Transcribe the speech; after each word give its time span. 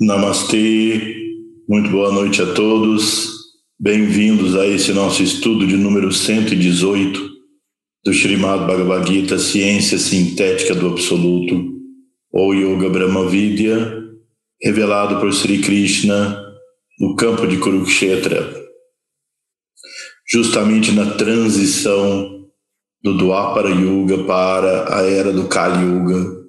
Namastê, 0.00 1.14
muito 1.68 1.88
boa 1.88 2.10
noite 2.10 2.42
a 2.42 2.52
todos. 2.52 3.30
Bem-vindos 3.78 4.56
a 4.56 4.66
esse 4.66 4.92
nosso 4.92 5.22
estudo 5.22 5.68
de 5.68 5.76
número 5.76 6.10
118 6.10 7.30
do 8.04 8.12
Srimad 8.12 8.66
Bhagavad 8.66 9.06
Gita, 9.06 9.38
Ciência 9.38 9.96
Sintética 9.96 10.74
do 10.74 10.88
Absoluto, 10.88 11.74
ou 12.32 12.52
Yoga 12.52 12.90
Brahma 12.90 13.28
Vidya, 13.28 14.02
revelado 14.60 15.20
por 15.20 15.32
Sri 15.32 15.60
Krishna 15.60 16.44
no 16.98 17.14
campo 17.14 17.46
de 17.46 17.58
Kurukshetra, 17.58 18.52
justamente 20.28 20.90
na 20.90 21.12
transição 21.12 22.48
do 23.00 23.16
Dwapara 23.16 23.70
Yuga 23.70 24.24
para 24.24 24.98
a 24.98 25.02
era 25.08 25.32
do 25.32 25.46
Kali 25.46 25.84
Yuga 25.84 26.43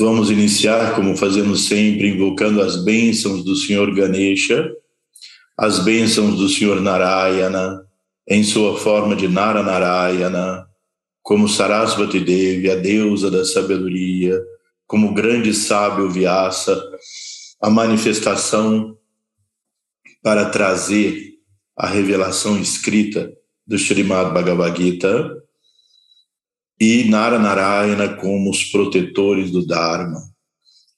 Vamos 0.00 0.28
iniciar, 0.28 0.96
como 0.96 1.16
fazemos 1.16 1.68
sempre, 1.68 2.08
invocando 2.08 2.60
as 2.60 2.82
bênçãos 2.82 3.44
do 3.44 3.54
Senhor 3.54 3.94
Ganesha, 3.94 4.68
as 5.56 5.78
bênçãos 5.78 6.36
do 6.36 6.48
Senhor 6.48 6.80
Narayana, 6.80 7.80
em 8.28 8.42
sua 8.42 8.76
forma 8.76 9.14
de 9.14 9.28
Naranarayana, 9.28 10.66
como 11.22 11.48
Sarasvati 11.48 12.18
Devi, 12.18 12.68
a 12.68 12.74
deusa 12.74 13.30
da 13.30 13.44
sabedoria, 13.44 14.36
como 14.84 15.14
grande 15.14 15.54
sábio 15.54 16.10
Vyasa, 16.10 16.82
a 17.60 17.70
manifestação 17.70 18.98
para 20.24 20.50
trazer 20.50 21.34
a 21.76 21.86
revelação 21.86 22.58
escrita 22.58 23.32
do 23.64 23.76
Srimad 23.76 24.34
Bhagavad 24.34 24.76
Gita, 24.76 25.43
e 26.80 27.04
Nara 27.04 27.38
Narayana 27.38 28.16
como 28.16 28.50
os 28.50 28.64
protetores 28.64 29.50
do 29.50 29.66
Dharma. 29.66 30.18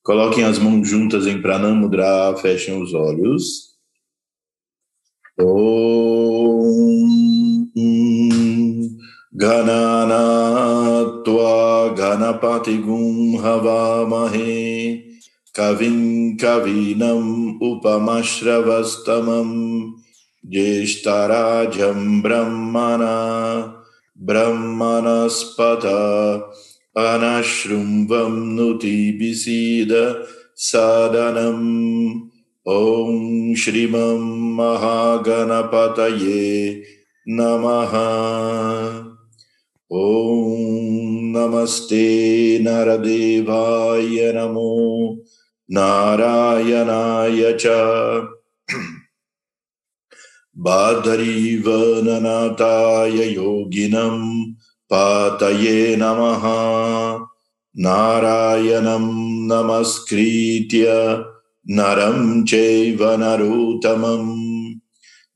Coloquem 0.02 0.44
as 0.44 0.58
mãos 0.58 0.88
juntas 0.88 1.26
em 1.26 1.42
Pranamudra, 1.42 2.36
fechem 2.36 2.80
os 2.80 2.94
olhos. 2.94 3.76
Om 5.38 6.86
Ganana 9.38 11.22
Tua 11.22 11.92
Ganapati 11.94 12.78
Gum 12.78 13.38
Havamahe 13.38 15.04
Kavin 15.52 16.38
Kavinam 16.38 17.58
Upamashravastamam 17.60 19.92
Jeshtarajam 20.42 22.22
Brahmana 22.22 23.75
ब्रह्मणस्पथा 24.28 25.98
अनशृम्भं 26.96 28.36
नुति 28.56 28.96
विसीद 29.20 29.92
सादनम् 30.68 31.66
ॐ 32.66 33.54
श्रीमं 33.62 34.22
महागणपतये 34.56 36.44
नमः 37.38 37.92
ॐ 39.90 40.56
नमस्ते 41.36 42.06
नरदेवाय 42.62 44.32
नमो 44.36 44.72
नारायणाय 45.68 47.52
च 47.60 47.66
बाधरीव 50.66 51.64
नननताय 52.04 53.32
योगिनम् 53.34 54.52
पातये 54.92 55.96
नमः। 55.96 56.40
नारायणम् 57.78 59.46
नमस्कृत्य 59.52 60.84
नरम् 61.70 62.46
चैव 62.46 62.98
नरोत्तमम् 63.02 64.74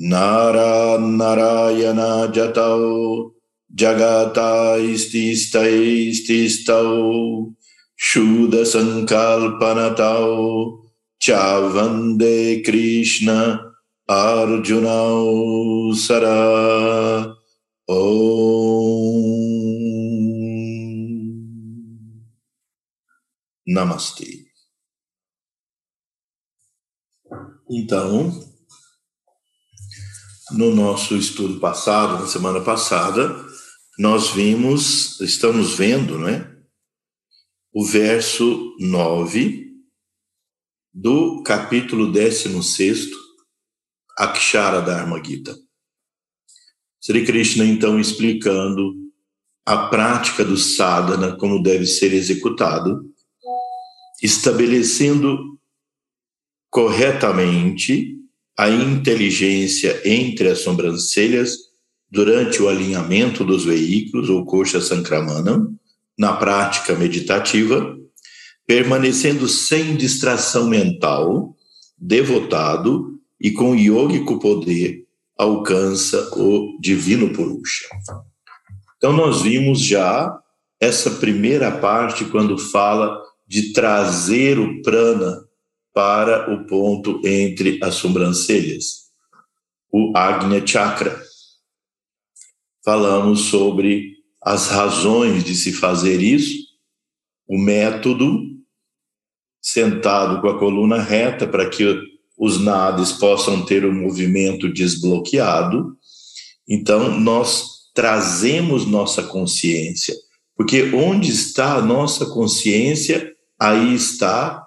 नारान्नरायणजतौ 0.00 1.02
Jagata 3.74 4.78
istista 4.78 5.66
ististau 5.68 7.54
Shuddha 7.96 8.66
Sankalpanatau 8.66 10.82
Chavande 11.18 12.62
Krishna 12.62 13.72
Arjuna 14.06 15.94
Sara 15.96 17.34
Om 17.88 19.32
Namastê. 23.66 24.44
Então, 27.70 28.30
no 30.50 30.74
nosso 30.74 31.16
estudo 31.16 31.58
passado, 31.58 32.20
na 32.20 32.26
semana 32.26 32.60
passada, 32.60 33.50
nós 33.98 34.30
vimos, 34.30 35.20
estamos 35.20 35.76
vendo, 35.76 36.18
né? 36.18 36.50
O 37.72 37.84
verso 37.84 38.74
9 38.80 39.70
do 40.92 41.42
capítulo 41.42 42.10
16, 42.10 43.10
Akshara 44.18 44.80
Dharma 44.80 45.22
Gita. 45.22 45.56
Sri 47.00 47.24
Krishna, 47.24 47.64
então, 47.64 47.98
explicando 47.98 48.94
a 49.66 49.88
prática 49.88 50.44
do 50.44 50.56
sadhana, 50.56 51.36
como 51.36 51.62
deve 51.62 51.86
ser 51.86 52.12
executado, 52.12 53.10
estabelecendo 54.22 55.58
corretamente 56.70 58.18
a 58.56 58.68
inteligência 58.68 60.00
entre 60.04 60.48
as 60.48 60.60
sobrancelhas 60.60 61.71
durante 62.12 62.62
o 62.62 62.68
alinhamento 62.68 63.42
dos 63.42 63.64
veículos 63.64 64.28
ou 64.28 64.44
coxa 64.44 64.82
sankramana, 64.82 65.66
na 66.18 66.34
prática 66.34 66.94
meditativa, 66.94 67.96
permanecendo 68.66 69.48
sem 69.48 69.96
distração 69.96 70.68
mental, 70.68 71.56
devotado 71.96 73.18
e 73.40 73.50
com 73.50 73.74
yógico 73.74 74.38
poder, 74.38 75.06
alcança 75.38 76.28
o 76.36 76.78
divino 76.78 77.32
Purusha. 77.32 77.86
Então, 78.98 79.14
nós 79.14 79.40
vimos 79.40 79.80
já 79.80 80.38
essa 80.78 81.12
primeira 81.12 81.70
parte 81.70 82.26
quando 82.26 82.58
fala 82.58 83.18
de 83.48 83.72
trazer 83.72 84.58
o 84.58 84.82
prana 84.82 85.42
para 85.94 86.52
o 86.52 86.66
ponto 86.66 87.22
entre 87.24 87.78
as 87.82 87.94
sobrancelhas, 87.94 89.02
o 89.90 90.12
Agnya 90.14 90.64
Chakra 90.66 91.31
falamos 92.84 93.46
sobre 93.46 94.16
as 94.42 94.68
razões 94.68 95.44
de 95.44 95.54
se 95.54 95.72
fazer 95.72 96.20
isso, 96.20 96.66
o 97.46 97.58
método, 97.58 98.52
sentado 99.60 100.40
com 100.40 100.48
a 100.48 100.58
coluna 100.58 101.00
reta 101.00 101.46
para 101.46 101.68
que 101.68 102.00
os 102.36 102.60
nades 102.60 103.12
possam 103.12 103.64
ter 103.64 103.84
o 103.84 103.92
movimento 103.92 104.72
desbloqueado. 104.72 105.96
Então, 106.68 107.20
nós 107.20 107.82
trazemos 107.94 108.86
nossa 108.86 109.22
consciência, 109.22 110.14
porque 110.56 110.92
onde 110.94 111.30
está 111.30 111.76
a 111.76 111.82
nossa 111.82 112.26
consciência, 112.26 113.32
aí 113.60 113.94
está 113.94 114.66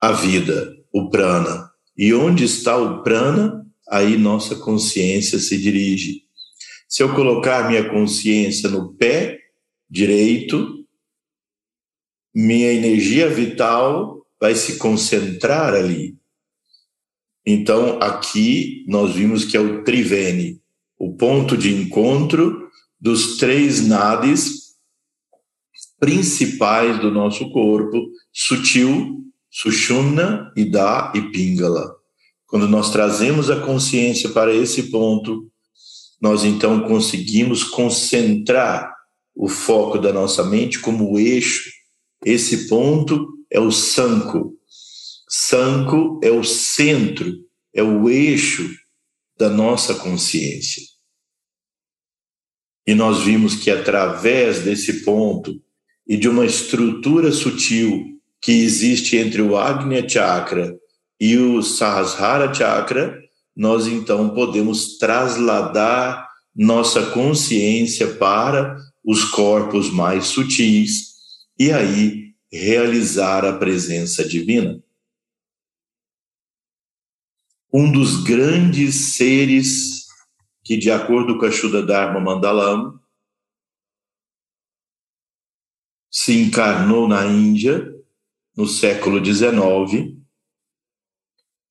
a 0.00 0.12
vida, 0.12 0.76
o 0.92 1.10
prana. 1.10 1.68
E 1.96 2.14
onde 2.14 2.44
está 2.44 2.76
o 2.76 3.02
prana, 3.02 3.65
aí 3.88 4.16
nossa 4.16 4.56
consciência 4.56 5.38
se 5.38 5.56
dirige. 5.58 6.22
Se 6.88 7.02
eu 7.02 7.14
colocar 7.14 7.68
minha 7.68 7.88
consciência 7.88 8.68
no 8.68 8.92
pé 8.94 9.38
direito, 9.88 10.84
minha 12.34 12.72
energia 12.72 13.28
vital 13.28 14.26
vai 14.40 14.54
se 14.54 14.76
concentrar 14.76 15.74
ali. 15.74 16.16
Então, 17.44 17.98
aqui 18.02 18.84
nós 18.88 19.14
vimos 19.14 19.44
que 19.44 19.56
é 19.56 19.60
o 19.60 19.84
Trivene, 19.84 20.60
o 20.98 21.16
ponto 21.16 21.56
de 21.56 21.72
encontro 21.72 22.68
dos 23.00 23.36
três 23.36 23.86
nadis 23.86 24.66
principais 25.98 27.00
do 27.00 27.10
nosso 27.10 27.50
corpo, 27.50 28.10
sutil, 28.32 29.24
Sushumna, 29.50 30.52
Ida 30.54 31.12
e 31.14 31.22
Pingala. 31.30 31.95
Quando 32.46 32.68
nós 32.68 32.90
trazemos 32.92 33.50
a 33.50 33.60
consciência 33.60 34.30
para 34.30 34.54
esse 34.54 34.84
ponto, 34.90 35.50
nós 36.20 36.44
então 36.44 36.80
conseguimos 36.86 37.64
concentrar 37.64 38.94
o 39.34 39.48
foco 39.48 39.98
da 39.98 40.12
nossa 40.12 40.44
mente 40.44 40.78
como 40.78 41.12
o 41.12 41.18
eixo. 41.18 41.70
Esse 42.24 42.68
ponto 42.68 43.36
é 43.50 43.60
o 43.60 43.70
sanco. 43.70 44.54
Sanco 45.28 46.20
é 46.22 46.30
o 46.30 46.44
centro, 46.44 47.32
é 47.74 47.82
o 47.82 48.08
eixo 48.08 48.68
da 49.36 49.50
nossa 49.50 49.94
consciência. 49.96 50.82
E 52.86 52.94
nós 52.94 53.22
vimos 53.24 53.56
que 53.56 53.70
através 53.70 54.60
desse 54.60 55.04
ponto 55.04 55.60
e 56.06 56.16
de 56.16 56.28
uma 56.28 56.46
estrutura 56.46 57.32
sutil 57.32 58.04
que 58.40 58.52
existe 58.52 59.16
entre 59.16 59.42
o 59.42 59.56
Agnya 59.56 60.08
Chakra 60.08 60.78
e 61.20 61.36
o 61.36 61.62
Sahasrara 61.62 62.52
Chakra, 62.52 63.22
nós 63.54 63.86
então 63.86 64.34
podemos 64.34 64.98
trasladar 64.98 66.28
nossa 66.54 67.10
consciência 67.10 68.14
para 68.16 68.76
os 69.04 69.24
corpos 69.24 69.90
mais 69.90 70.26
sutis 70.26 71.14
e 71.58 71.72
aí 71.72 72.34
realizar 72.50 73.44
a 73.44 73.56
presença 73.56 74.26
divina. 74.26 74.82
Um 77.72 77.90
dos 77.90 78.22
grandes 78.22 79.16
seres 79.16 80.06
que, 80.64 80.76
de 80.76 80.90
acordo 80.90 81.38
com 81.38 81.46
a 81.46 81.50
Shuddha 81.50 81.82
Dharma 81.82 82.20
Mandalam, 82.20 82.98
se 86.10 86.32
encarnou 86.32 87.06
na 87.06 87.26
Índia 87.26 87.94
no 88.56 88.66
século 88.66 89.22
XIX 89.22 90.15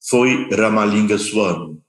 foi 0.07 0.49
Ramalinga 0.49 1.17
Swami, 1.17 1.81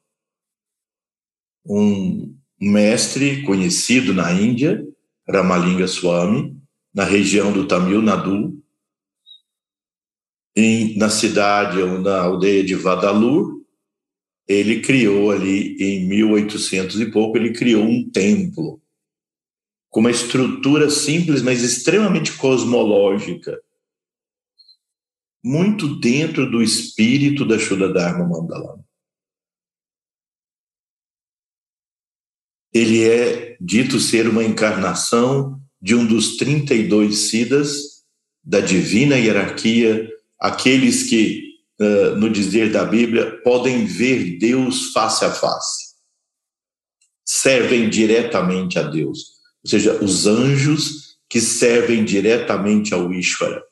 um 1.64 2.34
mestre 2.60 3.42
conhecido 3.42 4.14
na 4.14 4.32
Índia, 4.32 4.86
Ramalinga 5.28 5.86
Swami, 5.86 6.56
na 6.94 7.04
região 7.04 7.52
do 7.52 7.66
Tamil 7.66 8.00
Nadu, 8.00 8.62
em, 10.56 10.96
na 10.96 11.10
cidade 11.10 11.82
ou 11.82 12.00
na 12.00 12.22
aldeia 12.22 12.64
de 12.64 12.74
Vadalur, 12.74 13.60
ele 14.48 14.80
criou 14.80 15.30
ali 15.30 15.76
em 15.78 16.06
1800 16.06 17.00
e 17.00 17.10
pouco, 17.10 17.36
ele 17.36 17.52
criou 17.52 17.84
um 17.84 18.08
templo 18.08 18.80
com 19.90 20.00
uma 20.00 20.10
estrutura 20.10 20.88
simples, 20.88 21.42
mas 21.42 21.62
extremamente 21.62 22.32
cosmológica, 22.36 23.60
muito 25.46 25.94
dentro 26.00 26.50
do 26.50 26.60
espírito 26.60 27.46
da 27.46 27.56
Shuddha 27.56 27.92
Dharma. 27.92 28.28
Ele 32.74 33.08
é 33.08 33.56
dito 33.60 34.00
ser 34.00 34.26
uma 34.26 34.42
encarnação 34.42 35.62
de 35.80 35.94
um 35.94 36.04
dos 36.04 36.36
32 36.36 37.30
Siddhas 37.30 38.04
da 38.42 38.58
divina 38.58 39.16
hierarquia, 39.16 40.10
aqueles 40.40 41.04
que, 41.04 41.60
no 42.18 42.28
dizer 42.28 42.72
da 42.72 42.84
Bíblia, 42.84 43.40
podem 43.42 43.84
ver 43.84 44.38
Deus 44.38 44.90
face 44.90 45.24
a 45.24 45.30
face, 45.30 45.94
servem 47.24 47.88
diretamente 47.88 48.80
a 48.80 48.82
Deus, 48.82 49.36
ou 49.62 49.70
seja, 49.70 50.02
os 50.02 50.26
anjos 50.26 51.18
que 51.28 51.40
servem 51.40 52.04
diretamente 52.04 52.92
ao 52.92 53.14
Ishvara 53.14 53.64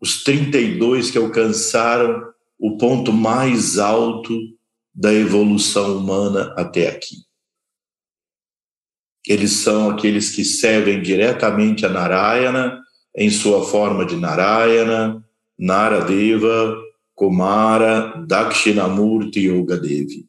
os 0.00 0.22
32 0.22 1.10
que 1.10 1.18
alcançaram 1.18 2.32
o 2.58 2.76
ponto 2.76 3.12
mais 3.12 3.78
alto 3.78 4.32
da 4.94 5.12
evolução 5.12 5.98
humana 5.98 6.54
até 6.56 6.88
aqui. 6.88 7.16
Eles 9.26 9.52
são 9.52 9.90
aqueles 9.90 10.30
que 10.30 10.44
servem 10.44 11.02
diretamente 11.02 11.84
a 11.84 11.88
Narayana 11.88 12.80
em 13.14 13.30
sua 13.30 13.64
forma 13.64 14.06
de 14.06 14.16
Narayana, 14.16 15.24
Naradeva, 15.58 16.76
Kumara, 17.14 18.24
Dakshinamurti 18.26 19.40
e 19.40 19.46
Yogadevi. 19.48 20.28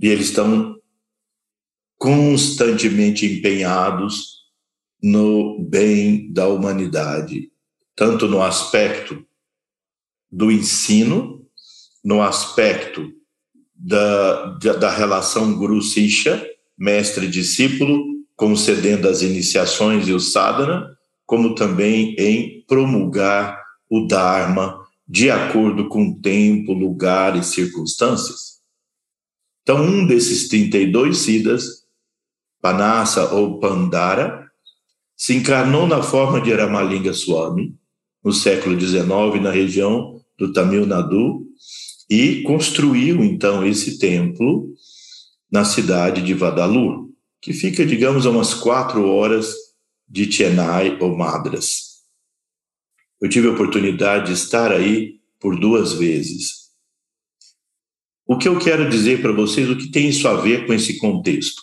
E 0.00 0.08
eles 0.08 0.26
estão 0.26 0.78
constantemente 1.96 3.26
empenhados 3.26 4.40
no 5.02 5.58
bem 5.60 6.32
da 6.32 6.48
humanidade 6.48 7.49
tanto 8.00 8.26
no 8.26 8.40
aspecto 8.40 9.22
do 10.32 10.50
ensino, 10.50 11.46
no 12.02 12.22
aspecto 12.22 13.12
da, 13.74 14.54
da 14.56 14.90
relação 14.90 15.54
guru-sisha, 15.54 16.42
mestre-discípulo, 16.78 18.02
concedendo 18.34 19.06
as 19.06 19.20
iniciações 19.20 20.08
e 20.08 20.14
o 20.14 20.18
sadhana, 20.18 20.96
como 21.26 21.54
também 21.54 22.14
em 22.18 22.64
promulgar 22.66 23.62
o 23.90 24.06
Dharma 24.06 24.80
de 25.06 25.30
acordo 25.30 25.86
com 25.90 26.18
tempo, 26.22 26.72
lugar 26.72 27.36
e 27.36 27.42
circunstâncias. 27.42 28.62
Então, 29.62 29.84
um 29.84 30.06
desses 30.06 30.48
32 30.48 31.18
Siddhas, 31.18 31.84
Panasa 32.62 33.30
ou 33.34 33.60
Pandara, 33.60 34.50
se 35.14 35.34
encarnou 35.34 35.86
na 35.86 36.02
forma 36.02 36.40
de 36.40 36.50
Ramalinga 36.54 37.12
Swami, 37.12 37.78
no 38.24 38.32
século 38.32 38.78
XIX 38.78 39.40
na 39.40 39.50
região 39.50 40.20
do 40.38 40.52
Tamil 40.52 40.86
Nadu 40.86 41.46
e 42.08 42.42
construiu 42.42 43.24
então 43.24 43.66
esse 43.66 43.98
templo 43.98 44.74
na 45.50 45.64
cidade 45.64 46.22
de 46.22 46.34
Vadalur, 46.34 47.08
que 47.40 47.52
fica, 47.52 47.84
digamos, 47.84 48.26
a 48.26 48.30
umas 48.30 48.54
quatro 48.54 49.08
horas 49.08 49.54
de 50.08 50.30
Chennai 50.30 50.98
ou 51.00 51.16
Madras. 51.16 52.00
Eu 53.20 53.28
tive 53.28 53.48
a 53.48 53.52
oportunidade 53.52 54.26
de 54.26 54.32
estar 54.32 54.72
aí 54.72 55.20
por 55.38 55.58
duas 55.58 55.92
vezes. 55.92 56.70
O 58.26 58.38
que 58.38 58.48
eu 58.48 58.58
quero 58.58 58.88
dizer 58.88 59.20
para 59.20 59.32
vocês, 59.32 59.68
o 59.68 59.76
que 59.76 59.90
tem 59.90 60.08
isso 60.08 60.28
a 60.28 60.34
ver 60.34 60.66
com 60.66 60.72
esse 60.72 60.98
contexto? 60.98 61.60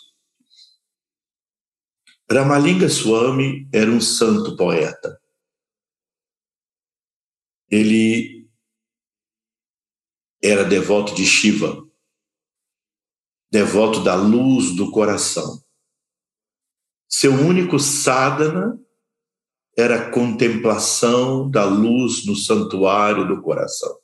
Ramalinga 2.29 2.89
Swami 2.89 3.67
era 3.71 3.89
um 3.89 4.01
santo 4.01 4.55
poeta 4.57 5.17
ele 7.69 8.49
era 10.41 10.63
devoto 10.63 11.15
de 11.15 11.25
Shiva, 11.25 11.85
devoto 13.51 14.03
da 14.03 14.15
luz 14.15 14.75
do 14.75 14.91
coração. 14.91 15.63
Seu 17.09 17.33
único 17.33 17.79
sadhana 17.79 18.79
era 19.77 20.07
a 20.07 20.11
contemplação 20.11 21.49
da 21.49 21.63
luz 21.63 22.25
no 22.25 22.35
santuário 22.35 23.27
do 23.27 23.41
coração. 23.41 23.99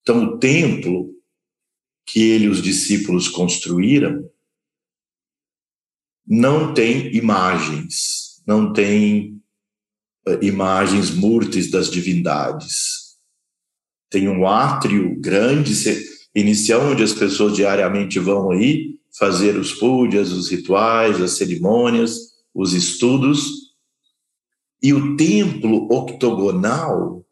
Então, 0.00 0.24
o 0.24 0.38
templo 0.38 1.14
que 2.06 2.20
ele 2.20 2.44
e 2.44 2.48
os 2.48 2.62
discípulos 2.62 3.28
construíram 3.28 4.30
não 6.26 6.72
tem 6.72 7.14
imagens, 7.14 8.42
não 8.46 8.72
tem 8.72 9.42
imagens 10.40 11.10
murtis 11.10 11.70
das 11.70 11.90
divindades. 11.90 13.16
Tem 14.10 14.28
um 14.28 14.46
átrio 14.46 15.18
grande 15.20 15.72
inicial 16.34 16.90
onde 16.90 17.02
as 17.02 17.12
pessoas 17.12 17.54
diariamente 17.54 18.18
vão 18.18 18.50
aí 18.50 18.98
fazer 19.16 19.56
os 19.56 19.72
pujas, 19.72 20.32
os 20.32 20.50
rituais, 20.50 21.20
as 21.20 21.32
cerimônias, 21.32 22.16
os 22.54 22.72
estudos. 22.72 23.74
E 24.82 24.92
o 24.92 25.16
templo 25.16 25.88
octogonal 25.92 27.24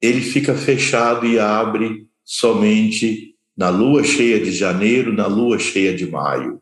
ele 0.00 0.22
fica 0.22 0.54
fechado 0.54 1.26
e 1.26 1.38
abre 1.38 2.08
somente 2.24 3.36
na 3.54 3.68
lua 3.68 4.02
cheia 4.02 4.42
de 4.42 4.50
janeiro, 4.50 5.12
na 5.12 5.26
lua 5.26 5.58
cheia 5.58 5.94
de 5.94 6.06
maio 6.06 6.59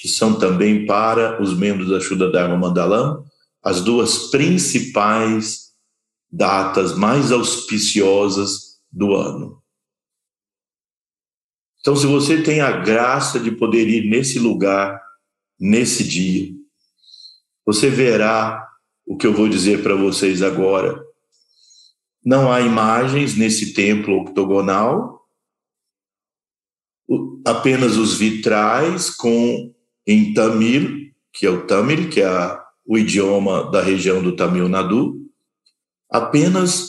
que 0.00 0.08
são 0.08 0.38
também 0.38 0.86
para 0.86 1.42
os 1.42 1.54
membros 1.54 1.90
da 1.90 2.00
Shuddha 2.00 2.30
Dharma 2.30 2.56
Mandalam 2.56 3.22
as 3.62 3.82
duas 3.82 4.30
principais 4.30 5.74
datas 6.32 6.96
mais 6.96 7.30
auspiciosas 7.30 8.80
do 8.90 9.14
ano. 9.14 9.62
Então, 11.80 11.94
se 11.94 12.06
você 12.06 12.42
tem 12.42 12.62
a 12.62 12.70
graça 12.70 13.38
de 13.38 13.50
poder 13.50 13.88
ir 13.88 14.08
nesse 14.08 14.38
lugar, 14.38 14.98
nesse 15.58 16.02
dia, 16.02 16.50
você 17.66 17.90
verá 17.90 18.66
o 19.04 19.18
que 19.18 19.26
eu 19.26 19.34
vou 19.34 19.50
dizer 19.50 19.82
para 19.82 19.94
vocês 19.94 20.40
agora. 20.40 20.98
Não 22.24 22.50
há 22.50 22.62
imagens 22.62 23.36
nesse 23.36 23.74
templo 23.74 24.18
octogonal, 24.22 25.26
apenas 27.44 27.98
os 27.98 28.16
vitrais 28.16 29.10
com 29.10 29.74
em 30.10 30.34
Tamil, 30.34 31.12
que 31.32 31.46
é 31.46 31.50
o 31.50 31.66
Tamil, 31.66 32.10
que 32.10 32.20
é 32.20 32.58
o 32.84 32.98
idioma 32.98 33.70
da 33.70 33.80
região 33.80 34.20
do 34.20 34.34
Tamil 34.34 34.68
Nadu, 34.68 35.24
apenas 36.10 36.88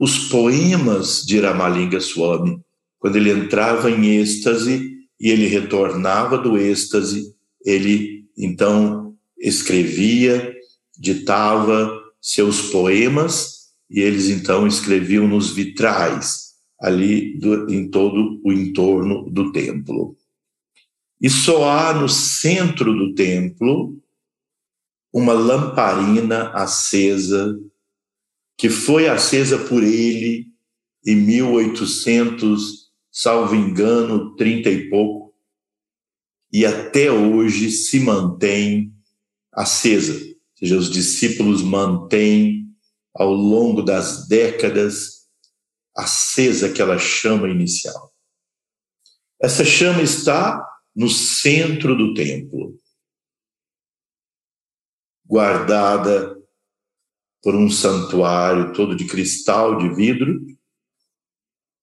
os 0.00 0.28
poemas 0.30 1.22
de 1.26 1.38
Ramalinga 1.40 2.00
Swami, 2.00 2.58
quando 2.98 3.16
ele 3.16 3.30
entrava 3.30 3.90
em 3.90 4.16
êxtase 4.16 4.82
e 5.20 5.28
ele 5.28 5.46
retornava 5.46 6.38
do 6.38 6.56
êxtase, 6.56 7.34
ele 7.64 8.24
então 8.36 9.14
escrevia, 9.38 10.54
ditava 10.98 12.00
seus 12.18 12.70
poemas 12.70 13.68
e 13.90 14.00
eles 14.00 14.30
então 14.30 14.66
escreviam 14.66 15.28
nos 15.28 15.50
vitrais 15.50 16.48
ali 16.80 17.38
do, 17.38 17.70
em 17.70 17.90
todo 17.90 18.40
o 18.42 18.52
entorno 18.52 19.28
do 19.30 19.52
templo. 19.52 20.16
E 21.20 21.28
só 21.28 21.68
há 21.68 21.92
no 21.92 22.08
centro 22.08 22.94
do 22.94 23.14
templo 23.14 24.00
uma 25.12 25.32
lamparina 25.32 26.50
acesa, 26.50 27.58
que 28.56 28.68
foi 28.68 29.08
acesa 29.08 29.58
por 29.58 29.82
ele 29.82 30.46
em 31.04 31.16
1800, 31.16 32.90
salvo 33.10 33.54
engano, 33.54 34.36
30 34.36 34.70
e 34.70 34.90
pouco, 34.90 35.34
e 36.52 36.64
até 36.64 37.10
hoje 37.10 37.70
se 37.70 38.00
mantém 38.00 38.92
acesa. 39.52 40.12
Ou 40.12 40.58
seja, 40.58 40.76
os 40.76 40.90
discípulos 40.90 41.62
mantêm 41.62 42.66
ao 43.14 43.32
longo 43.32 43.82
das 43.82 44.28
décadas 44.28 45.18
acesa 45.96 46.66
aquela 46.66 46.96
chama 46.96 47.48
inicial. 47.48 48.12
Essa 49.42 49.64
chama 49.64 50.02
está 50.02 50.64
no 50.98 51.08
centro 51.08 51.96
do 51.96 52.12
templo, 52.12 52.76
guardada 55.24 56.36
por 57.40 57.54
um 57.54 57.70
santuário 57.70 58.72
todo 58.72 58.96
de 58.96 59.06
cristal, 59.06 59.78
de 59.78 59.94
vidro, 59.94 60.44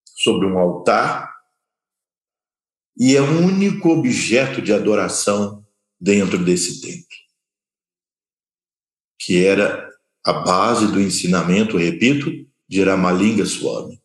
sobre 0.04 0.46
um 0.46 0.60
altar, 0.60 1.34
e 2.98 3.16
é 3.16 3.22
o 3.22 3.40
único 3.40 3.88
objeto 3.88 4.62
de 4.62 4.74
adoração 4.74 5.66
dentro 5.98 6.44
desse 6.44 6.82
templo, 6.82 7.18
que 9.18 9.46
era 9.46 9.90
a 10.26 10.34
base 10.34 10.92
do 10.92 11.00
ensinamento, 11.00 11.78
repito, 11.78 12.30
de 12.68 12.84
Ramalinga 12.84 13.46
Swami. 13.46 14.04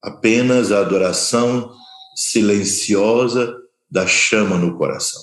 Apenas 0.00 0.70
a 0.70 0.78
adoração 0.78 1.74
silenciosa 2.14 3.60
da 3.92 4.06
chama 4.06 4.56
no 4.56 4.78
coração. 4.78 5.20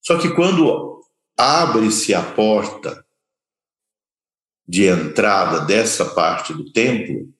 Só 0.00 0.18
que 0.18 0.34
quando 0.34 1.02
abre-se 1.36 2.14
a 2.14 2.22
porta 2.32 3.06
de 4.66 4.86
entrada 4.86 5.66
dessa 5.66 6.14
parte 6.14 6.54
do 6.54 6.72
templo, 6.72 7.30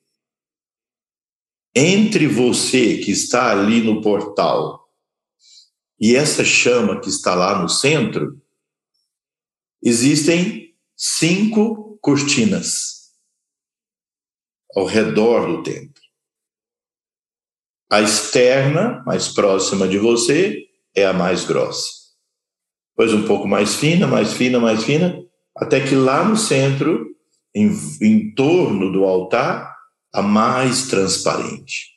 entre 1.75 2.27
você 2.27 2.99
que 2.99 3.11
está 3.11 3.53
ali 3.53 3.83
no 3.83 4.03
portal 4.03 4.87
e 5.99 6.15
essa 6.15 6.45
chama 6.45 7.01
que 7.01 7.09
está 7.09 7.35
lá 7.35 7.59
no 7.59 7.71
centro, 7.71 8.39
existem 9.83 10.77
cinco 10.95 11.99
cortinas 12.03 13.15
ao 14.75 14.85
redor 14.85 15.47
do 15.47 15.63
templo. 15.63 15.96
A 17.91 18.01
externa, 18.01 19.03
mais 19.07 19.29
próxima 19.29 19.87
de 19.87 19.99
você, 19.99 20.65
é 20.95 21.07
a 21.07 21.13
mais 21.13 21.45
grossa. 21.45 21.91
Depois 22.97 23.13
um 23.13 23.27
pouco 23.27 23.47
mais 23.47 23.77
fina, 23.77 24.07
mais 24.07 24.33
fina, 24.33 24.59
mais 24.59 24.83
fina, 24.83 25.23
até 25.57 25.81
que 25.81 25.95
lá 25.95 26.25
no 26.25 26.37
centro, 26.37 27.07
em, 27.55 27.71
em 28.03 28.35
torno 28.35 28.91
do 28.91 29.05
altar, 29.05 29.77
a 30.13 30.23
mais 30.23 30.89
transparente. 30.89 31.95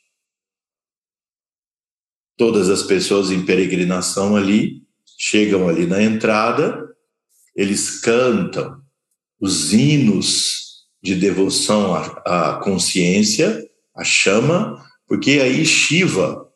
Todas 2.36 2.68
as 2.68 2.82
pessoas 2.82 3.30
em 3.30 3.44
peregrinação 3.44 4.36
ali 4.36 4.82
chegam 5.18 5.68
ali 5.68 5.86
na 5.86 6.02
entrada, 6.02 6.86
eles 7.56 8.00
cantam 8.00 8.80
os 9.40 9.72
hinos 9.72 10.86
de 11.02 11.14
devoção 11.14 11.94
à, 11.94 12.52
à 12.52 12.60
consciência, 12.62 13.62
à 13.96 14.04
chama, 14.04 14.82
porque 15.10 15.40
aí 15.40 15.66
Shiva 15.66 16.48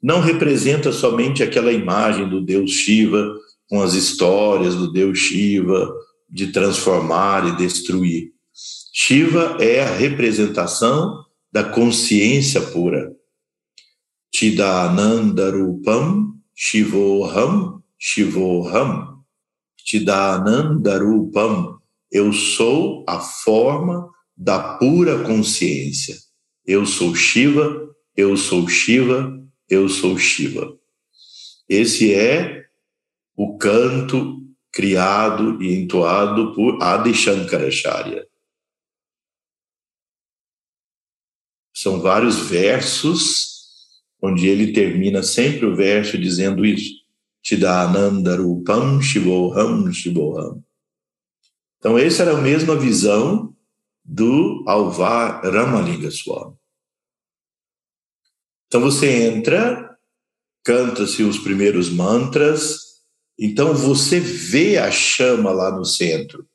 não 0.00 0.20
representa 0.20 0.92
somente 0.92 1.42
aquela 1.42 1.72
imagem 1.72 2.28
do 2.28 2.40
Deus 2.40 2.70
Shiva 2.70 3.34
com 3.68 3.82
as 3.82 3.94
histórias 3.94 4.76
do 4.76 4.92
Deus 4.92 5.18
Shiva 5.18 5.92
de 6.30 6.52
transformar 6.52 7.44
e 7.48 7.56
destruir. 7.56 8.30
Shiva 8.94 9.56
é 9.58 9.82
a 9.82 9.96
representação 9.96 11.24
da 11.50 11.64
consciência 11.64 12.60
pura. 12.60 13.12
Chidanandarupam 14.32 16.36
Shivoham 16.54 17.82
Shivoham 17.98 19.24
Chidanandarupam 19.84 21.80
eu 22.12 22.32
sou 22.32 23.04
a 23.08 23.18
forma 23.18 24.08
da 24.36 24.76
pura 24.76 25.24
consciência. 25.24 26.25
Eu 26.66 26.84
sou 26.84 27.14
Shiva, 27.14 27.94
eu 28.16 28.36
sou 28.36 28.68
Shiva, 28.68 29.40
eu 29.68 29.88
sou 29.88 30.18
Shiva. 30.18 30.76
Esse 31.68 32.12
é 32.12 32.66
o 33.36 33.56
canto 33.56 34.42
criado 34.72 35.62
e 35.62 35.74
entoado 35.74 36.54
por 36.54 36.82
Adi 36.82 37.14
Shankaracharya. 37.14 38.26
São 41.72 42.00
vários 42.00 42.48
versos 42.48 43.56
onde 44.20 44.48
ele 44.48 44.72
termina 44.72 45.22
sempre 45.22 45.66
o 45.66 45.76
verso 45.76 46.18
dizendo 46.18 46.66
isso. 46.66 47.06
Chidananda 47.42 48.36
Rupam 48.36 49.00
Shivoham 49.00 49.92
Shivoham. 49.92 50.64
Então, 51.78 51.96
essa 51.96 52.24
era 52.24 52.36
a 52.36 52.40
mesma 52.40 52.74
visão 52.74 53.55
do 54.06 54.62
Alvar 54.68 55.42
Ramalinga 55.42 56.10
Swami. 56.10 56.56
Então, 58.68 58.80
você 58.80 59.24
entra, 59.24 59.98
canta-se 60.64 61.24
os 61.24 61.38
primeiros 61.38 61.90
mantras, 61.90 63.02
então 63.38 63.74
você 63.74 64.20
vê 64.20 64.78
a 64.78 64.90
chama 64.90 65.50
lá 65.50 65.70
no 65.70 65.84
centro. 65.84 66.48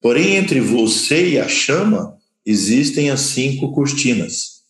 Porém, 0.00 0.36
entre 0.36 0.60
você 0.60 1.30
e 1.30 1.38
a 1.40 1.48
chama 1.48 2.18
existem 2.44 3.10
as 3.10 3.20
cinco 3.20 3.72
cortinas. 3.72 4.62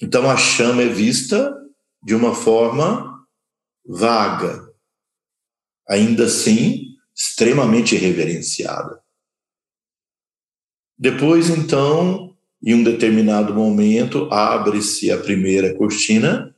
Então, 0.00 0.30
a 0.30 0.36
chama 0.36 0.82
é 0.82 0.88
vista 0.88 1.52
de 2.02 2.14
uma 2.14 2.34
forma 2.34 3.26
vaga. 3.84 4.72
Ainda 5.88 6.26
assim, 6.26 6.96
extremamente 7.14 7.96
reverenciada. 7.96 9.05
Depois, 10.98 11.50
então, 11.50 12.34
em 12.62 12.74
um 12.74 12.82
determinado 12.82 13.54
momento, 13.54 14.28
abre-se 14.32 15.10
a 15.10 15.18
primeira 15.18 15.74
cortina 15.74 16.54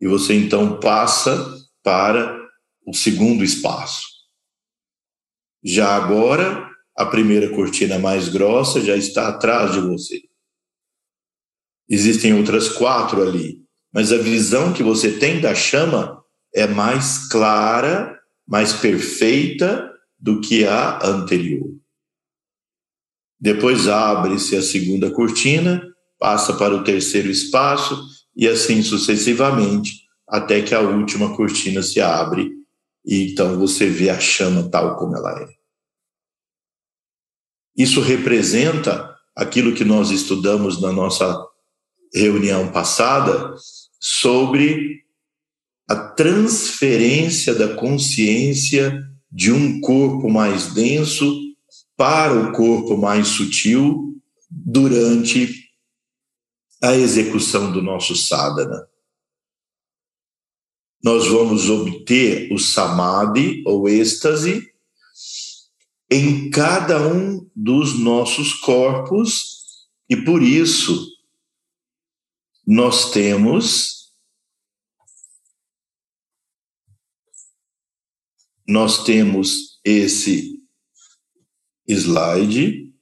e 0.00 0.06
você 0.06 0.34
então 0.34 0.78
passa 0.78 1.56
para 1.82 2.38
o 2.86 2.94
segundo 2.94 3.42
espaço. 3.42 4.02
Já 5.64 5.96
agora, 5.96 6.68
a 6.96 7.06
primeira 7.06 7.48
cortina 7.50 7.98
mais 7.98 8.28
grossa 8.28 8.80
já 8.80 8.96
está 8.96 9.28
atrás 9.28 9.72
de 9.72 9.80
você. 9.80 10.20
Existem 11.88 12.34
outras 12.34 12.68
quatro 12.68 13.22
ali, 13.22 13.64
mas 13.92 14.12
a 14.12 14.18
visão 14.18 14.72
que 14.72 14.82
você 14.82 15.18
tem 15.18 15.40
da 15.40 15.54
chama 15.54 16.22
é 16.54 16.66
mais 16.66 17.28
clara, 17.28 18.18
mais 18.46 18.74
perfeita 18.74 19.90
do 20.18 20.40
que 20.40 20.66
a 20.66 21.04
anterior. 21.06 21.68
Depois 23.40 23.86
abre-se 23.86 24.56
a 24.56 24.62
segunda 24.62 25.10
cortina, 25.10 25.82
passa 26.18 26.54
para 26.54 26.74
o 26.74 26.82
terceiro 26.82 27.30
espaço 27.30 28.04
e 28.36 28.48
assim 28.48 28.82
sucessivamente, 28.82 30.02
até 30.28 30.62
que 30.62 30.74
a 30.74 30.80
última 30.80 31.36
cortina 31.36 31.82
se 31.82 32.00
abre 32.00 32.50
e 33.04 33.32
então 33.32 33.58
você 33.58 33.88
vê 33.88 34.10
a 34.10 34.18
chama 34.18 34.68
tal 34.68 34.96
como 34.96 35.16
ela 35.16 35.42
é. 35.42 35.48
Isso 37.76 38.00
representa 38.00 39.16
aquilo 39.34 39.74
que 39.74 39.84
nós 39.84 40.10
estudamos 40.10 40.80
na 40.80 40.92
nossa 40.92 41.46
reunião 42.12 42.72
passada 42.72 43.54
sobre 44.00 45.04
a 45.88 45.96
transferência 45.96 47.54
da 47.54 47.74
consciência 47.74 49.00
de 49.30 49.52
um 49.52 49.80
corpo 49.80 50.28
mais 50.28 50.74
denso 50.74 51.47
para 51.98 52.32
o 52.32 52.52
corpo 52.52 52.96
mais 52.96 53.26
sutil 53.26 54.16
durante 54.48 55.68
a 56.80 56.94
execução 56.94 57.72
do 57.72 57.82
nosso 57.82 58.14
sadhana. 58.14 58.88
Nós 61.02 61.26
vamos 61.26 61.68
obter 61.68 62.52
o 62.52 62.58
samadhi 62.58 63.64
ou 63.66 63.88
êxtase 63.88 64.72
em 66.08 66.48
cada 66.50 67.04
um 67.08 67.50
dos 67.54 67.98
nossos 67.98 68.52
corpos 68.52 69.88
e 70.08 70.16
por 70.16 70.40
isso 70.40 71.04
nós 72.64 73.10
temos 73.10 74.12
nós 78.66 79.02
temos 79.02 79.80
esse 79.82 80.57
slide 81.88 82.92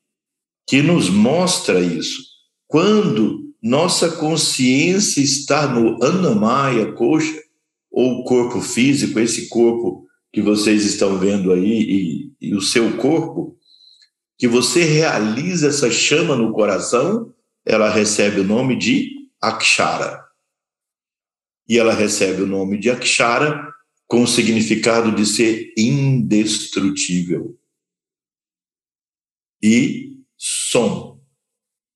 que 0.66 0.82
nos 0.82 1.08
mostra 1.10 1.80
isso. 1.80 2.22
Quando 2.66 3.46
nossa 3.62 4.12
consciência 4.12 5.20
está 5.20 5.66
no 5.66 6.02
Anamaya 6.04 6.92
Coxa, 6.92 7.42
ou 7.90 8.24
corpo 8.24 8.60
físico, 8.60 9.18
esse 9.18 9.48
corpo 9.48 10.06
que 10.32 10.42
vocês 10.42 10.84
estão 10.84 11.18
vendo 11.18 11.52
aí, 11.52 12.30
e, 12.40 12.48
e 12.48 12.54
o 12.54 12.60
seu 12.60 12.96
corpo, 12.98 13.56
que 14.38 14.46
você 14.46 14.84
realiza 14.84 15.68
essa 15.68 15.90
chama 15.90 16.36
no 16.36 16.52
coração, 16.52 17.32
ela 17.64 17.88
recebe 17.88 18.40
o 18.40 18.44
nome 18.44 18.76
de 18.76 19.10
Akshara. 19.40 20.22
E 21.68 21.78
ela 21.78 21.94
recebe 21.94 22.42
o 22.42 22.46
nome 22.46 22.78
de 22.78 22.90
Akshara 22.90 23.66
com 24.06 24.22
o 24.22 24.26
significado 24.26 25.10
de 25.12 25.24
ser 25.24 25.72
indestrutível. 25.76 27.58
E 29.62 30.12
som. 30.36 31.20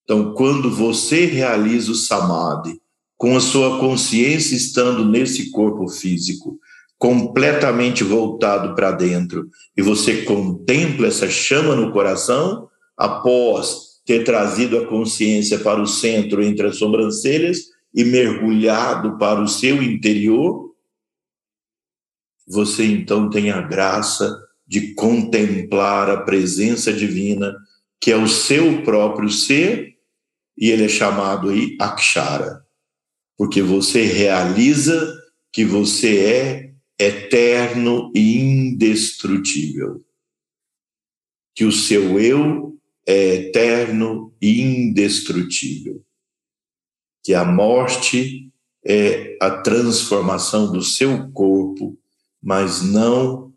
Então, 0.04 0.34
quando 0.34 0.70
você 0.70 1.26
realiza 1.26 1.92
o 1.92 1.94
samadhi, 1.94 2.80
com 3.16 3.36
a 3.36 3.40
sua 3.40 3.78
consciência 3.78 4.56
estando 4.56 5.04
nesse 5.04 5.50
corpo 5.50 5.86
físico, 5.88 6.58
completamente 6.98 8.02
voltado 8.02 8.74
para 8.74 8.92
dentro, 8.92 9.48
e 9.76 9.82
você 9.82 10.22
contempla 10.22 11.06
essa 11.06 11.28
chama 11.28 11.76
no 11.76 11.92
coração, 11.92 12.68
após 12.96 14.00
ter 14.04 14.24
trazido 14.24 14.78
a 14.78 14.86
consciência 14.86 15.58
para 15.58 15.80
o 15.80 15.86
centro 15.86 16.42
entre 16.42 16.66
as 16.66 16.76
sobrancelhas 16.76 17.66
e 17.94 18.04
mergulhado 18.04 19.16
para 19.18 19.40
o 19.40 19.48
seu 19.48 19.82
interior, 19.82 20.74
você 22.46 22.84
então 22.84 23.30
tem 23.30 23.50
a 23.50 23.60
graça 23.60 24.36
de 24.70 24.94
contemplar 24.94 26.08
a 26.08 26.22
presença 26.22 26.92
divina, 26.92 27.56
que 28.00 28.12
é 28.12 28.16
o 28.16 28.28
seu 28.28 28.84
próprio 28.84 29.28
ser, 29.28 29.96
e 30.56 30.70
ele 30.70 30.84
é 30.84 30.88
chamado 30.88 31.48
aí 31.50 31.76
Akshara, 31.80 32.64
porque 33.36 33.62
você 33.62 34.04
realiza 34.04 35.12
que 35.52 35.64
você 35.64 36.18
é 36.20 36.74
eterno 37.00 38.12
e 38.14 38.38
indestrutível. 38.38 40.04
Que 41.52 41.64
o 41.64 41.72
seu 41.72 42.20
eu 42.20 42.78
é 43.04 43.34
eterno 43.34 44.32
e 44.40 44.60
indestrutível. 44.60 46.00
Que 47.24 47.34
a 47.34 47.44
morte 47.44 48.52
é 48.86 49.36
a 49.42 49.50
transformação 49.50 50.70
do 50.70 50.80
seu 50.80 51.28
corpo, 51.32 51.98
mas 52.40 52.82
não 52.82 53.49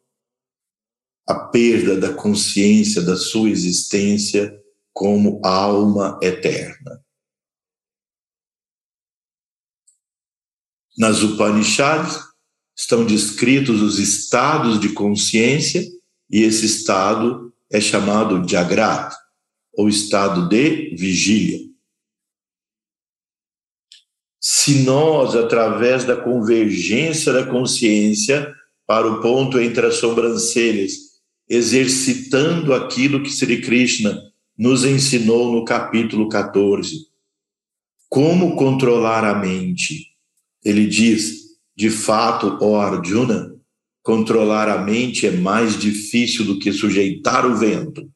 a 1.28 1.36
perda 1.36 1.98
da 2.00 2.14
consciência 2.14 3.02
da 3.02 3.16
sua 3.16 3.50
existência 3.50 4.54
como 4.92 5.40
alma 5.44 6.20
eterna. 6.22 7.04
Nas 10.98 11.24
Upanishads, 11.24 12.20
estão 12.76 13.06
descritos 13.06 13.82
os 13.82 14.00
estados 14.00 14.80
de 14.80 14.90
consciência 14.90 15.84
e 16.30 16.42
esse 16.42 16.66
estado 16.66 17.54
é 17.72 17.80
chamado 17.80 18.48
Jagrat, 18.48 19.16
ou 19.74 19.90
estado 19.90 20.48
de 20.48 20.96
vigília. 20.96 21.60
Se 24.40 24.84
nós, 24.84 25.36
através 25.36 26.04
da 26.04 26.16
convergência 26.16 27.34
da 27.34 27.46
consciência 27.46 28.54
para 28.86 29.08
o 29.08 29.22
ponto 29.22 29.60
entre 29.60 29.86
as 29.86 29.96
sobrancelhas, 29.96 31.13
exercitando 31.50 32.74
aquilo 32.74 33.22
que 33.22 33.30
Sri 33.30 33.62
Krishna 33.62 34.20
nos 34.58 34.86
ensinou 34.86 35.52
no 35.52 35.66
capítulo 35.66 36.30
14, 36.30 37.08
como 38.10 38.56
controlar 38.56 39.24
a 39.26 39.36
mente. 39.36 40.16
Ele 40.64 40.88
diz: 40.88 41.58
de 41.76 41.90
fato, 41.90 42.58
ó 42.62 42.80
Arjuna, 42.80 43.54
controlar 44.02 44.70
a 44.70 44.78
mente 44.78 45.26
é 45.26 45.32
mais 45.32 45.80
difícil 45.80 46.46
do 46.46 46.60
que 46.60 46.72
sujeitar 46.72 47.46
o 47.46 47.56
vento. 47.56 48.10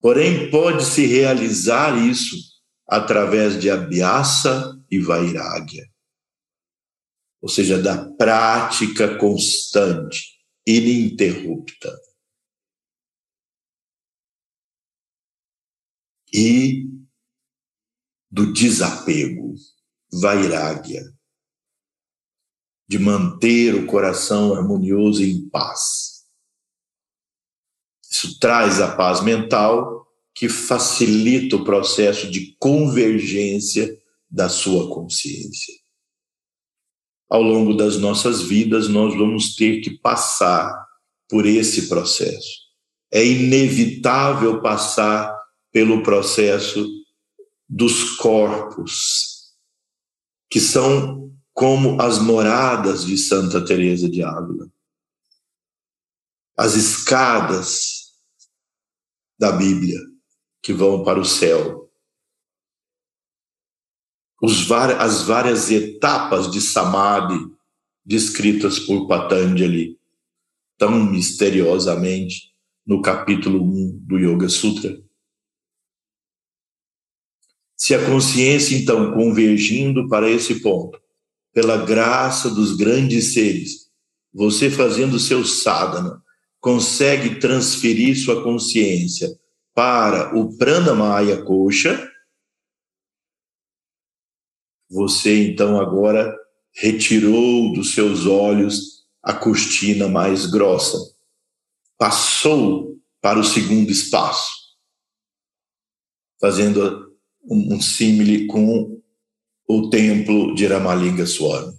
Porém, 0.00 0.50
pode-se 0.50 1.06
realizar 1.06 1.96
isso 1.96 2.36
através 2.86 3.58
de 3.58 3.70
abhyasa 3.70 4.78
e 4.90 4.98
vairagya, 4.98 5.86
ou 7.40 7.48
seja, 7.48 7.80
da 7.80 7.96
prática 7.96 9.16
constante, 9.16 10.31
ininterrupta. 10.66 11.90
E 16.32 16.88
do 18.30 18.52
desapego, 18.52 19.54
vairagya 20.10 21.02
de 22.92 22.98
manter 22.98 23.74
o 23.74 23.86
coração 23.86 24.54
harmonioso 24.54 25.24
e 25.24 25.32
em 25.32 25.48
paz. 25.48 26.26
Isso 28.10 28.38
traz 28.38 28.82
a 28.82 28.94
paz 28.94 29.22
mental 29.22 30.06
que 30.34 30.46
facilita 30.46 31.56
o 31.56 31.64
processo 31.64 32.30
de 32.30 32.54
convergência 32.58 33.98
da 34.30 34.50
sua 34.50 34.92
consciência. 34.92 35.74
Ao 37.32 37.40
longo 37.40 37.72
das 37.72 37.96
nossas 37.96 38.42
vidas, 38.42 38.88
nós 38.88 39.16
vamos 39.16 39.56
ter 39.56 39.80
que 39.80 39.88
passar 39.88 40.86
por 41.30 41.46
esse 41.46 41.88
processo. 41.88 42.60
É 43.10 43.24
inevitável 43.26 44.60
passar 44.60 45.34
pelo 45.70 46.02
processo 46.02 46.86
dos 47.66 48.16
corpos, 48.16 49.54
que 50.50 50.60
são 50.60 51.32
como 51.54 52.02
as 52.02 52.18
moradas 52.18 53.06
de 53.06 53.16
Santa 53.16 53.64
Teresa 53.64 54.10
de 54.10 54.22
Ávila. 54.22 54.70
As 56.54 56.74
escadas 56.74 58.12
da 59.38 59.52
Bíblia 59.52 59.98
que 60.60 60.74
vão 60.74 61.02
para 61.02 61.18
o 61.18 61.24
céu. 61.24 61.81
Os, 64.42 64.68
as 64.72 65.22
várias 65.22 65.70
etapas 65.70 66.50
de 66.50 66.60
Samadhi 66.60 67.38
descritas 68.04 68.80
por 68.80 69.06
Patanjali 69.06 69.96
tão 70.76 70.98
misteriosamente 71.04 72.52
no 72.84 73.00
capítulo 73.00 73.62
1 73.62 74.00
do 74.00 74.18
Yoga 74.18 74.48
Sutra. 74.48 75.00
Se 77.76 77.94
a 77.94 78.04
consciência, 78.04 78.76
então, 78.76 79.12
convergindo 79.12 80.08
para 80.08 80.28
esse 80.28 80.60
ponto, 80.60 81.00
pela 81.52 81.76
graça 81.76 82.50
dos 82.50 82.74
grandes 82.74 83.34
seres, 83.34 83.90
você 84.34 84.68
fazendo 84.68 85.20
seu 85.20 85.44
sadhana, 85.44 86.20
consegue 86.58 87.38
transferir 87.38 88.16
sua 88.18 88.42
consciência 88.42 89.28
para 89.72 90.36
o 90.36 90.56
pranamaya 90.56 91.42
kosha, 91.42 92.11
você 94.92 95.48
então 95.48 95.80
agora 95.80 96.36
retirou 96.74 97.72
dos 97.72 97.94
seus 97.94 98.26
olhos 98.26 99.06
a 99.22 99.32
cortina 99.32 100.06
mais 100.06 100.44
grossa, 100.44 100.98
passou 101.96 103.00
para 103.20 103.38
o 103.38 103.44
segundo 103.44 103.90
espaço, 103.90 104.50
fazendo 106.38 107.10
um, 107.42 107.80
símile 107.80 108.46
com 108.46 109.00
o 109.66 109.88
templo 109.88 110.54
de 110.54 110.66
Ramalinga 110.66 111.24
Swami. 111.24 111.78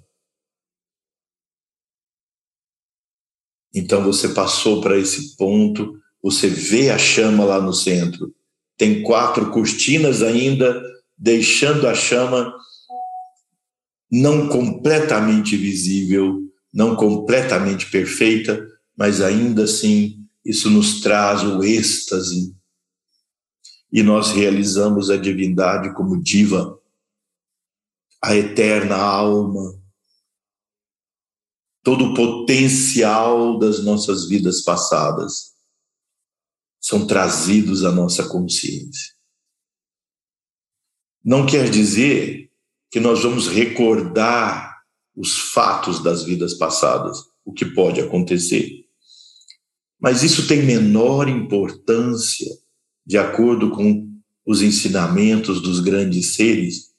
Então 3.76 4.04
você 4.04 4.30
passou 4.30 4.82
para 4.82 4.98
esse 4.98 5.36
ponto, 5.36 6.00
você 6.22 6.48
vê 6.48 6.90
a 6.90 6.98
chama 6.98 7.44
lá 7.44 7.62
no 7.62 7.74
centro. 7.74 8.34
Tem 8.78 9.04
quatro 9.04 9.52
cortinas 9.52 10.24
ainda, 10.24 10.82
deixando 11.18 11.88
a 11.88 11.94
chama 11.94 12.54
não 14.16 14.48
completamente 14.48 15.58
visível, 15.58 16.40
não 16.72 16.96
completamente 16.96 17.90
perfeita, 17.90 18.64
mas 18.96 19.20
ainda 19.20 19.64
assim 19.64 20.24
isso 20.46 20.70
nos 20.70 21.02
traz 21.02 21.42
o 21.42 21.64
êxtase. 21.64 22.56
E 23.92 24.04
nós 24.04 24.32
realizamos 24.32 25.10
a 25.10 25.18
divindade 25.18 25.96
como 25.96 26.22
diva 26.22 26.80
a 28.22 28.36
eterna 28.36 28.98
alma, 28.98 29.82
todo 31.82 32.12
o 32.12 32.14
potencial 32.14 33.58
das 33.58 33.84
nossas 33.84 34.30
vidas 34.30 34.62
passadas 34.62 35.54
são 36.80 37.08
trazidos 37.08 37.84
à 37.84 37.92
nossa 37.92 38.30
consciência. 38.30 39.12
Não 41.24 41.48
quer 41.48 41.68
dizer 41.70 42.43
que 42.94 43.00
nós 43.00 43.24
vamos 43.24 43.48
recordar 43.48 44.84
os 45.16 45.36
fatos 45.36 46.04
das 46.04 46.24
vidas 46.24 46.54
passadas, 46.54 47.18
o 47.44 47.52
que 47.52 47.66
pode 47.66 48.00
acontecer. 48.00 48.70
Mas 50.00 50.22
isso 50.22 50.48
tem 50.48 50.62
menor 50.62 51.28
importância 51.28 52.48
de 53.04 53.18
acordo 53.18 53.72
com 53.72 54.08
os 54.46 54.62
ensinamentos 54.62 55.60
dos 55.60 55.80
grandes 55.80 56.36
seres, 56.36 56.92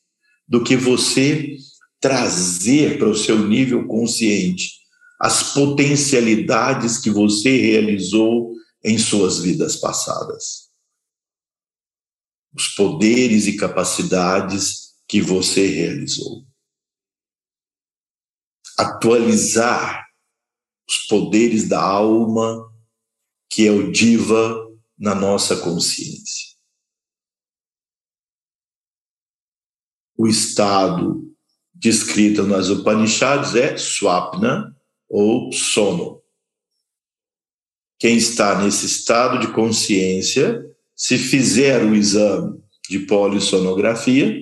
do 0.48 0.64
que 0.64 0.76
você 0.76 1.54
trazer 2.00 2.98
para 2.98 3.08
o 3.08 3.14
seu 3.14 3.46
nível 3.46 3.86
consciente 3.86 4.72
as 5.20 5.52
potencialidades 5.52 6.98
que 6.98 7.08
você 7.08 7.56
realizou 7.56 8.52
em 8.82 8.98
suas 8.98 9.38
vidas 9.38 9.76
passadas. 9.76 10.70
Os 12.52 12.66
poderes 12.66 13.46
e 13.46 13.56
capacidades 13.56 14.83
que 15.08 15.20
você 15.20 15.66
realizou. 15.66 16.44
Atualizar 18.78 20.04
os 20.88 21.06
poderes 21.06 21.68
da 21.68 21.82
alma, 21.82 22.70
que 23.50 23.66
é 23.66 23.70
o 23.70 23.92
diva 23.92 24.64
na 24.98 25.14
nossa 25.14 25.56
consciência. 25.56 26.54
O 30.16 30.26
estado 30.26 31.34
descrito 31.72 32.44
nas 32.44 32.70
Upanishads 32.70 33.54
é 33.54 33.76
swapna 33.76 34.74
ou 35.08 35.52
sono. 35.52 36.22
Quem 37.98 38.16
está 38.16 38.62
nesse 38.62 38.86
estado 38.86 39.38
de 39.38 39.52
consciência, 39.52 40.64
se 40.94 41.18
fizer 41.18 41.84
o 41.84 41.94
exame 41.94 42.62
de 42.88 43.00
polissonografia, 43.00 44.36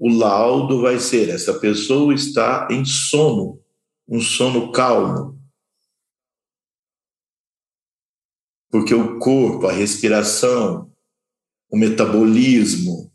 o 0.00 0.08
laudo 0.08 0.80
vai 0.80 0.98
ser: 0.98 1.28
essa 1.28 1.52
pessoa 1.60 2.14
está 2.14 2.66
em 2.70 2.86
sono, 2.86 3.60
um 4.08 4.18
sono 4.18 4.72
calmo. 4.72 5.38
Porque 8.70 8.94
o 8.94 9.18
corpo, 9.18 9.66
a 9.66 9.72
respiração, 9.72 10.90
o 11.70 11.76
metabolismo, 11.76 13.12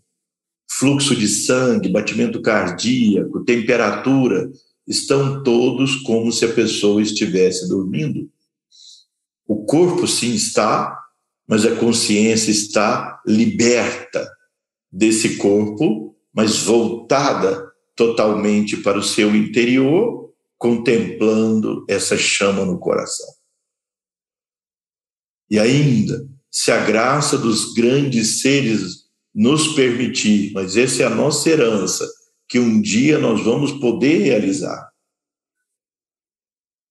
fluxo 0.70 1.16
de 1.16 1.28
sangue, 1.28 1.90
batimento 1.90 2.40
cardíaco, 2.40 3.44
temperatura, 3.44 4.52
estão 4.86 5.42
todos 5.42 5.96
como 6.04 6.32
se 6.32 6.46
a 6.46 6.54
pessoa 6.54 7.02
estivesse 7.02 7.68
dormindo. 7.68 8.30
O 9.48 9.66
corpo 9.66 10.08
sim 10.08 10.34
está, 10.34 11.04
mas 11.48 11.66
a 11.66 11.76
consciência 11.78 12.52
está 12.52 13.22
liberta 13.26 14.30
desse 14.92 15.38
corpo, 15.38 16.15
mas 16.36 16.60
voltada 16.64 17.72
totalmente 17.96 18.76
para 18.78 19.00
o 19.00 19.04
seu 19.04 19.34
interior, 19.34 20.34
contemplando 20.58 21.86
essa 21.88 22.18
chama 22.18 22.66
no 22.66 22.78
coração. 22.78 23.34
E 25.50 25.58
ainda, 25.58 26.28
se 26.52 26.72
a 26.72 26.84
graça 26.84 27.38
dos 27.38 27.74
grandes 27.74 28.42
seres 28.42 29.06
nos 29.34 29.76
permitir, 29.76 30.52
mas 30.54 30.76
essa 30.76 31.04
é 31.04 31.06
a 31.06 31.10
nossa 31.10 31.50
herança, 31.50 32.06
que 32.48 32.60
um 32.60 32.82
dia 32.82 33.18
nós 33.18 33.44
vamos 33.44 33.72
poder 33.74 34.20
realizar. 34.20 34.90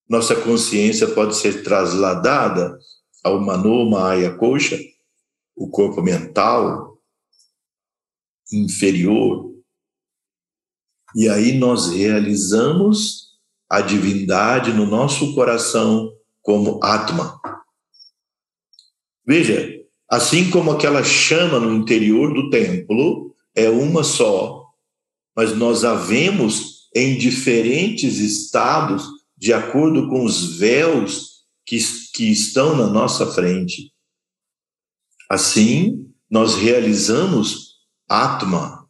Nossa 0.08 0.36
consciência 0.36 1.08
pode 1.08 1.36
ser 1.36 1.62
trasladada 1.62 2.78
ao 3.22 3.40
Mano 3.40 3.88
Maya 3.88 4.34
Kosha, 4.34 4.78
o 5.56 5.68
corpo 5.68 6.02
mental 6.02 6.93
inferior, 8.52 9.52
e 11.16 11.28
aí 11.28 11.56
nós 11.56 11.90
realizamos 11.92 13.34
a 13.70 13.80
divindade 13.80 14.72
no 14.72 14.86
nosso 14.86 15.34
coração 15.34 16.12
como 16.42 16.80
Atma. 16.82 17.40
Veja, 19.26 19.74
Assim 20.08 20.50
como 20.50 20.70
aquela 20.70 21.02
chama 21.02 21.58
no 21.58 21.74
interior 21.74 22.32
do 22.32 22.50
templo 22.50 23.34
é 23.52 23.68
uma 23.68 24.04
só, 24.04 24.64
mas 25.34 25.56
nós 25.56 25.84
a 25.84 25.94
vemos 25.94 26.88
em 26.94 27.16
diferentes 27.16 28.18
estados 28.18 29.04
de 29.36 29.52
acordo 29.52 30.08
com 30.08 30.24
os 30.24 30.56
véus 30.56 31.44
que, 31.66 31.78
que 32.14 32.30
estão 32.30 32.76
na 32.76 32.86
nossa 32.86 33.26
frente. 33.32 33.92
Assim, 35.28 36.06
nós 36.30 36.54
realizamos 36.54 37.63
Atma 38.08 38.88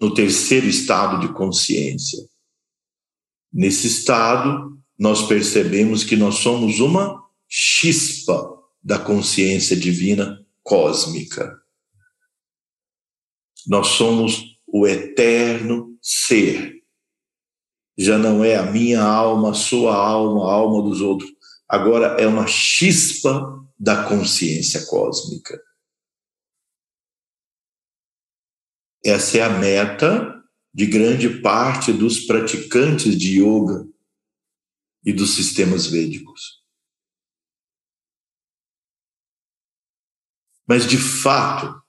no 0.00 0.12
terceiro 0.12 0.66
estado 0.66 1.20
de 1.20 1.32
consciência. 1.32 2.18
Nesse 3.52 3.86
estado, 3.86 4.78
nós 4.98 5.26
percebemos 5.26 6.04
que 6.04 6.16
nós 6.16 6.36
somos 6.36 6.80
uma 6.80 7.24
chispa 7.48 8.52
da 8.82 8.98
consciência 8.98 9.76
divina 9.76 10.44
cósmica. 10.62 11.56
Nós 13.66 13.88
somos 13.88 14.58
o 14.66 14.86
eterno 14.86 15.96
ser. 16.02 16.82
Já 17.96 18.18
não 18.18 18.44
é 18.44 18.56
a 18.56 18.70
minha 18.70 19.02
alma, 19.02 19.52
a 19.52 19.54
sua 19.54 19.94
alma, 19.94 20.50
a 20.50 20.52
alma 20.52 20.82
dos 20.82 21.00
outros. 21.00 21.30
Agora 21.68 22.20
é 22.20 22.26
uma 22.26 22.46
chispa 22.46 23.64
da 23.78 24.04
consciência 24.04 24.84
cósmica. 24.86 25.58
Essa 29.04 29.38
é 29.38 29.42
a 29.42 29.58
meta 29.58 30.42
de 30.72 30.86
grande 30.86 31.40
parte 31.42 31.92
dos 31.92 32.20
praticantes 32.20 33.16
de 33.16 33.40
yoga 33.40 33.86
e 35.04 35.12
dos 35.12 35.34
sistemas 35.34 35.86
védicos. 35.86 36.64
Mas, 40.66 40.86
de 40.86 40.96
fato, 40.96 41.82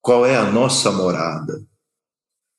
qual 0.00 0.24
é 0.24 0.34
a 0.34 0.50
nossa 0.50 0.90
morada? 0.90 1.62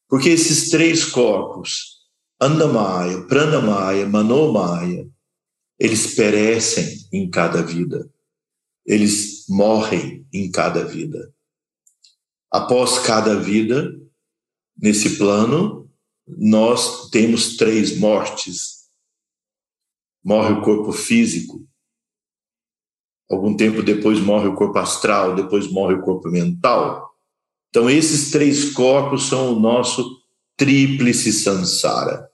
Porque 0.08 0.30
esses 0.30 0.70
três 0.70 1.04
corpos, 1.04 2.04
Andamaya, 2.40 3.26
Pranamaya, 3.26 4.08
Manomaya, 4.08 5.10
eles 5.80 6.14
perecem 6.14 7.08
em 7.12 7.28
cada 7.30 7.64
vida. 7.64 8.08
Eles 8.86 9.48
morrem 9.50 10.28
em 10.32 10.52
cada 10.52 10.86
vida. 10.86 11.33
Após 12.54 13.00
cada 13.00 13.40
vida, 13.40 13.92
nesse 14.78 15.18
plano, 15.18 15.90
nós 16.28 17.10
temos 17.10 17.58
três 17.58 17.98
mortes. 17.98 18.84
Morre 20.24 20.54
o 20.54 20.62
corpo 20.62 20.92
físico, 20.92 21.68
Algum 23.34 23.56
tempo 23.56 23.82
depois 23.82 24.20
morre 24.20 24.48
o 24.48 24.56
corpo 24.56 24.78
astral, 24.78 25.36
depois 25.36 25.68
morre 25.68 25.96
o 25.96 26.02
corpo 26.02 26.30
mental. 26.30 27.12
Então, 27.70 27.90
esses 27.90 28.30
três 28.30 28.72
corpos 28.72 29.24
são 29.24 29.54
o 29.54 29.60
nosso 29.60 30.22
tríplice 30.56 31.34
samsara, 31.34 32.30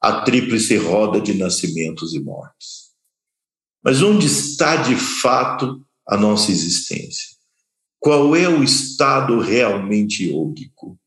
a 0.00 0.22
tríplice 0.22 0.76
roda 0.76 1.20
de 1.20 1.34
nascimentos 1.34 2.14
e 2.14 2.20
mortes. 2.20 2.90
Mas 3.82 4.02
onde 4.02 4.26
está 4.26 4.76
de 4.76 4.94
fato 4.94 5.84
a 6.06 6.16
nossa 6.16 6.52
existência? 6.52 7.29
Qual 8.00 8.34
é 8.34 8.48
o 8.48 8.64
estado 8.64 9.38
realmente 9.40 10.30
yógico? 10.30 10.98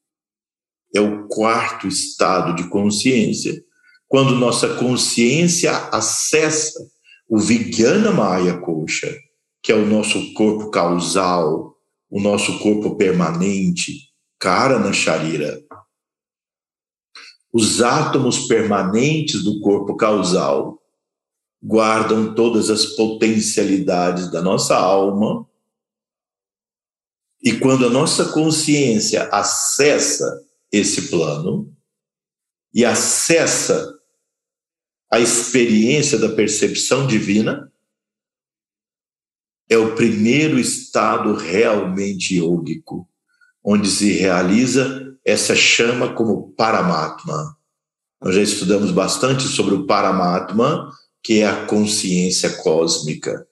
É 0.95 1.01
o 1.01 1.27
quarto 1.27 1.87
estado 1.87 2.55
de 2.55 2.69
consciência, 2.69 3.61
quando 4.07 4.35
nossa 4.35 4.75
consciência 4.75 5.75
acessa 5.87 6.79
o 7.27 7.39
Vijnana 7.39 8.11
Maya 8.11 8.59
Kosha, 8.59 9.11
que 9.63 9.71
é 9.71 9.75
o 9.75 9.87
nosso 9.87 10.33
corpo 10.33 10.69
causal, 10.69 11.75
o 12.11 12.21
nosso 12.21 12.59
corpo 12.59 12.95
permanente, 12.95 14.11
Karana 14.37 14.93
Sharira. 14.93 15.59
Os 17.51 17.81
átomos 17.81 18.45
permanentes 18.47 19.43
do 19.43 19.59
corpo 19.61 19.95
causal 19.95 20.79
guardam 21.63 22.35
todas 22.35 22.69
as 22.69 22.85
potencialidades 22.85 24.29
da 24.29 24.41
nossa 24.41 24.75
alma. 24.75 25.47
E 27.43 27.59
quando 27.59 27.85
a 27.85 27.89
nossa 27.89 28.31
consciência 28.31 29.27
acessa 29.29 30.41
esse 30.71 31.09
plano 31.09 31.71
e 32.73 32.85
acessa 32.85 33.93
a 35.11 35.19
experiência 35.19 36.17
da 36.17 36.29
percepção 36.29 37.05
divina 37.05 37.71
é 39.69 39.77
o 39.77 39.93
primeiro 39.93 40.57
estado 40.57 41.35
realmente 41.35 42.37
yógico, 42.37 43.07
onde 43.63 43.89
se 43.89 44.13
realiza 44.13 45.15
essa 45.25 45.55
chama 45.55 46.13
como 46.13 46.51
Paramatma. 46.53 47.57
Nós 48.21 48.35
já 48.35 48.41
estudamos 48.41 48.91
bastante 48.91 49.43
sobre 49.43 49.75
o 49.75 49.85
Paramatma, 49.85 50.91
que 51.21 51.41
é 51.41 51.47
a 51.47 51.65
consciência 51.65 52.49
cósmica. 52.57 53.45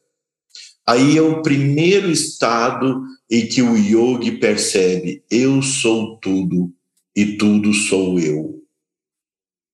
Aí 0.88 1.18
é 1.18 1.22
o 1.22 1.42
primeiro 1.42 2.10
estado 2.10 3.04
em 3.32 3.48
que 3.48 3.62
o 3.62 3.78
yogi 3.78 4.38
percebe: 4.38 5.24
eu 5.32 5.62
sou 5.62 6.20
tudo 6.20 6.74
e 7.16 7.38
tudo 7.38 7.74
sou 7.74 8.20
eu. 8.20 8.62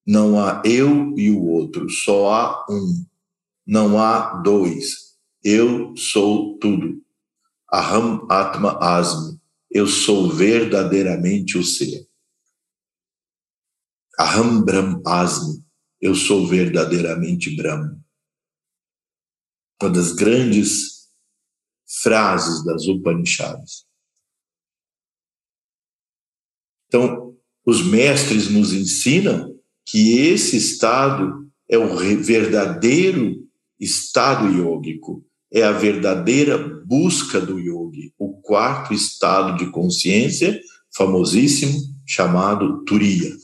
Não 0.06 0.40
há 0.40 0.62
eu 0.64 1.18
e 1.18 1.32
o 1.32 1.44
outro, 1.44 1.90
só 1.90 2.32
há 2.32 2.66
um. 2.70 3.06
Não 3.66 4.00
há 4.00 4.36
dois. 4.42 5.18
Eu 5.44 5.98
sou 5.98 6.58
tudo. 6.60 7.04
Aham 7.74 8.26
Atma 8.30 8.78
Asmi, 8.80 9.38
eu 9.70 9.88
sou 9.88 10.30
verdadeiramente 10.30 11.58
o 11.58 11.64
ser. 11.64 12.08
Aham 14.18 14.64
Brahm 14.64 15.02
Asmi, 15.06 15.62
eu 16.00 16.16
sou 16.16 16.48
verdadeiramente 16.48 17.54
Brahma. 17.56 18.00
Uma 19.82 19.92
das 19.92 20.14
grandes 20.14 20.97
frases 21.88 22.64
das 22.66 22.86
Upanishads. 22.88 23.86
Então, 26.88 27.36
os 27.66 27.86
mestres 27.86 28.50
nos 28.50 28.74
ensinam 28.74 29.56
que 29.86 30.20
esse 30.20 30.58
estado 30.58 31.50
é 31.70 31.78
o 31.78 31.96
verdadeiro 31.98 33.48
estado 33.80 34.48
yógico, 34.48 35.26
é 35.52 35.64
a 35.64 35.72
verdadeira 35.72 36.58
busca 36.86 37.40
do 37.40 37.60
yogi, 37.60 38.14
o 38.18 38.42
quarto 38.42 38.94
estado 38.94 39.58
de 39.58 39.72
consciência, 39.72 40.60
famosíssimo, 40.94 41.80
chamado 42.06 42.84
Turiya. 42.84 43.36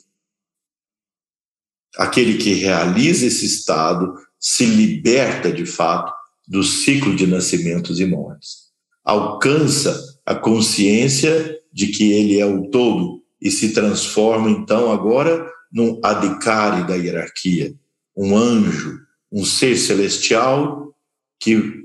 Aquele 1.97 2.37
que 2.37 2.53
realiza 2.53 3.25
esse 3.25 3.45
estado 3.45 4.13
se 4.39 4.65
liberta 4.65 5.51
de 5.51 5.65
fato 5.65 6.13
do 6.47 6.63
ciclo 6.63 7.15
de 7.15 7.25
nascimentos 7.25 7.99
e 7.99 8.05
mortes. 8.05 8.71
Alcança 9.03 10.19
a 10.25 10.35
consciência 10.35 11.59
de 11.71 11.87
que 11.87 12.11
ele 12.11 12.39
é 12.39 12.45
o 12.45 12.69
todo 12.69 13.23
e 13.41 13.51
se 13.51 13.73
transforma 13.73 14.49
então 14.49 14.91
agora 14.91 15.51
num 15.71 15.99
adhikari 16.03 16.87
da 16.87 16.95
hierarquia, 16.95 17.73
um 18.15 18.37
anjo, 18.37 18.99
um 19.31 19.43
ser 19.43 19.75
celestial 19.75 20.95
que 21.39 21.83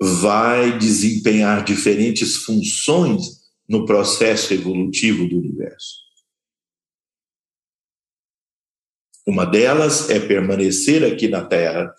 vai 0.00 0.78
desempenhar 0.78 1.64
diferentes 1.64 2.36
funções 2.36 3.42
no 3.68 3.86
processo 3.86 4.52
evolutivo 4.52 5.26
do 5.26 5.38
universo. 5.38 6.02
Uma 9.26 9.46
delas 9.46 10.10
é 10.10 10.18
permanecer 10.18 11.04
aqui 11.04 11.28
na 11.28 11.44
Terra, 11.44 11.94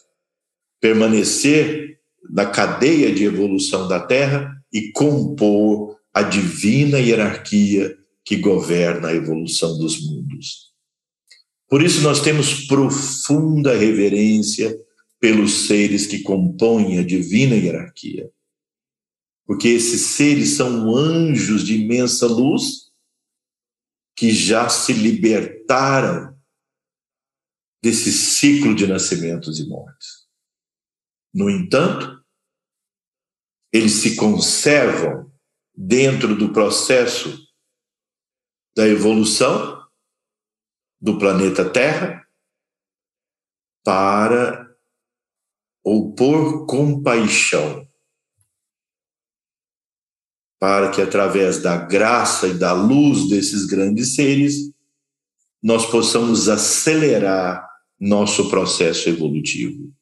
permanecer 0.79 1.92
na 2.29 2.45
cadeia 2.45 3.13
de 3.13 3.23
evolução 3.23 3.87
da 3.87 3.99
Terra 3.99 4.55
e 4.71 4.91
compor 4.91 5.97
a 6.13 6.21
divina 6.21 6.99
hierarquia 6.99 7.97
que 8.25 8.37
governa 8.37 9.09
a 9.09 9.13
evolução 9.13 9.77
dos 9.77 10.05
mundos. 10.05 10.71
Por 11.67 11.81
isso, 11.81 12.01
nós 12.01 12.21
temos 12.21 12.65
profunda 12.67 13.75
reverência 13.75 14.75
pelos 15.19 15.67
seres 15.67 16.05
que 16.05 16.19
compõem 16.19 16.99
a 16.99 17.03
divina 17.03 17.55
hierarquia. 17.55 18.29
Porque 19.45 19.69
esses 19.69 20.01
seres 20.01 20.51
são 20.51 20.95
anjos 20.95 21.63
de 21.65 21.75
imensa 21.75 22.27
luz 22.27 22.91
que 24.15 24.31
já 24.31 24.69
se 24.69 24.93
libertaram 24.93 26.33
desse 27.81 28.11
ciclo 28.11 28.73
de 28.75 28.87
nascimentos 28.87 29.59
e 29.59 29.67
mortes. 29.67 30.22
No 31.33 31.49
entanto, 31.49 32.23
eles 33.71 33.93
se 33.93 34.15
conservam 34.15 35.31
dentro 35.75 36.35
do 36.37 36.53
processo 36.53 37.43
da 38.75 38.87
evolução 38.87 39.83
do 41.01 41.17
planeta 41.17 41.67
Terra 41.67 42.23
para 43.83 44.63
ou 45.83 46.15
por 46.15 46.65
compaixão, 46.65 47.85
para 50.59 50.91
que 50.91 51.01
através 51.01 51.61
da 51.61 51.75
graça 51.75 52.47
e 52.47 52.57
da 52.57 52.71
luz 52.71 53.27
desses 53.27 53.65
grandes 53.65 54.15
seres 54.15 54.71
nós 55.61 55.85
possamos 55.89 56.47
acelerar 56.47 57.67
nosso 57.99 58.49
processo 58.49 59.09
evolutivo. 59.09 59.93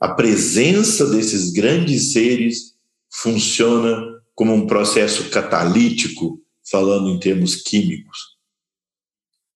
A 0.00 0.08
presença 0.08 1.06
desses 1.06 1.52
grandes 1.52 2.12
seres 2.12 2.74
funciona 3.10 3.96
como 4.34 4.52
um 4.52 4.66
processo 4.66 5.30
catalítico 5.30 6.40
falando 6.68 7.10
em 7.10 7.18
termos 7.18 7.56
químicos. 7.56 8.34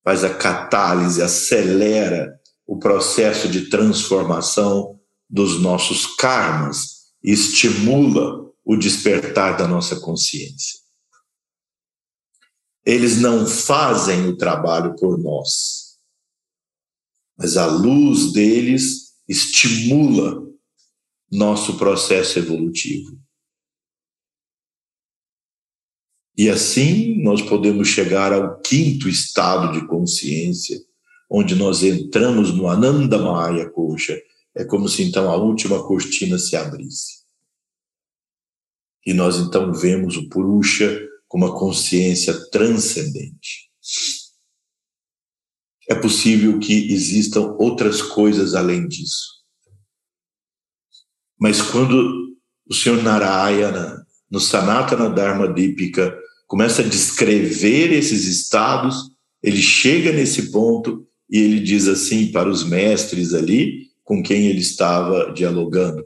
Faz 0.04 0.24
a 0.24 0.34
catálise, 0.34 1.20
acelera 1.22 2.38
o 2.66 2.78
processo 2.78 3.48
de 3.48 3.68
transformação 3.68 5.00
dos 5.28 5.60
nossos 5.60 6.06
karmas, 6.16 7.08
estimula 7.22 8.48
o 8.64 8.76
despertar 8.76 9.56
da 9.56 9.66
nossa 9.66 9.98
consciência. 10.00 10.78
Eles 12.84 13.20
não 13.20 13.46
fazem 13.46 14.26
o 14.28 14.36
trabalho 14.36 14.94
por 14.96 15.18
nós, 15.18 15.98
mas 17.36 17.56
a 17.56 17.66
luz 17.66 18.32
deles 18.32 19.07
estimula 19.28 20.46
nosso 21.30 21.76
processo 21.76 22.38
evolutivo. 22.38 23.18
E 26.36 26.48
assim 26.48 27.20
nós 27.20 27.42
podemos 27.42 27.88
chegar 27.88 28.32
ao 28.32 28.60
quinto 28.60 29.08
estado 29.08 29.72
de 29.72 29.86
consciência, 29.86 30.80
onde 31.28 31.54
nós 31.54 31.82
entramos 31.82 32.54
no 32.54 32.68
Ananda 32.68 33.18
Maya 33.18 33.68
Kosha. 33.68 34.16
É 34.54 34.64
como 34.64 34.88
se 34.88 35.02
então 35.02 35.30
a 35.30 35.36
última 35.36 35.84
cortina 35.86 36.38
se 36.38 36.56
abrisse. 36.56 37.18
E 39.04 39.12
nós 39.12 39.36
então 39.36 39.72
vemos 39.72 40.16
o 40.16 40.28
Purusha 40.28 41.06
com 41.26 41.38
uma 41.38 41.58
consciência 41.58 42.32
transcendente. 42.50 43.68
É 45.88 45.94
possível 45.94 46.58
que 46.58 46.92
existam 46.92 47.56
outras 47.58 48.02
coisas 48.02 48.54
além 48.54 48.86
disso. 48.86 49.38
Mas 51.40 51.62
quando 51.62 52.36
o 52.68 52.74
Senhor 52.74 53.02
Narayana, 53.02 54.06
no 54.30 54.38
Sanatana 54.38 55.08
Dharma 55.08 55.52
Dipika, 55.52 56.16
começa 56.46 56.82
a 56.82 56.84
descrever 56.84 57.92
esses 57.92 58.26
estados, 58.26 59.10
ele 59.42 59.62
chega 59.62 60.12
nesse 60.12 60.50
ponto 60.50 61.06
e 61.30 61.38
ele 61.38 61.60
diz 61.60 61.86
assim 61.86 62.32
para 62.32 62.48
os 62.48 62.64
mestres 62.64 63.32
ali 63.32 63.88
com 64.02 64.22
quem 64.22 64.46
ele 64.46 64.60
estava 64.60 65.32
dialogando: 65.32 66.04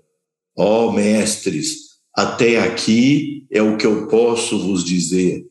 Ó 0.56 0.88
oh, 0.88 0.92
mestres, 0.92 1.92
até 2.14 2.60
aqui 2.60 3.46
é 3.50 3.62
o 3.62 3.76
que 3.76 3.86
eu 3.86 4.06
posso 4.08 4.58
vos 4.58 4.84
dizer. 4.84 5.46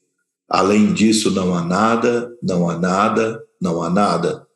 Além 0.50 0.94
disso, 0.94 1.32
não 1.32 1.56
há 1.56 1.64
nada, 1.64 2.30
não 2.44 2.70
há 2.70 2.78
nada, 2.78 3.41
não 3.62 3.84
há 3.84 3.90
nada. 3.90 4.48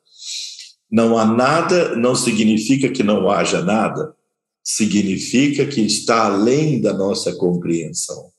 Não 0.90 1.16
há 1.16 1.24
nada 1.24 1.94
não 1.96 2.14
significa 2.14 2.88
que 2.88 3.02
não 3.02 3.30
haja 3.30 3.62
nada, 3.62 4.14
significa 4.62 5.66
que 5.66 5.80
está 5.80 6.26
além 6.26 6.80
da 6.80 6.92
nossa 6.92 7.34
compreensão. 7.36 8.30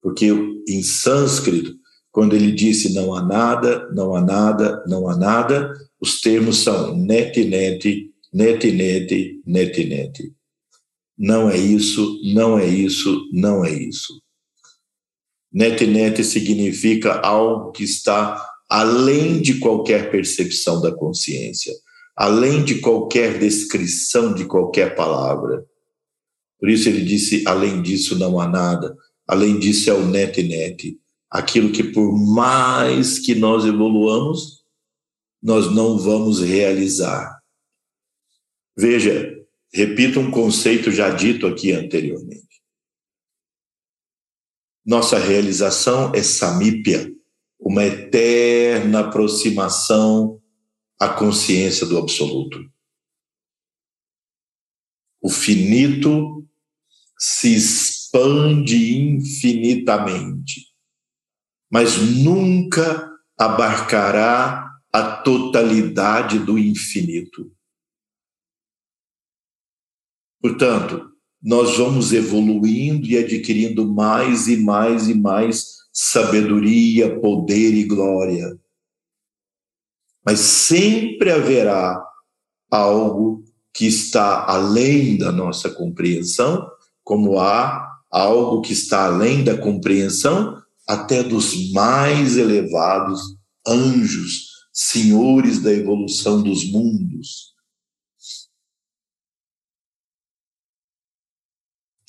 Porque 0.00 0.26
em 0.68 0.82
sânscrito, 0.82 1.74
quando 2.10 2.34
ele 2.34 2.52
disse 2.52 2.94
não 2.94 3.14
há 3.14 3.22
nada, 3.22 3.90
não 3.92 4.14
há 4.14 4.20
nada, 4.20 4.84
não 4.86 5.08
há 5.08 5.16
nada, 5.16 5.72
os 6.00 6.20
termos 6.20 6.58
são 6.58 6.96
neti 6.96 7.44
neti, 7.44 8.10
neti 8.32 8.70
neti, 8.70 9.42
neti 9.46 9.84
neti. 9.84 10.34
Não 11.16 11.48
é 11.48 11.56
isso, 11.56 12.20
não 12.34 12.58
é 12.58 12.66
isso, 12.66 13.28
não 13.32 13.64
é 13.64 13.72
isso. 13.72 14.22
Neti 15.52 15.86
neti 15.86 16.22
significa 16.24 17.20
algo 17.20 17.72
que 17.72 17.84
está 17.84 18.53
além 18.74 19.40
de 19.40 19.60
qualquer 19.60 20.10
percepção 20.10 20.80
da 20.80 20.92
consciência, 20.92 21.72
além 22.16 22.64
de 22.64 22.80
qualquer 22.80 23.38
descrição 23.38 24.34
de 24.34 24.46
qualquer 24.46 24.96
palavra. 24.96 25.64
Por 26.58 26.68
isso 26.68 26.88
ele 26.88 27.04
disse: 27.04 27.44
além 27.46 27.80
disso 27.80 28.18
não 28.18 28.40
há 28.40 28.48
nada. 28.48 28.96
Além 29.28 29.60
disso, 29.60 29.88
é 29.88 29.94
o 29.94 30.04
net-net, 30.04 30.98
aquilo 31.30 31.70
que 31.70 31.84
por 31.84 32.12
mais 32.12 33.20
que 33.20 33.34
nós 33.36 33.64
evoluamos, 33.64 34.64
nós 35.40 35.72
não 35.72 35.96
vamos 35.96 36.40
realizar. 36.40 37.40
Veja, 38.76 39.32
repito 39.72 40.18
um 40.18 40.32
conceito 40.32 40.90
já 40.90 41.10
dito 41.10 41.46
aqui 41.46 41.70
anteriormente. 41.70 42.60
Nossa 44.84 45.16
realização 45.16 46.12
é 46.12 46.24
samípia, 46.24 47.13
uma 47.64 47.82
eterna 47.82 49.00
aproximação 49.00 50.38
à 51.00 51.08
consciência 51.08 51.86
do 51.86 51.96
absoluto. 51.96 52.58
O 55.22 55.30
finito 55.30 56.46
se 57.18 57.54
expande 57.54 58.98
infinitamente, 58.98 60.74
mas 61.72 61.96
nunca 61.96 63.10
abarcará 63.38 64.70
a 64.92 65.16
totalidade 65.22 66.38
do 66.40 66.58
infinito. 66.58 67.50
Portanto, 70.38 71.10
nós 71.42 71.78
vamos 71.78 72.12
evoluindo 72.12 73.06
e 73.06 73.16
adquirindo 73.16 73.90
mais 73.90 74.48
e 74.48 74.58
mais 74.58 75.08
e 75.08 75.14
mais 75.14 75.83
sabedoria, 75.94 77.20
poder 77.20 77.72
e 77.72 77.84
glória. 77.84 78.58
Mas 80.26 80.40
sempre 80.40 81.30
haverá 81.30 82.04
algo 82.68 83.44
que 83.72 83.86
está 83.86 84.44
além 84.46 85.16
da 85.16 85.30
nossa 85.30 85.70
compreensão, 85.70 86.68
como 87.04 87.38
há 87.38 87.88
algo 88.10 88.60
que 88.60 88.72
está 88.72 89.06
além 89.06 89.44
da 89.44 89.56
compreensão 89.56 90.60
até 90.88 91.22
dos 91.22 91.72
mais 91.72 92.36
elevados 92.36 93.20
anjos, 93.66 94.48
senhores 94.72 95.60
da 95.60 95.72
evolução 95.72 96.42
dos 96.42 96.64
mundos. 96.70 97.54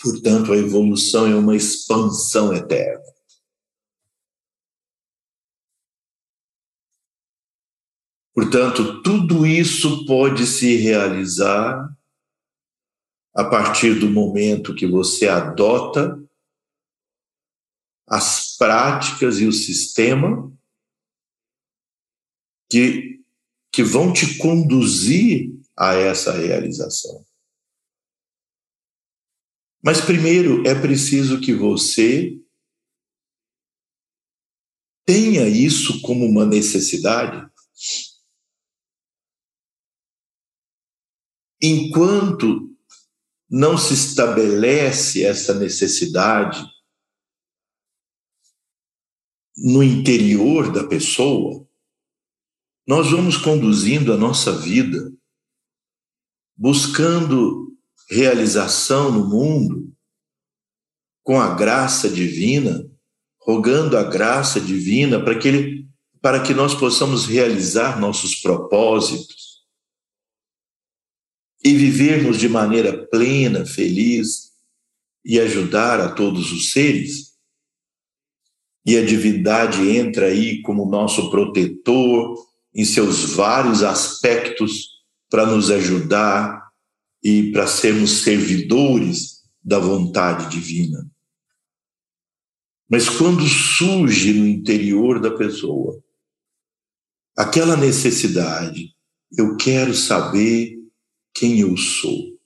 Portanto, 0.01 0.53
a 0.53 0.57
evolução 0.57 1.25
é 1.25 1.35
uma 1.35 1.55
expansão 1.55 2.53
eterna. 2.53 3.14
Portanto, 8.35 9.01
tudo 9.01 9.45
isso 9.45 10.05
pode 10.05 10.45
se 10.45 10.75
realizar 10.75 11.97
a 13.33 13.45
partir 13.45 13.97
do 13.97 14.09
momento 14.09 14.75
que 14.75 14.85
você 14.85 15.29
adota 15.29 16.21
as 18.05 18.57
práticas 18.57 19.39
e 19.39 19.45
o 19.45 19.53
sistema 19.53 20.53
que, 22.69 23.23
que 23.71 23.81
vão 23.81 24.11
te 24.11 24.37
conduzir 24.37 25.57
a 25.77 25.93
essa 25.93 26.33
realização. 26.33 27.25
Mas 29.81 30.01
primeiro 30.01 30.67
é 30.67 30.75
preciso 30.75 31.39
que 31.39 31.53
você 31.53 32.37
tenha 35.05 35.47
isso 35.47 36.01
como 36.01 36.25
uma 36.25 36.45
necessidade. 36.45 37.49
Enquanto 41.61 42.75
não 43.49 43.77
se 43.77 43.93
estabelece 43.93 45.23
essa 45.23 45.53
necessidade 45.53 46.65
no 49.57 49.81
interior 49.81 50.71
da 50.71 50.85
pessoa, 50.85 51.65
nós 52.87 53.09
vamos 53.09 53.37
conduzindo 53.37 54.13
a 54.13 54.17
nossa 54.17 54.51
vida 54.51 55.11
buscando 56.57 57.75
realização 58.09 59.11
no 59.11 59.27
mundo 59.27 59.93
com 61.23 61.41
a 61.41 61.55
graça 61.55 62.07
divina, 62.09 62.89
rogando 63.41 63.97
a 63.97 64.03
graça 64.03 64.61
divina 64.61 65.23
para 65.23 65.37
que 65.37 65.47
ele 65.47 65.85
para 66.21 66.41
que 66.41 66.55
nós 66.55 66.73
possamos 66.73 67.27
realizar 67.27 67.99
nossos 67.99 68.35
propósitos 68.35 69.54
e 71.65 71.73
vivermos 71.73 72.37
de 72.37 72.47
maneira 72.47 73.07
plena, 73.07 73.65
feliz 73.65 74.51
e 75.25 75.39
ajudar 75.39 75.99
a 75.99 76.11
todos 76.11 76.51
os 76.51 76.69
seres. 76.69 77.33
E 78.85 78.95
a 78.95 79.03
divindade 79.03 79.89
entra 79.89 80.27
aí 80.27 80.61
como 80.61 80.85
nosso 80.85 81.31
protetor 81.31 82.37
em 82.71 82.85
seus 82.85 83.33
vários 83.33 83.81
aspectos 83.81 84.89
para 85.27 85.47
nos 85.47 85.71
ajudar 85.71 86.69
e 87.23 87.51
para 87.51 87.65
sermos 87.65 88.21
servidores 88.21 89.41
da 89.63 89.79
vontade 89.79 90.47
divina. 90.51 91.09
Mas 92.87 93.09
quando 93.09 93.43
surge 93.47 94.33
no 94.33 94.47
interior 94.47 95.19
da 95.19 95.35
pessoa 95.35 95.99
aquela 97.35 97.75
necessidade, 97.75 98.93
eu 99.35 99.57
quero 99.57 99.95
saber 99.95 100.74
quem 101.35 101.59
eu 101.59 101.75
sou. 101.75 102.39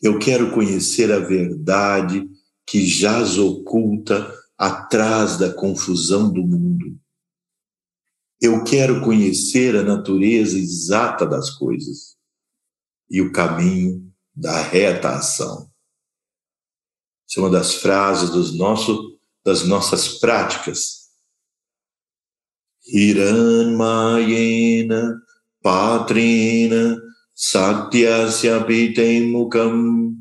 Eu 0.00 0.18
quero 0.18 0.52
conhecer 0.52 1.10
a 1.10 1.18
verdade 1.18 2.30
que 2.64 2.86
jaz 2.86 3.36
oculta 3.36 4.32
atrás 4.56 5.36
da 5.36 5.52
confusão 5.52 6.32
do 6.32 6.42
mundo. 6.42 6.96
Eu 8.40 8.62
quero 8.62 9.02
conhecer 9.02 9.76
a 9.76 9.82
natureza 9.82 10.56
exata 10.56 11.26
das 11.26 11.50
coisas 11.50 12.16
e 13.10 13.20
o 13.20 13.32
caminho 13.32 14.10
da 14.34 14.62
reta 14.62 15.10
ação. 15.10 15.70
Essa 17.28 17.40
é 17.40 17.42
uma 17.42 17.50
das 17.50 17.74
frases 17.74 18.30
dos 18.30 18.56
nosso, 18.56 19.18
das 19.44 19.64
nossas 19.64 20.20
práticas. 20.20 21.08
Hiranmayena 22.86 24.34
patrina 25.62 27.03
satyasya 27.34 28.66
mukam 29.30 30.16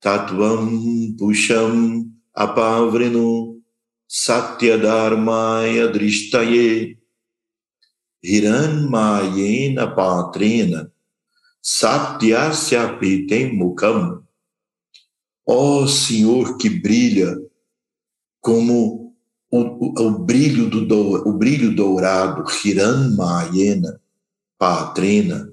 tatvam 0.00 1.16
pusham 1.18 2.08
apavrinu 2.36 3.60
satyadharmaya 4.08 5.92
drishtaye 5.92 6.96
Hiranmayena 8.24 9.96
patrina 9.96 10.88
Satyasya 11.62 12.98
Pitem 12.98 13.56
Mukam. 13.56 14.24
Ó 15.46 15.86
Senhor 15.86 16.56
que 16.56 16.68
brilha 16.68 17.36
como 18.40 19.14
o, 19.50 19.58
o, 19.58 20.06
o 20.06 20.18
brilho 20.18 20.68
do 20.68 21.28
o 21.28 21.32
brilho 21.32 21.74
dourado, 21.74 22.44
Hiranmayena, 22.64 24.00
Patrina, 24.58 25.52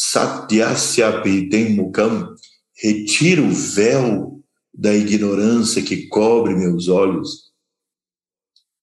Satyasya 0.00 1.22
Pitem 1.22 1.74
Mukam, 1.74 2.32
retira 2.72 3.42
o 3.42 3.50
véu 3.50 4.40
da 4.72 4.94
ignorância 4.94 5.82
que 5.82 6.06
cobre 6.06 6.54
meus 6.54 6.86
olhos. 6.86 7.52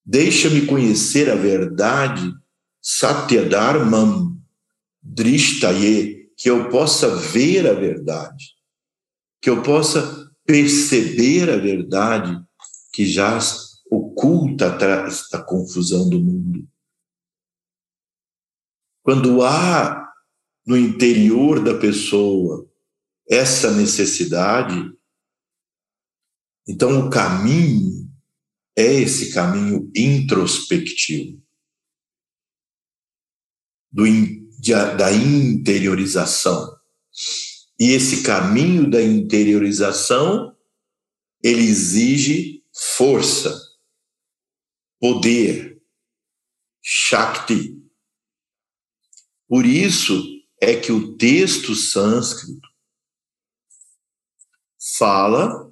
Deixa-me 0.05 0.65
conhecer 0.65 1.29
a 1.29 1.35
verdade, 1.35 2.33
Satyadharmam, 2.81 4.37
Drishtaye, 5.01 6.31
que 6.35 6.49
eu 6.49 6.67
possa 6.67 7.15
ver 7.15 7.65
a 7.65 7.73
verdade, 7.73 8.47
que 9.41 9.49
eu 9.49 9.63
possa 9.63 10.29
perceber 10.45 11.49
a 11.49 11.55
verdade 11.55 12.37
que 12.91 13.05
já 13.05 13.39
oculta 13.89 14.67
atrás 14.67 15.29
da 15.31 15.41
confusão 15.41 16.09
do 16.09 16.19
mundo. 16.19 16.67
Quando 19.01 19.41
há 19.41 20.04
no 20.65 20.75
interior 20.75 21.63
da 21.63 21.77
pessoa 21.77 22.69
essa 23.29 23.71
necessidade, 23.71 24.91
então 26.67 27.05
o 27.05 27.09
caminho 27.09 28.11
é 28.75 28.93
esse 28.93 29.33
caminho 29.33 29.91
introspectivo 29.95 31.41
do 33.91 34.05
de, 34.59 34.73
da 34.97 35.11
interiorização. 35.11 36.75
E 37.79 37.91
esse 37.91 38.23
caminho 38.23 38.89
da 38.89 39.01
interiorização, 39.01 40.55
ele 41.43 41.61
exige 41.61 42.63
força, 42.95 43.57
poder, 44.99 45.81
Shakti. 46.81 47.81
Por 49.47 49.65
isso 49.65 50.34
é 50.65 50.79
que 50.79 50.91
o 50.91 51.15
texto 51.15 51.75
sânscrito 51.75 52.67
fala 54.97 55.71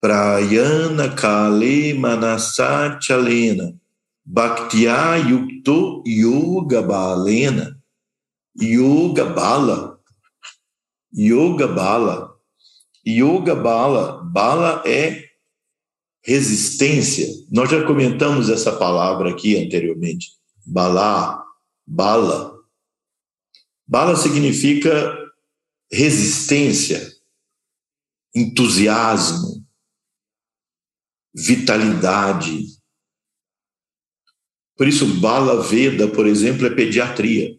Prayana 0.00 1.14
Kale 1.14 1.94
Manasachalena 1.94 3.80
Bhaktya 4.24 5.16
Yukto 5.16 6.02
Yoga 6.06 6.80
Balena, 6.82 7.76
Yoga 8.60 9.24
Bala, 9.24 9.98
Yoga 11.12 11.66
Bala, 11.66 12.36
Yoga 13.06 13.54
Bala, 13.54 14.22
Bala 14.22 14.82
é 14.86 15.24
resistência. 16.22 17.26
Nós 17.50 17.68
já 17.68 17.84
comentamos 17.84 18.48
essa 18.48 18.72
palavra 18.72 19.30
aqui 19.30 19.56
anteriormente. 19.56 20.30
Bala, 20.64 21.41
Bala. 21.86 22.58
Bala 23.86 24.16
significa 24.16 24.90
resistência, 25.90 27.12
entusiasmo, 28.34 29.66
vitalidade, 31.34 32.72
por 34.82 34.88
isso, 34.88 35.20
Bala 35.20 35.62
Veda, 35.62 36.08
por 36.08 36.26
exemplo, 36.26 36.66
é 36.66 36.74
pediatria. 36.74 37.56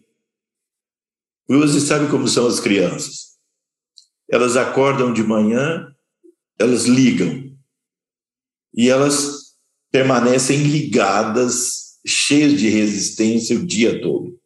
Você 1.48 1.80
sabe 1.80 2.10
como 2.10 2.28
são 2.28 2.46
as 2.46 2.60
crianças. 2.60 3.38
Elas 4.30 4.58
acordam 4.58 5.10
de 5.10 5.22
manhã, 5.22 5.86
elas 6.58 6.84
ligam. 6.84 7.56
E 8.74 8.90
elas 8.90 9.56
permanecem 9.90 10.64
ligadas, 10.64 11.83
cheias 12.04 12.58
de 12.58 12.68
resistência 12.68 13.58
o 13.58 13.64
dia 13.64 14.00
todo. 14.00 14.38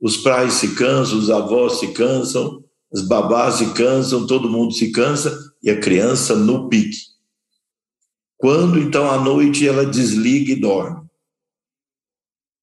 Os 0.00 0.16
pais 0.16 0.54
se 0.54 0.74
cansam, 0.74 1.18
os 1.18 1.28
avós 1.28 1.80
se 1.80 1.92
cansam, 1.92 2.64
as 2.92 3.02
babás 3.02 3.56
se 3.56 3.74
cansam, 3.74 4.26
todo 4.26 4.48
mundo 4.48 4.72
se 4.72 4.90
cansa 4.90 5.36
e 5.62 5.70
a 5.70 5.78
criança 5.78 6.34
no 6.34 6.68
pique. 6.68 6.96
Quando 8.36 8.78
então 8.78 9.10
à 9.10 9.22
noite 9.22 9.66
ela 9.66 9.84
desliga 9.84 10.52
e 10.52 10.60
dorme. 10.60 11.06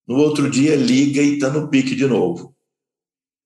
No 0.07 0.15
outro 0.17 0.49
dia 0.49 0.75
liga 0.75 1.21
e 1.21 1.33
está 1.33 1.49
no 1.49 1.67
pique 1.67 1.95
de 1.95 2.07
novo. 2.07 2.55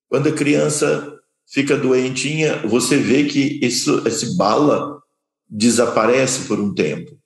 Quando 0.07 0.29
a 0.29 0.33
criança 0.33 1.19
fica 1.47 1.75
doentinha, 1.75 2.65
você 2.67 2.97
vê 2.97 3.25
que 3.25 3.59
esse 3.63 4.37
bala 4.37 5.01
desaparece 5.47 6.47
por 6.47 6.59
um 6.59 6.73
tempo. 6.73 7.17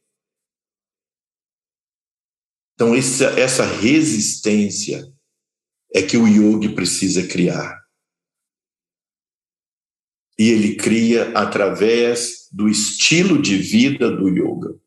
Então, 2.83 2.95
essa, 2.95 3.63
resistência 3.63 5.09
é 5.93 6.01
que 6.01 6.17
o 6.17 6.27
yogi 6.27 6.67
precisa 6.75 7.25
criar. 7.25 7.81
E 10.37 10.49
ele 10.49 10.75
cria 10.75 11.31
através 11.31 12.49
do 12.51 12.67
estilo 12.67 13.41
de 13.41 13.55
vida 13.55 14.11
do 14.11 14.27
yoga. 14.27 14.77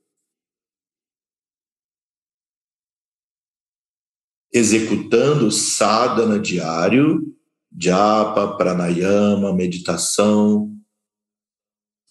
Executando 4.52 5.50
sadhana 5.50 6.38
diário, 6.38 7.34
japa, 7.78 8.58
pranayama, 8.58 9.54
meditação, 9.54 10.70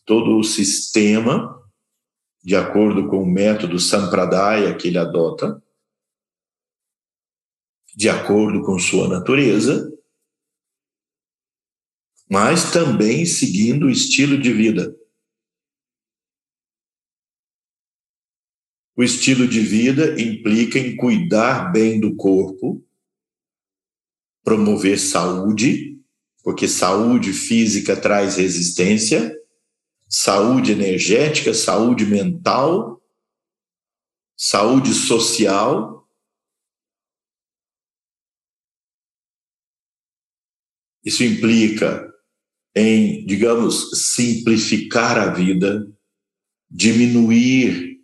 todo 0.04 0.40
o 0.40 0.44
sistema, 0.44 1.64
de 2.44 2.56
acordo 2.56 3.08
com 3.08 3.22
o 3.22 3.26
método 3.26 3.80
Sampradaya 3.80 4.76
que 4.76 4.88
ele 4.88 4.98
adota, 4.98 5.62
de 7.96 8.10
acordo 8.10 8.62
com 8.64 8.78
sua 8.78 9.08
natureza, 9.08 9.92
mas 12.30 12.72
também 12.72 13.26
seguindo 13.26 13.86
o 13.86 13.90
estilo 13.90 14.38
de 14.38 14.52
vida. 14.52 14.96
O 18.98 19.04
estilo 19.04 19.48
de 19.48 19.60
vida 19.60 20.20
implica 20.22 20.80
em 20.80 20.96
cuidar 20.96 21.72
bem 21.72 22.00
do 22.00 22.16
corpo, 22.16 22.84
promover 24.44 24.98
saúde, 24.98 26.00
porque 26.44 26.68
saúde 26.68 27.34
física 27.34 28.00
traz 28.00 28.38
resistência, 28.38 29.36
saúde 30.08 30.72
energética, 30.72 31.54
saúde 31.54 32.06
mental, 32.06 33.02
saúde 34.38 34.94
social, 34.94 35.95
Isso 41.06 41.24
implica 41.24 42.12
em, 42.76 43.26
digamos, 43.26 43.92
simplificar 44.14 45.18
a 45.18 45.32
vida, 45.32 45.88
diminuir 46.70 48.02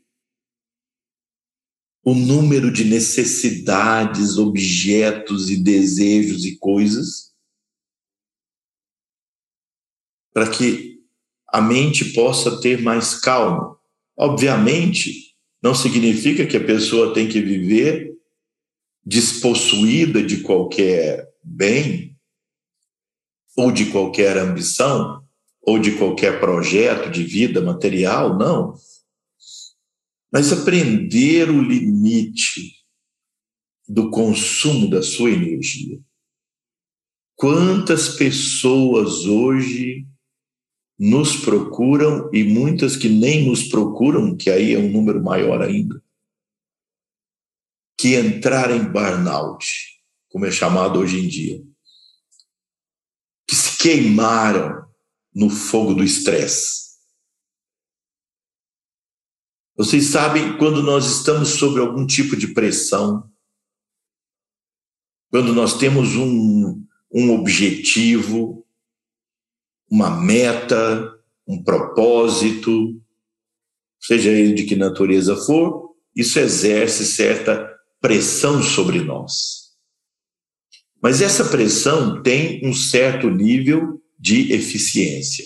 o 2.04 2.14
número 2.14 2.72
de 2.72 2.86
necessidades, 2.86 4.38
objetos 4.38 5.50
e 5.50 5.58
desejos 5.58 6.46
e 6.46 6.58
coisas, 6.58 7.32
para 10.34 10.50
que 10.50 11.00
a 11.48 11.62
mente 11.62 12.14
possa 12.14 12.62
ter 12.62 12.82
mais 12.82 13.20
calma. 13.20 13.78
Obviamente, 14.18 15.36
não 15.62 15.76
significa 15.76 16.48
que 16.48 16.58
a 16.58 16.66
pessoa 16.66 17.14
tem 17.14 17.28
que 17.28 17.42
viver 17.42 18.18
despossuída 19.06 20.24
de 20.24 20.42
qualquer 20.42 21.28
bem, 21.44 22.11
ou 23.56 23.72
de 23.72 23.92
qualquer 23.92 24.38
ambição, 24.38 25.24
ou 25.62 25.78
de 25.80 25.98
qualquer 25.98 26.40
projeto 26.40 27.10
de 27.10 27.24
vida 27.24 27.62
material, 27.62 28.38
não. 28.38 28.74
Mas 30.32 30.52
aprender 30.52 31.50
o 31.50 31.62
limite 31.62 32.86
do 33.88 34.10
consumo 34.10 34.90
da 34.90 35.02
sua 35.02 35.30
energia. 35.30 36.00
Quantas 37.36 38.10
pessoas 38.10 39.26
hoje 39.26 40.08
nos 40.98 41.36
procuram 41.36 42.30
e 42.32 42.44
muitas 42.44 42.96
que 42.96 43.10
nem 43.10 43.46
nos 43.48 43.64
procuram, 43.64 44.38
que 44.38 44.50
aí 44.50 44.74
é 44.74 44.80
um 44.80 44.90
número 44.90 45.22
maior 45.22 45.62
ainda, 45.62 46.02
que 48.00 48.18
entraram 48.18 48.76
em 48.76 48.92
burnout, 48.92 49.66
como 50.30 50.46
é 50.46 50.52
chamado 50.52 51.00
hoje 51.00 51.20
em 51.20 51.28
dia 51.28 51.71
queimaram 53.82 54.86
no 55.34 55.50
fogo 55.50 55.94
do 55.94 56.04
estresse. 56.04 56.92
Vocês 59.76 60.06
sabem 60.06 60.58
quando 60.58 60.84
nós 60.84 61.06
estamos 61.06 61.50
sob 61.50 61.80
algum 61.80 62.06
tipo 62.06 62.36
de 62.36 62.50
pressão, 62.50 63.28
quando 65.32 65.54
nós 65.54 65.78
temos 65.78 66.16
um, 66.16 66.86
um 67.12 67.34
objetivo, 67.34 68.66
uma 69.90 70.10
meta, 70.10 71.20
um 71.48 71.64
propósito, 71.64 73.02
seja 74.00 74.30
ele 74.30 74.54
de 74.54 74.64
que 74.66 74.76
natureza 74.76 75.36
for, 75.36 75.96
isso 76.16 76.38
exerce 76.38 77.06
certa 77.06 77.68
pressão 78.00 78.62
sobre 78.62 79.02
nós. 79.02 79.61
Mas 81.02 81.22
essa 81.22 81.46
pressão 81.46 82.22
tem 82.22 82.62
um 82.64 82.74
certo 82.74 83.30
nível 83.30 84.02
de 84.20 84.54
eficiência, 84.54 85.44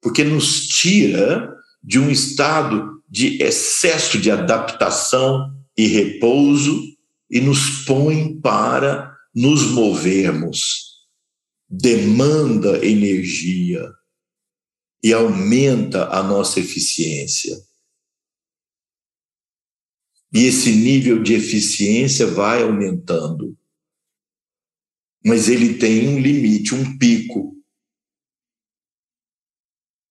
porque 0.00 0.22
nos 0.22 0.68
tira 0.68 1.52
de 1.82 1.98
um 1.98 2.08
estado 2.08 3.02
de 3.08 3.42
excesso 3.42 4.18
de 4.18 4.30
adaptação 4.30 5.52
e 5.76 5.86
repouso 5.86 6.80
e 7.28 7.40
nos 7.40 7.84
põe 7.84 8.40
para 8.40 9.12
nos 9.34 9.64
movermos. 9.64 10.86
Demanda 11.68 12.84
energia 12.86 13.90
e 15.02 15.12
aumenta 15.12 16.08
a 16.08 16.22
nossa 16.22 16.60
eficiência. 16.60 17.56
E 20.32 20.44
esse 20.44 20.70
nível 20.72 21.22
de 21.22 21.34
eficiência 21.34 22.26
vai 22.26 22.62
aumentando 22.62 23.56
mas 25.26 25.48
ele 25.48 25.74
tem 25.74 26.08
um 26.08 26.20
limite, 26.20 26.72
um 26.72 26.96
pico. 26.96 27.56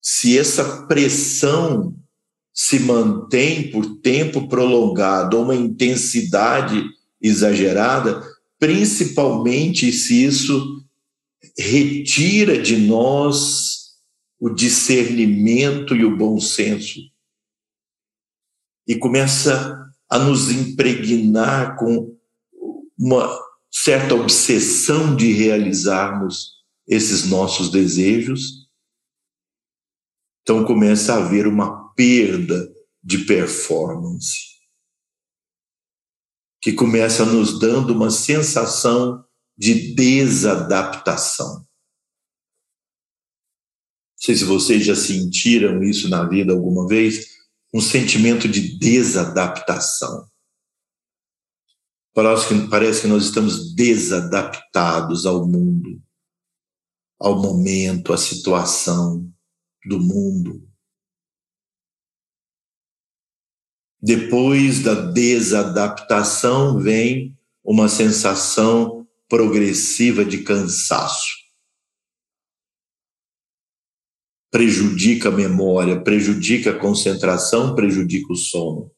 Se 0.02 0.38
essa 0.38 0.86
pressão 0.88 1.96
se 2.54 2.80
mantém 2.80 3.72
por 3.72 4.02
tempo 4.02 4.50
prolongado, 4.50 5.42
uma 5.42 5.56
intensidade 5.56 6.84
exagerada, 7.22 8.22
principalmente 8.60 9.90
se 9.94 10.26
isso 10.26 10.86
retira 11.58 12.62
de 12.62 12.76
nós 12.76 13.96
o 14.38 14.50
discernimento 14.50 15.96
e 15.96 16.04
o 16.04 16.18
bom 16.18 16.42
senso 16.42 17.00
e 18.86 18.96
começa 18.96 19.82
a 20.10 20.20
nos 20.20 20.52
impregnar 20.52 21.78
com 21.78 22.14
uma 22.98 23.46
certa 23.78 24.16
obsessão 24.16 25.14
de 25.14 25.34
realizarmos 25.34 26.64
esses 26.88 27.26
nossos 27.26 27.70
desejos, 27.70 28.70
então 30.42 30.64
começa 30.64 31.14
a 31.14 31.18
haver 31.18 31.46
uma 31.46 31.94
perda 31.94 32.74
de 33.04 33.26
performance, 33.26 34.56
que 36.62 36.72
começa 36.72 37.26
nos 37.26 37.60
dando 37.60 37.94
uma 37.94 38.10
sensação 38.10 39.26
de 39.58 39.94
desadaptação. 39.94 41.58
Não 41.58 41.66
sei 44.18 44.36
se 44.36 44.46
vocês 44.46 44.86
já 44.86 44.96
sentiram 44.96 45.84
isso 45.84 46.08
na 46.08 46.28
vida 46.28 46.54
alguma 46.54 46.88
vez, 46.88 47.28
um 47.74 47.82
sentimento 47.82 48.48
de 48.48 48.80
desadaptação. 48.80 50.30
Parece 52.16 52.48
que, 52.48 52.70
parece 52.70 53.02
que 53.02 53.08
nós 53.08 53.26
estamos 53.26 53.76
desadaptados 53.76 55.26
ao 55.26 55.46
mundo, 55.46 56.02
ao 57.20 57.42
momento, 57.42 58.14
à 58.14 58.18
situação 58.18 59.30
do 59.86 60.00
mundo. 60.00 60.66
Depois 64.02 64.82
da 64.82 64.94
desadaptação 64.94 66.80
vem 66.80 67.38
uma 67.62 67.90
sensação, 67.90 69.06
progressiva 69.28 70.24
de 70.24 70.44
cansaço. 70.44 71.34
Prejudica 74.50 75.28
a 75.28 75.32
memória, 75.34 76.02
prejudica 76.02 76.72
a 76.72 76.80
concentração, 76.80 77.76
prejudica 77.76 78.32
o 78.32 78.38
sono. 78.38 78.95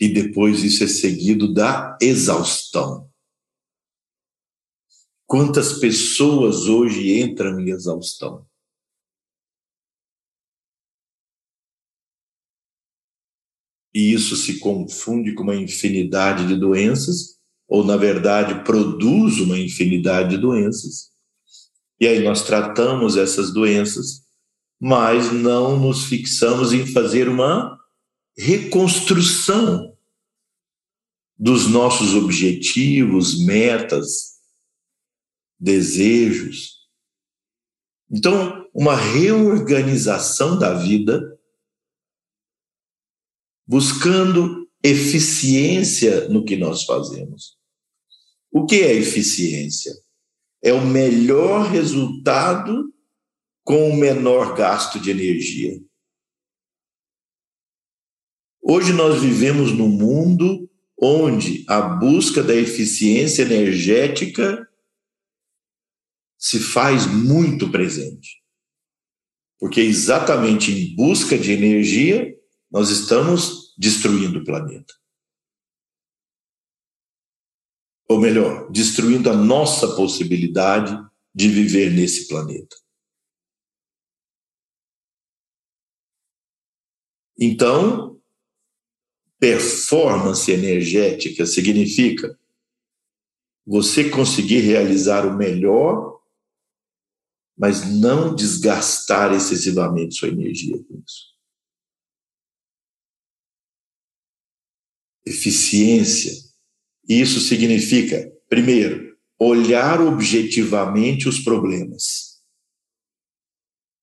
E 0.00 0.08
depois 0.08 0.62
isso 0.62 0.84
é 0.84 0.86
seguido 0.86 1.52
da 1.52 1.96
exaustão. 2.00 3.08
Quantas 5.26 5.74
pessoas 5.74 6.66
hoje 6.66 7.20
entram 7.20 7.60
em 7.60 7.70
exaustão? 7.70 8.48
e 13.98 14.12
isso 14.12 14.36
se 14.36 14.60
confunde 14.60 15.34
com 15.34 15.42
uma 15.42 15.56
infinidade 15.56 16.46
de 16.46 16.54
doenças, 16.54 17.36
ou 17.66 17.84
na 17.84 17.96
verdade 17.96 18.62
produz 18.64 19.40
uma 19.40 19.58
infinidade 19.58 20.30
de 20.30 20.38
doenças. 20.38 21.08
E 22.00 22.06
aí 22.06 22.22
nós 22.22 22.44
tratamos 22.44 23.16
essas 23.16 23.52
doenças, 23.52 24.22
mas 24.80 25.32
não 25.32 25.76
nos 25.76 26.04
fixamos 26.04 26.72
em 26.72 26.86
fazer 26.86 27.28
uma 27.28 27.76
reconstrução 28.38 29.96
dos 31.36 31.66
nossos 31.68 32.14
objetivos, 32.14 33.44
metas, 33.44 34.38
desejos. 35.58 36.88
Então, 38.10 38.68
uma 38.72 38.94
reorganização 38.94 40.56
da 40.56 40.74
vida 40.74 41.36
buscando 43.66 44.68
eficiência 44.82 46.28
no 46.28 46.44
que 46.44 46.56
nós 46.56 46.84
fazemos. 46.84 47.58
O 48.50 48.64
que 48.64 48.76
é 48.76 48.94
eficiência? 48.94 49.92
É 50.62 50.72
o 50.72 50.86
melhor 50.86 51.68
resultado 51.70 52.94
com 53.64 53.90
o 53.90 53.96
menor 53.96 54.54
gasto 54.56 54.98
de 54.98 55.10
energia. 55.10 55.78
Hoje 58.70 58.92
nós 58.92 59.22
vivemos 59.22 59.72
num 59.72 59.88
mundo 59.88 60.70
onde 61.00 61.64
a 61.66 61.80
busca 61.80 62.42
da 62.42 62.54
eficiência 62.54 63.42
energética 63.42 64.70
se 66.36 66.60
faz 66.60 67.06
muito 67.06 67.70
presente. 67.70 68.44
Porque 69.58 69.80
exatamente 69.80 70.70
em 70.70 70.94
busca 70.94 71.38
de 71.38 71.50
energia 71.50 72.38
nós 72.70 72.90
estamos 72.90 73.74
destruindo 73.78 74.40
o 74.40 74.44
planeta. 74.44 74.92
Ou 78.06 78.20
melhor, 78.20 78.70
destruindo 78.70 79.30
a 79.30 79.34
nossa 79.34 79.96
possibilidade 79.96 80.94
de 81.34 81.48
viver 81.48 81.90
nesse 81.90 82.28
planeta. 82.28 82.76
Então, 87.38 88.17
performance 89.38 90.50
energética 90.50 91.46
significa 91.46 92.38
você 93.66 94.08
conseguir 94.08 94.60
realizar 94.60 95.26
o 95.26 95.36
melhor, 95.36 96.20
mas 97.56 97.88
não 97.88 98.34
desgastar 98.34 99.34
excessivamente 99.34 100.14
sua 100.14 100.28
energia 100.28 100.82
com 100.84 101.02
isso. 101.04 101.38
eficiência. 105.28 106.32
Isso 107.08 107.40
significa, 107.40 108.30
primeiro, 108.48 109.16
olhar 109.38 110.00
objetivamente 110.00 111.28
os 111.28 111.38
problemas. 111.40 112.42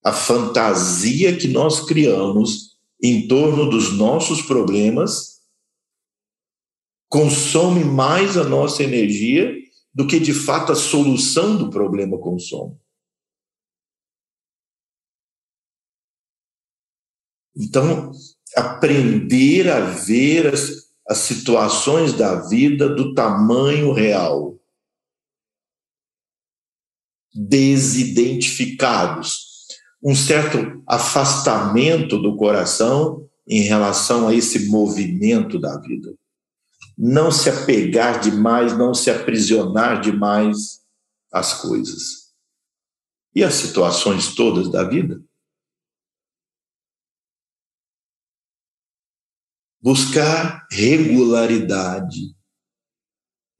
A 0.04 0.14
fantasia 0.14 1.36
que 1.36 1.48
nós 1.48 1.86
criamos 1.86 2.75
em 3.02 3.28
torno 3.28 3.70
dos 3.70 3.98
nossos 3.98 4.42
problemas 4.42 5.36
consome 7.10 7.84
mais 7.84 8.38
a 8.38 8.44
nossa 8.44 8.84
energia 8.84 9.54
do 9.94 10.08
que 10.08 10.20
de 10.20 10.34
fato 10.34 10.72
a 10.72 10.76
solução 10.76 11.58
do 11.58 11.70
problema 11.70 12.18
consome. 12.20 12.78
Então, 17.56 18.12
aprender 18.54 19.70
a 19.70 19.80
ver 19.80 20.54
as, 20.54 20.92
as 21.08 21.20
situações 21.20 22.12
da 22.12 22.36
vida 22.48 22.94
do 22.94 23.14
tamanho 23.14 23.94
real. 23.94 24.60
Desidentificados. 27.34 29.45
Um 30.04 30.16
certo 30.16 30.84
afastamento 30.88 32.22
do 32.22 32.36
coração 32.36 33.28
em 33.48 33.62
relação 33.62 34.28
a 34.28 34.34
esse 34.36 34.68
movimento 34.68 35.60
da 35.60 35.80
vida. 35.80 36.14
Não 36.98 37.32
se 37.32 37.50
apegar 37.50 38.20
demais, 38.20 38.78
não 38.78 38.94
se 38.94 39.10
aprisionar 39.10 40.02
demais 40.02 40.82
às 41.32 41.54
coisas. 41.54 42.34
E 43.34 43.44
as 43.44 43.54
situações 43.56 44.34
todas 44.34 44.72
da 44.72 44.84
vida? 44.84 45.22
buscar 49.86 50.68
regularidade, 50.72 52.36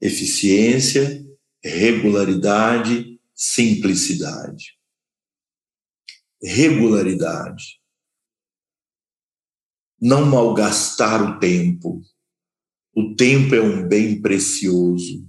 eficiência, 0.00 1.24
regularidade, 1.62 3.20
simplicidade. 3.32 4.75
Regularidade. 6.42 7.80
Não 10.00 10.26
malgastar 10.26 11.22
o 11.22 11.38
tempo. 11.38 12.02
O 12.94 13.14
tempo 13.14 13.54
é 13.54 13.60
um 13.60 13.86
bem 13.86 14.20
precioso. 14.20 15.26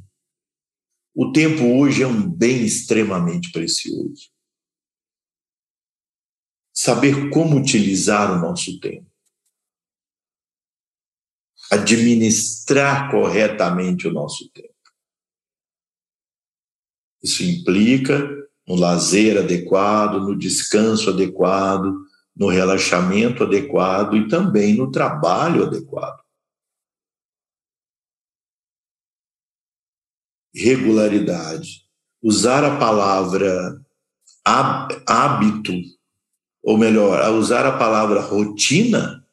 O 1.16 1.32
tempo 1.32 1.64
hoje 1.80 2.04
é 2.04 2.08
um 2.08 2.30
bem 2.30 2.66
extremamente 2.66 3.52
precioso. 3.52 4.30
Saber 6.74 7.30
como 7.32 7.58
utilizar 7.58 8.32
o 8.32 8.40
nosso 8.40 8.80
tempo 8.80 9.08
administrar 11.70 13.12
corretamente 13.12 14.08
o 14.08 14.14
nosso 14.14 14.50
tempo. 14.50 14.74
Isso 17.22 17.44
implica 17.44 18.47
no 18.68 18.76
lazer 18.76 19.38
adequado, 19.38 20.20
no 20.20 20.38
descanso 20.38 21.10
adequado, 21.10 21.96
no 22.36 22.48
relaxamento 22.48 23.44
adequado 23.44 24.16
e 24.18 24.28
também 24.28 24.76
no 24.76 24.92
trabalho 24.92 25.64
adequado. 25.64 26.22
Regularidade. 30.54 31.88
Usar 32.22 32.64
a 32.64 32.78
palavra 32.78 33.80
hábito, 34.44 35.74
ou 36.64 36.78
melhor, 36.78 37.32
usar 37.34 37.66
a 37.66 37.78
palavra 37.78 38.22
rotina 38.22 39.28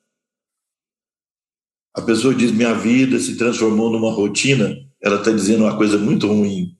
a 1.94 2.02
pessoa 2.02 2.34
diz: 2.34 2.50
minha 2.50 2.74
vida 2.74 3.18
se 3.20 3.36
transformou 3.36 3.90
numa 3.90 4.10
rotina, 4.10 4.76
ela 5.00 5.18
está 5.18 5.30
dizendo 5.30 5.64
uma 5.64 5.76
coisa 5.76 5.96
muito 5.96 6.26
ruim. 6.26 6.76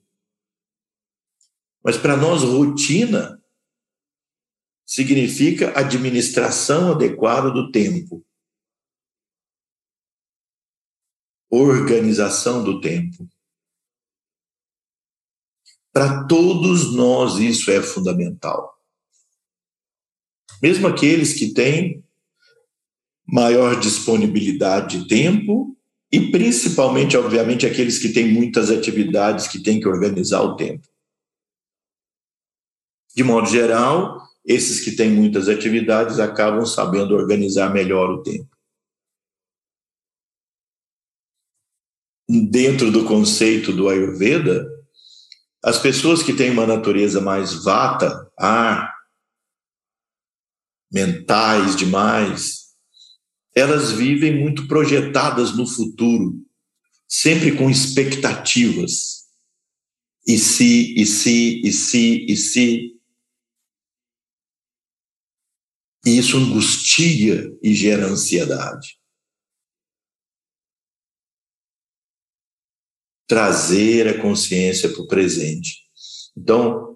Mas 1.85 1.97
para 1.97 2.17
nós, 2.17 2.41
rotina 2.41 3.39
significa 4.83 5.77
administração 5.77 6.93
adequada 6.93 7.51
do 7.51 7.71
tempo, 7.71 8.25
organização 11.47 12.63
do 12.63 12.81
tempo. 12.81 13.29
Para 15.93 16.25
todos 16.25 16.95
nós, 16.95 17.37
isso 17.37 17.69
é 17.69 17.79
fundamental. 17.83 18.75
Mesmo 20.63 20.87
aqueles 20.87 21.33
que 21.33 21.53
têm 21.53 22.03
maior 23.27 23.79
disponibilidade 23.79 25.01
de 25.01 25.07
tempo 25.07 25.77
e 26.11 26.31
principalmente, 26.31 27.15
obviamente, 27.15 27.65
aqueles 27.65 27.99
que 27.99 28.09
têm 28.09 28.33
muitas 28.33 28.71
atividades 28.71 29.47
que 29.47 29.61
têm 29.61 29.79
que 29.79 29.87
organizar 29.87 30.41
o 30.41 30.55
tempo. 30.55 30.94
De 33.15 33.23
modo 33.23 33.47
geral, 33.47 34.21
esses 34.43 34.79
que 34.79 34.95
têm 34.95 35.09
muitas 35.09 35.47
atividades 35.47 36.19
acabam 36.19 36.65
sabendo 36.65 37.15
organizar 37.15 37.73
melhor 37.73 38.09
o 38.09 38.21
tempo. 38.21 38.49
Dentro 42.27 42.91
do 42.91 43.05
conceito 43.05 43.71
do 43.71 43.87
Ayurveda, 43.87 44.67
as 45.63 45.79
pessoas 45.79 46.21
que 46.21 46.33
têm 46.33 46.51
uma 46.51 46.67
natureza 46.67 47.21
mais 47.21 47.63
vata, 47.63 48.31
ar, 48.37 48.93
mentais 50.91 51.75
demais, 51.75 52.65
elas 53.55 53.91
vivem 53.91 54.37
muito 54.37 54.67
projetadas 54.67 55.55
no 55.55 55.65
futuro, 55.65 56.35
sempre 57.07 57.55
com 57.55 57.69
expectativas. 57.69 59.25
E 60.27 60.37
se, 60.37 60.93
e 60.99 61.05
se, 61.05 61.61
e 61.63 61.71
se, 61.71 62.25
e 62.27 62.35
se. 62.35 62.94
E 66.05 66.17
isso 66.17 66.37
angustia 66.37 67.51
e 67.63 67.73
gera 67.73 68.05
ansiedade. 68.05 68.99
Trazer 73.27 74.07
a 74.07 74.21
consciência 74.21 74.89
para 74.89 75.01
o 75.01 75.07
presente. 75.07 75.79
Então, 76.37 76.95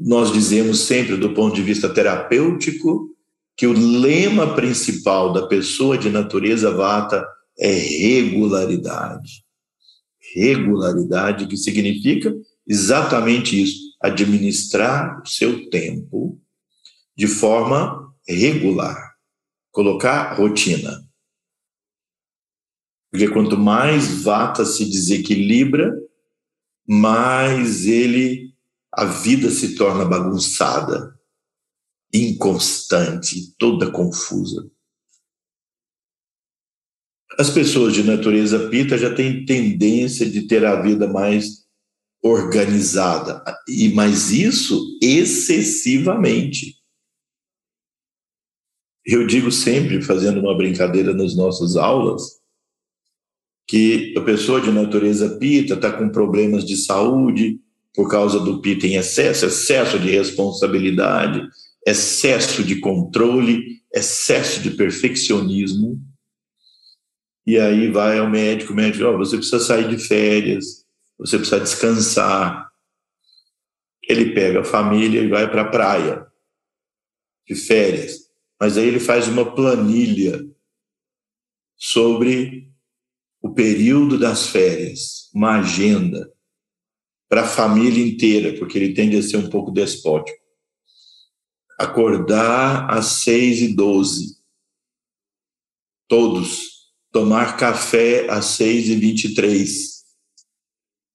nós 0.00 0.32
dizemos 0.32 0.80
sempre, 0.80 1.16
do 1.16 1.32
ponto 1.32 1.54
de 1.54 1.62
vista 1.62 1.92
terapêutico, 1.92 3.16
que 3.56 3.66
o 3.66 3.72
lema 3.72 4.54
principal 4.54 5.32
da 5.32 5.46
pessoa 5.46 5.96
de 5.96 6.08
natureza 6.08 6.72
vata 6.72 7.24
é 7.58 7.70
regularidade. 7.70 9.44
Regularidade, 10.34 11.46
que 11.46 11.56
significa 11.56 12.34
exatamente 12.66 13.62
isso: 13.62 13.78
administrar 14.00 15.22
o 15.22 15.28
seu 15.28 15.68
tempo 15.68 16.40
de 17.16 17.26
forma 17.26 18.09
regular, 18.32 19.16
colocar 19.70 20.34
rotina. 20.34 21.06
Porque 23.10 23.28
quanto 23.28 23.58
mais 23.58 24.22
vata 24.22 24.64
se 24.64 24.84
desequilibra, 24.84 25.92
mais 26.86 27.86
ele 27.86 28.50
a 28.92 29.04
vida 29.04 29.50
se 29.50 29.76
torna 29.76 30.04
bagunçada, 30.04 31.16
inconstante, 32.12 33.54
toda 33.56 33.90
confusa. 33.90 34.68
As 37.38 37.50
pessoas 37.50 37.94
de 37.94 38.02
natureza 38.02 38.68
pita 38.68 38.98
já 38.98 39.14
têm 39.14 39.44
tendência 39.44 40.28
de 40.28 40.48
ter 40.48 40.64
a 40.64 40.82
vida 40.82 41.06
mais 41.06 41.60
organizada, 42.22 43.42
e 43.68 43.88
mas 43.90 44.30
isso 44.30 44.98
excessivamente. 45.00 46.79
Eu 49.04 49.26
digo 49.26 49.50
sempre, 49.50 50.02
fazendo 50.02 50.40
uma 50.40 50.56
brincadeira 50.56 51.14
nas 51.14 51.34
nossas 51.34 51.76
aulas, 51.76 52.40
que 53.66 54.14
a 54.16 54.20
pessoa 54.20 54.60
de 54.60 54.70
natureza 54.70 55.38
pita 55.38 55.74
está 55.74 55.92
com 55.92 56.08
problemas 56.08 56.64
de 56.64 56.76
saúde 56.76 57.60
por 57.94 58.10
causa 58.10 58.38
do 58.40 58.60
pita 58.60 58.86
em 58.86 58.96
excesso, 58.96 59.46
excesso 59.46 59.98
de 59.98 60.10
responsabilidade, 60.10 61.48
excesso 61.86 62.62
de 62.62 62.80
controle, 62.80 63.80
excesso 63.94 64.60
de 64.60 64.72
perfeccionismo. 64.72 66.00
E 67.46 67.58
aí 67.58 67.90
vai 67.90 68.18
ao 68.18 68.28
médico, 68.28 68.72
o 68.72 68.76
médico, 68.76 69.04
oh, 69.04 69.18
você 69.18 69.36
precisa 69.36 69.60
sair 69.60 69.88
de 69.88 69.98
férias, 69.98 70.84
você 71.18 71.36
precisa 71.36 71.60
descansar. 71.60 72.70
Ele 74.02 74.32
pega 74.32 74.60
a 74.60 74.64
família 74.64 75.20
e 75.20 75.28
vai 75.28 75.50
para 75.50 75.62
a 75.62 75.68
praia 75.68 76.26
de 77.46 77.54
férias. 77.54 78.19
Mas 78.60 78.76
aí 78.76 78.86
ele 78.86 79.00
faz 79.00 79.26
uma 79.26 79.54
planilha 79.54 80.46
sobre 81.76 82.70
o 83.40 83.54
período 83.54 84.18
das 84.18 84.48
férias, 84.48 85.30
uma 85.34 85.60
agenda 85.60 86.30
para 87.28 87.42
a 87.42 87.48
família 87.48 88.04
inteira, 88.06 88.58
porque 88.58 88.76
ele 88.76 88.92
tende 88.92 89.16
a 89.16 89.22
ser 89.22 89.38
um 89.38 89.48
pouco 89.48 89.70
despótico. 89.70 90.38
Acordar 91.78 92.90
às 92.90 93.22
seis 93.22 93.62
e 93.62 93.74
doze, 93.74 94.36
todos. 96.06 96.68
Tomar 97.12 97.56
café 97.56 98.30
às 98.30 98.44
seis 98.44 98.86
e 98.86 98.94
vinte 98.94 99.24
e 99.24 99.34
três, 99.34 100.04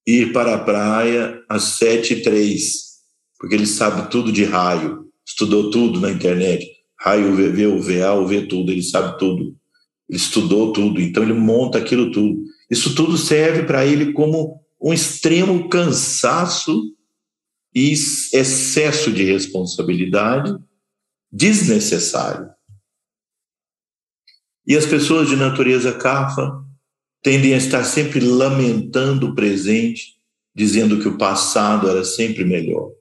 ir 0.06 0.34
para 0.34 0.56
a 0.56 0.62
praia 0.62 1.42
às 1.48 1.64
sete 1.64 2.16
e 2.16 2.22
três, 2.22 3.02
porque 3.40 3.56
ele 3.56 3.66
sabe 3.66 4.12
tudo 4.12 4.30
de 4.30 4.44
raio, 4.44 5.10
estudou 5.26 5.70
tudo 5.70 6.02
na 6.02 6.12
internet, 6.12 6.66
raio 7.00 7.32
UVV, 7.32 7.68
UVA, 7.68 8.14
UV 8.14 8.48
tudo, 8.48 8.72
ele 8.72 8.84
sabe 8.84 9.18
tudo, 9.18 9.56
ele 10.10 10.18
estudou 10.18 10.74
tudo, 10.74 11.02
então 11.02 11.24
ele 11.24 11.34
monta 11.34 11.78
aquilo 11.78 12.12
tudo. 12.12 12.44
Isso 12.70 12.96
tudo 12.96 13.18
serve 13.18 13.64
para 13.64 13.86
ele 13.86 14.14
como 14.14 14.60
um 14.82 14.94
extremo 14.94 15.70
cansaço 15.70 16.94
e 17.74 17.92
excesso 17.92 19.12
de 19.12 19.24
responsabilidade 19.24 20.56
desnecessário. 21.32 22.50
E 24.66 24.76
as 24.76 24.86
pessoas 24.86 25.28
de 25.28 25.36
natureza 25.36 25.94
cafa 25.94 26.64
tendem 27.22 27.54
a 27.54 27.58
estar 27.58 27.84
sempre 27.84 28.20
lamentando 28.20 29.30
o 29.30 29.36
presente, 29.36 30.16
dizendo 30.56 31.00
que 31.00 31.08
o 31.08 31.18
passado 31.18 31.90
era 31.90 32.04
sempre 32.04 32.46
melhor. 32.46 32.92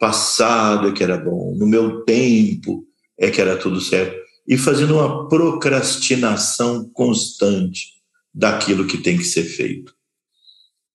Passado 0.00 0.88
é 0.88 0.92
que 0.92 1.04
era 1.04 1.18
bom, 1.18 1.54
no 1.56 1.66
meu 1.66 2.02
tempo 2.04 2.84
é 3.18 3.30
que 3.30 3.40
era 3.40 3.56
tudo 3.56 3.80
certo. 3.80 4.18
E 4.48 4.56
fazendo 4.56 4.94
uma 4.94 5.28
procrastinação 5.28 6.88
constante 6.88 8.00
daquilo 8.34 8.86
que 8.86 8.98
tem 8.98 9.16
que 9.16 9.24
ser 9.24 9.44
feito. 9.44 9.94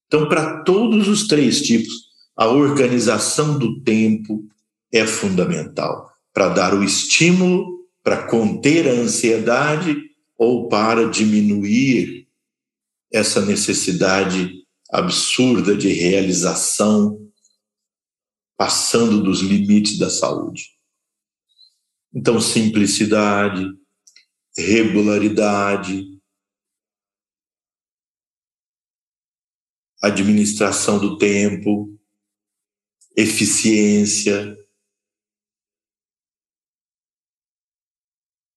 Então, 0.07 0.27
para 0.27 0.63
todos 0.63 1.07
os 1.07 1.27
três 1.27 1.61
tipos, 1.61 1.93
a 2.35 2.47
organização 2.47 3.57
do 3.57 3.81
tempo 3.81 4.43
é 4.91 5.05
fundamental 5.05 6.09
para 6.33 6.49
dar 6.49 6.73
o 6.73 6.83
estímulo 6.83 7.75
para 8.05 8.27
conter 8.27 8.87
a 8.87 8.91
ansiedade 8.91 9.97
ou 10.37 10.67
para 10.67 11.09
diminuir 11.09 12.27
essa 13.11 13.43
necessidade 13.43 14.51
absurda 14.91 15.75
de 15.75 15.89
realização, 15.89 17.24
passando 18.57 19.21
dos 19.23 19.41
limites 19.41 19.97
da 19.97 20.09
saúde. 20.09 20.71
Então, 22.13 22.39
simplicidade, 22.39 23.65
regularidade, 24.57 26.05
administração 30.01 30.99
do 30.99 31.17
tempo, 31.17 31.97
eficiência, 33.17 34.55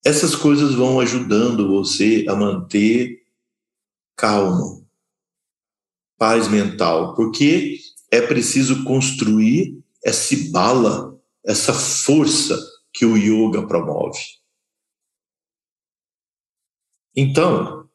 Essas 0.08 0.34
coisas 0.34 0.74
vão 0.74 1.00
ajudando 1.00 1.68
você 1.68 2.24
a 2.30 2.34
manter 2.34 3.26
calmo, 4.16 4.88
paz 6.16 6.48
mental, 6.48 7.14
porque 7.14 7.78
é 8.10 8.22
preciso 8.22 8.84
construir 8.84 9.77
essa 10.04 10.34
bala, 10.50 11.18
essa 11.44 11.72
força 11.72 12.58
que 12.92 13.04
o 13.04 13.16
yoga 13.16 13.66
promove. 13.66 14.18
Então, 17.14 17.88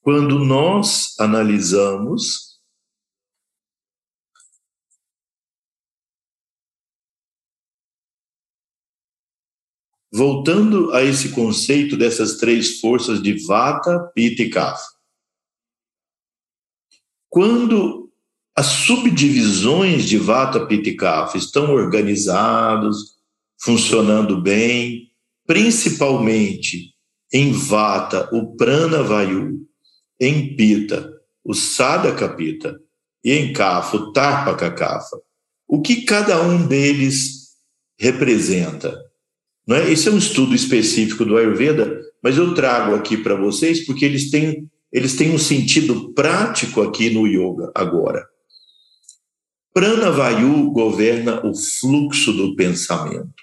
quando 0.00 0.38
nós 0.38 1.18
analisamos 1.18 2.50
Voltando 10.12 10.92
a 10.92 11.04
esse 11.04 11.32
conceito 11.32 11.96
dessas 11.96 12.36
três 12.36 12.80
forças 12.80 13.22
de 13.22 13.46
Vata, 13.46 14.10
Pitta 14.12 14.42
e 14.42 14.50
Kapha. 14.50 14.82
Quando 17.28 18.09
as 18.60 18.66
subdivisões 18.66 20.04
de 20.04 20.18
Vata, 20.18 20.66
Pitta 20.66 20.90
e 20.90 20.94
Kapha 20.94 21.38
estão 21.38 21.72
organizados, 21.72 23.14
funcionando 23.58 24.38
bem, 24.38 25.10
principalmente 25.46 26.94
em 27.32 27.52
Vata, 27.52 28.28
o 28.30 28.54
Prana 28.56 29.02
Vayu, 29.02 29.66
em 30.20 30.54
Pitta, 30.56 31.10
o 31.42 31.54
Sadaka 31.54 32.28
Pitta, 32.28 32.78
e 33.24 33.32
em 33.32 33.50
Kapha, 33.50 33.96
o 33.96 34.12
Tarpaka 34.12 34.70
Kapha. 34.70 35.16
O 35.66 35.80
que 35.80 36.02
cada 36.02 36.42
um 36.42 36.66
deles 36.66 37.52
representa? 37.98 38.94
Não 39.66 39.76
é? 39.76 39.90
Esse 39.90 40.10
é 40.10 40.12
um 40.12 40.18
estudo 40.18 40.54
específico 40.54 41.24
do 41.24 41.38
Ayurveda, 41.38 41.98
mas 42.22 42.36
eu 42.36 42.52
trago 42.52 42.94
aqui 42.94 43.16
para 43.16 43.36
vocês 43.36 43.86
porque 43.86 44.04
eles 44.04 44.28
têm, 44.28 44.68
eles 44.92 45.16
têm 45.16 45.30
um 45.30 45.38
sentido 45.38 46.12
prático 46.12 46.82
aqui 46.82 47.08
no 47.08 47.26
yoga 47.26 47.72
agora. 47.74 48.29
Pranavayu 49.72 50.70
governa 50.72 51.46
o 51.46 51.54
fluxo 51.54 52.32
do 52.32 52.56
pensamento, 52.56 53.42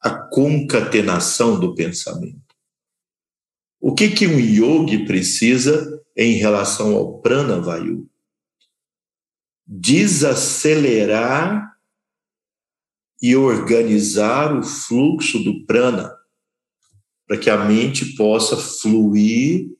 a 0.00 0.10
concatenação 0.10 1.58
do 1.58 1.74
pensamento. 1.74 2.40
O 3.80 3.94
que, 3.94 4.10
que 4.10 4.26
um 4.26 4.38
yogi 4.38 5.04
precisa 5.04 6.02
em 6.16 6.34
relação 6.34 6.94
ao 6.94 7.20
Pranavayu? 7.20 8.08
Desacelerar 9.66 11.76
e 13.20 13.34
organizar 13.34 14.54
o 14.54 14.62
fluxo 14.62 15.42
do 15.42 15.64
prana. 15.64 16.14
para 17.26 17.38
que 17.38 17.48
a 17.48 17.64
mente 17.64 18.14
possa 18.16 18.54
fluir 18.54 19.74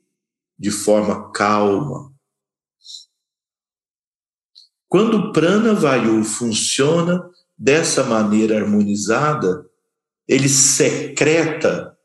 de 0.59 0.71
forma 0.71 1.31
calma. 1.31 2.14
Quando 4.95 5.16
o 5.16 5.32
prana 5.32 5.74
vayu 5.74 6.22
funciona 6.22 7.28
dessa 7.59 8.05
maneira 8.05 8.57
harmonizada, 8.57 9.68
ele 10.28 10.49
secreta 10.49 11.99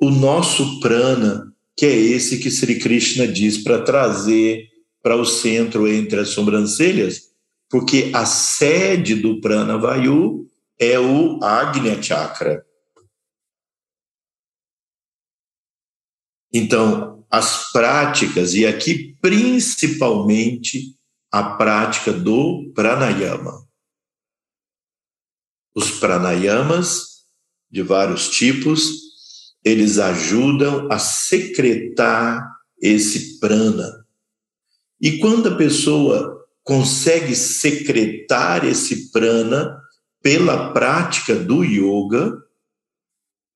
o 0.00 0.08
nosso 0.08 0.80
prana, 0.80 1.54
que 1.76 1.84
é 1.84 1.94
esse 1.94 2.38
que 2.38 2.50
Sri 2.50 2.78
Krishna 2.78 3.28
diz 3.28 3.62
para 3.62 3.82
trazer 3.82 4.66
para 5.02 5.14
o 5.14 5.26
centro 5.26 5.86
entre 5.86 6.20
as 6.20 6.30
sobrancelhas, 6.30 7.34
porque 7.68 8.10
a 8.14 8.24
sede 8.24 9.16
do 9.16 9.38
prana 9.38 9.76
vayu 9.76 10.48
é 10.78 10.98
o 10.98 11.38
Agnya 11.44 12.02
Chakra. 12.02 12.64
Então, 16.50 17.26
as 17.30 17.70
práticas, 17.70 18.54
e 18.54 18.66
aqui 18.66 19.18
principalmente 19.20 20.98
a 21.30 21.56
prática 21.56 22.12
do 22.12 22.72
pranayama. 22.74 23.66
Os 25.74 25.90
pranayamas, 25.90 27.20
de 27.70 27.82
vários 27.82 28.28
tipos, 28.28 28.90
eles 29.64 29.98
ajudam 29.98 30.90
a 30.90 30.98
secretar 30.98 32.44
esse 32.80 33.38
prana. 33.38 34.04
E 35.00 35.18
quando 35.18 35.50
a 35.50 35.56
pessoa 35.56 36.46
consegue 36.64 37.34
secretar 37.34 38.64
esse 38.64 39.10
prana 39.12 39.80
pela 40.22 40.72
prática 40.72 41.34
do 41.34 41.62
yoga, 41.62 42.36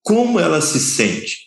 como 0.03 0.39
ela 0.39 0.61
se 0.61 0.79
sente? 0.79 1.39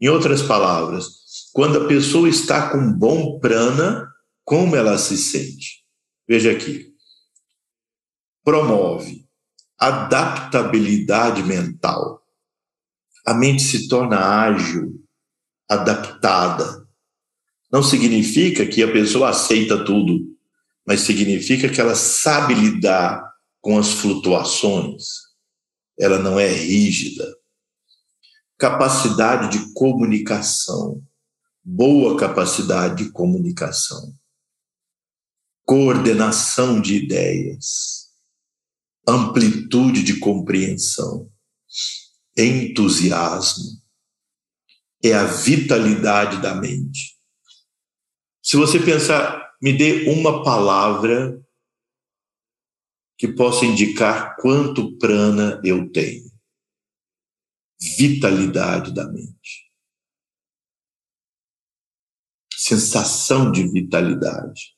Em 0.00 0.08
outras 0.08 0.42
palavras, 0.42 1.06
quando 1.52 1.78
a 1.78 1.86
pessoa 1.86 2.28
está 2.28 2.70
com 2.70 2.92
bom 2.92 3.38
prana, 3.40 4.11
como 4.44 4.76
ela 4.76 4.98
se 4.98 5.16
sente? 5.16 5.84
Veja 6.28 6.52
aqui. 6.52 6.92
Promove 8.44 9.26
adaptabilidade 9.78 11.42
mental. 11.42 12.22
A 13.26 13.34
mente 13.34 13.62
se 13.62 13.88
torna 13.88 14.18
ágil, 14.18 15.04
adaptada. 15.68 16.86
Não 17.70 17.82
significa 17.82 18.66
que 18.66 18.82
a 18.82 18.92
pessoa 18.92 19.30
aceita 19.30 19.84
tudo, 19.84 20.36
mas 20.86 21.00
significa 21.00 21.68
que 21.68 21.80
ela 21.80 21.94
sabe 21.94 22.54
lidar 22.54 23.32
com 23.60 23.78
as 23.78 23.90
flutuações. 23.90 25.04
Ela 25.98 26.18
não 26.18 26.38
é 26.38 26.48
rígida 26.48 27.24
capacidade 28.62 29.58
de 29.58 29.74
comunicação, 29.74 31.02
boa 31.64 32.16
capacidade 32.16 33.02
de 33.02 33.10
comunicação, 33.10 34.14
coordenação 35.64 36.80
de 36.80 36.96
ideias, 36.96 38.10
amplitude 39.08 40.02
de 40.02 40.18
compreensão, 40.18 41.30
entusiasmo, 42.36 43.80
é 45.04 45.12
a 45.12 45.24
vitalidade 45.24 46.40
da 46.40 46.54
mente. 46.54 47.18
Se 48.42 48.56
você 48.56 48.78
pensar, 48.78 49.52
me 49.60 49.72
dê 49.72 50.08
uma 50.10 50.42
palavra 50.44 51.40
que 53.18 53.28
possa 53.28 53.64
indicar 53.64 54.36
quanto 54.36 54.96
prana 54.98 55.60
eu 55.64 55.90
tenho 55.90 56.32
vitalidade 57.96 58.92
da 58.94 59.08
mente. 59.10 59.70
Sensação 62.54 63.50
de 63.50 63.66
vitalidade. 63.68 64.71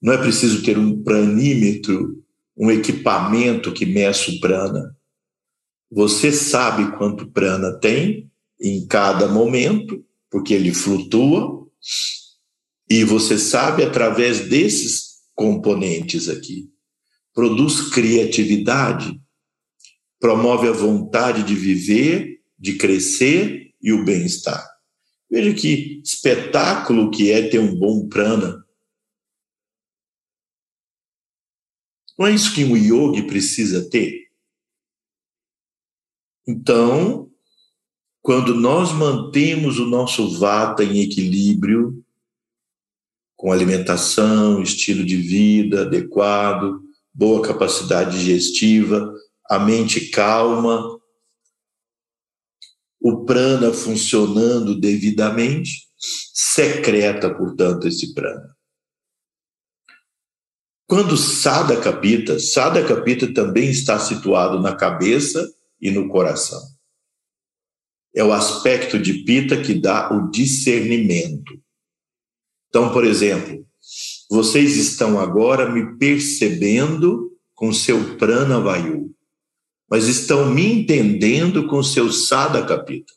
Não 0.00 0.12
é 0.12 0.18
preciso 0.18 0.62
ter 0.62 0.78
um 0.78 1.02
pranímetro, 1.02 2.22
um 2.56 2.70
equipamento 2.70 3.72
que 3.72 3.84
meça 3.84 4.30
o 4.30 4.40
prana. 4.40 4.96
Você 5.90 6.30
sabe 6.30 6.96
quanto 6.96 7.30
prana 7.30 7.72
tem 7.78 8.30
em 8.60 8.86
cada 8.86 9.28
momento, 9.28 10.04
porque 10.30 10.54
ele 10.54 10.72
flutua, 10.72 11.66
e 12.88 13.04
você 13.04 13.38
sabe 13.38 13.82
através 13.82 14.48
desses 14.48 15.20
componentes 15.34 16.28
aqui. 16.28 16.68
Produz 17.32 17.88
criatividade, 17.90 19.20
promove 20.18 20.68
a 20.68 20.72
vontade 20.72 21.42
de 21.42 21.54
viver, 21.54 22.40
de 22.58 22.74
crescer 22.74 23.70
e 23.80 23.92
o 23.92 24.04
bem-estar. 24.04 24.62
Veja 25.30 25.54
que 25.54 26.02
espetáculo 26.04 27.10
que 27.10 27.30
é 27.30 27.48
ter 27.48 27.58
um 27.58 27.74
bom 27.74 28.08
prana. 28.08 28.59
Não 32.20 32.26
é 32.26 32.32
isso 32.32 32.54
que 32.54 32.62
um 32.66 32.76
yogi 32.76 33.22
precisa 33.22 33.88
ter? 33.88 34.28
Então, 36.46 37.30
quando 38.20 38.54
nós 38.54 38.92
mantemos 38.92 39.78
o 39.78 39.86
nosso 39.86 40.38
vata 40.38 40.84
em 40.84 41.00
equilíbrio, 41.00 42.04
com 43.34 43.50
alimentação, 43.50 44.62
estilo 44.62 45.02
de 45.02 45.16
vida 45.16 45.80
adequado, 45.80 46.82
boa 47.10 47.40
capacidade 47.40 48.18
digestiva, 48.18 49.14
a 49.48 49.58
mente 49.58 50.10
calma, 50.10 51.00
o 53.00 53.24
prana 53.24 53.72
funcionando 53.72 54.78
devidamente, 54.78 55.88
secreta, 56.34 57.34
portanto, 57.34 57.88
esse 57.88 58.12
prana. 58.12 58.59
Quando 60.90 61.16
Sada 61.16 61.80
capita, 61.80 62.40
Sada 62.40 62.84
capita 62.84 63.32
também 63.32 63.70
está 63.70 63.96
situado 64.00 64.60
na 64.60 64.74
cabeça 64.74 65.48
e 65.80 65.88
no 65.88 66.08
coração. 66.08 66.60
É 68.12 68.24
o 68.24 68.32
aspecto 68.32 68.98
de 68.98 69.22
Pita 69.22 69.62
que 69.62 69.72
dá 69.72 70.12
o 70.12 70.28
discernimento. 70.32 71.56
Então, 72.68 72.92
por 72.92 73.04
exemplo, 73.04 73.64
vocês 74.28 74.76
estão 74.76 75.20
agora 75.20 75.70
me 75.70 75.96
percebendo 75.96 77.30
com 77.54 77.72
seu 77.72 78.16
prana 78.16 78.58
vayu 78.58 79.10
mas 79.90 80.06
estão 80.06 80.48
me 80.48 80.64
entendendo 80.64 81.66
com 81.66 81.82
seu 81.82 82.12
sadaka 82.12 82.78
pita. 82.78 83.12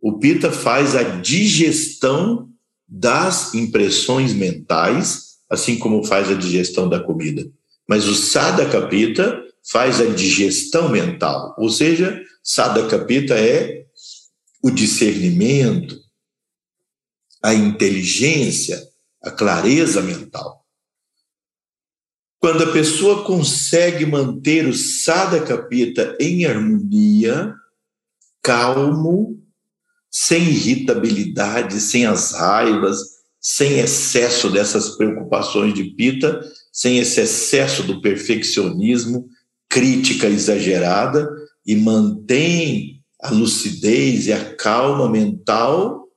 O 0.00 0.18
pita 0.18 0.50
faz 0.50 0.96
a 0.96 1.04
digestão 1.04 2.50
das 2.88 3.54
impressões 3.54 4.34
mentais, 4.34 5.25
assim 5.50 5.78
como 5.78 6.04
faz 6.04 6.30
a 6.30 6.34
digestão 6.34 6.88
da 6.88 7.00
comida. 7.00 7.46
Mas 7.88 8.06
o 8.06 8.14
sadaka 8.14 8.86
pita 8.88 9.42
faz 9.70 10.00
a 10.00 10.06
digestão 10.06 10.88
mental, 10.88 11.54
ou 11.58 11.68
seja, 11.68 12.20
sadaka 12.42 12.98
pita 13.04 13.34
é 13.34 13.84
o 14.62 14.70
discernimento, 14.70 16.00
a 17.42 17.54
inteligência, 17.54 18.80
a 19.22 19.30
clareza 19.30 20.00
mental. 20.02 20.64
Quando 22.38 22.64
a 22.64 22.72
pessoa 22.72 23.24
consegue 23.24 24.06
manter 24.06 24.66
o 24.66 24.74
sadaka 24.74 25.58
pita 25.58 26.16
em 26.20 26.44
harmonia, 26.44 27.54
calmo, 28.42 29.42
sem 30.10 30.42
irritabilidade, 30.44 31.80
sem 31.80 32.06
as 32.06 32.32
raivas, 32.32 33.15
sem 33.48 33.78
excesso 33.78 34.50
dessas 34.50 34.96
preocupações 34.96 35.72
de 35.72 35.84
pita, 35.94 36.40
sem 36.72 36.98
esse 36.98 37.20
excesso 37.20 37.84
do 37.84 38.00
perfeccionismo, 38.00 39.28
crítica 39.68 40.26
exagerada 40.26 41.28
e 41.64 41.76
mantém 41.76 43.04
a 43.22 43.30
lucidez 43.30 44.26
e 44.26 44.32
a 44.32 44.56
calma 44.56 45.08
mental, 45.08 46.08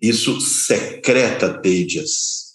isso 0.00 0.40
secreta 0.40 1.52
tejas 1.60 2.52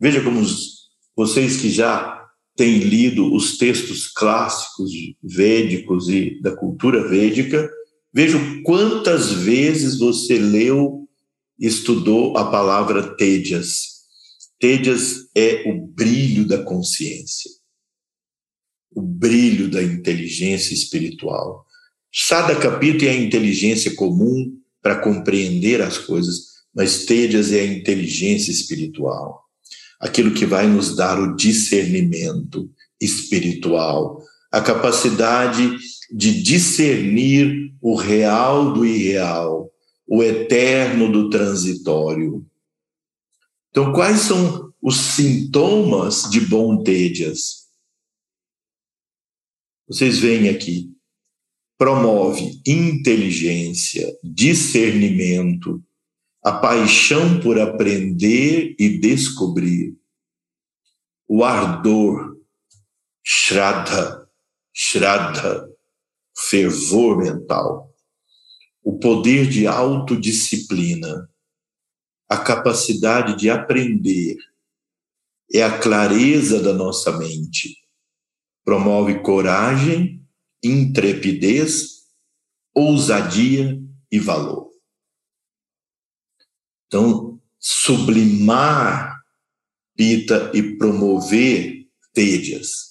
Veja 0.00 0.24
como 0.24 0.40
os, 0.40 0.88
vocês 1.14 1.60
que 1.60 1.68
já 1.68 2.26
têm 2.56 2.78
lido 2.78 3.30
os 3.34 3.58
textos 3.58 4.08
clássicos 4.08 4.90
védicos 5.22 6.08
e 6.08 6.40
da 6.40 6.56
cultura 6.56 7.06
védica, 7.06 7.70
vejam 8.10 8.62
quantas 8.62 9.30
vezes 9.30 9.98
você 9.98 10.38
leu, 10.38 10.99
estudou 11.60 12.36
a 12.36 12.50
palavra 12.50 13.14
Tejas. 13.16 14.00
Tejas 14.58 15.28
é 15.36 15.70
o 15.70 15.86
brilho 15.86 16.46
da 16.46 16.62
consciência, 16.62 17.50
o 18.94 19.02
brilho 19.02 19.70
da 19.70 19.82
inteligência 19.82 20.74
espiritual. 20.74 21.66
Sadakapita 22.12 23.04
é 23.04 23.10
a 23.10 23.16
inteligência 23.16 23.94
comum 23.94 24.58
para 24.82 25.00
compreender 25.00 25.82
as 25.82 25.98
coisas, 25.98 26.46
mas 26.74 27.04
Tejas 27.04 27.52
é 27.52 27.60
a 27.60 27.66
inteligência 27.66 28.50
espiritual 28.50 29.50
aquilo 30.00 30.32
que 30.32 30.46
vai 30.46 30.66
nos 30.66 30.96
dar 30.96 31.20
o 31.20 31.36
discernimento 31.36 32.70
espiritual, 32.98 34.22
a 34.50 34.60
capacidade 34.60 35.76
de 36.10 36.42
discernir 36.42 37.74
o 37.80 37.94
real 37.94 38.72
do 38.72 38.84
irreal, 38.84 39.69
o 40.12 40.24
eterno 40.24 41.10
do 41.12 41.30
transitório. 41.30 42.44
Então, 43.70 43.92
quais 43.92 44.22
são 44.22 44.74
os 44.82 44.96
sintomas 44.96 46.28
de 46.28 46.40
bom 46.40 46.82
Tédias? 46.82 47.68
Vocês 49.86 50.18
veem 50.18 50.48
aqui. 50.48 50.92
Promove 51.78 52.60
inteligência, 52.66 54.12
discernimento, 54.20 55.80
a 56.42 56.52
paixão 56.58 57.38
por 57.40 57.60
aprender 57.60 58.74
e 58.78 58.98
descobrir, 58.98 59.96
o 61.28 61.44
ardor, 61.44 62.36
shraddha, 63.22 64.28
shraddha, 64.74 65.70
fervor 66.36 67.18
mental, 67.18 67.89
o 68.82 68.98
poder 68.98 69.48
de 69.48 69.66
autodisciplina, 69.66 71.28
a 72.28 72.38
capacidade 72.38 73.36
de 73.36 73.50
aprender, 73.50 74.36
é 75.52 75.62
a 75.62 75.78
clareza 75.78 76.62
da 76.62 76.72
nossa 76.72 77.18
mente. 77.18 77.76
Promove 78.64 79.20
coragem, 79.22 80.24
intrepidez, 80.62 82.06
ousadia 82.74 83.82
e 84.10 84.18
valor. 84.18 84.70
Então, 86.86 87.40
sublimar 87.58 89.20
Pita 90.00 90.50
e 90.54 90.78
promover 90.78 91.86
Tédias. 92.14 92.89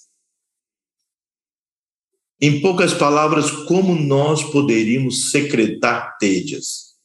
Em 2.42 2.62
poucas 2.62 2.94
palavras, 2.94 3.52
como 3.52 3.96
nós 3.96 4.44
poderíamos 4.44 5.32
secretar 5.32 6.18
Tédias? 6.18 6.96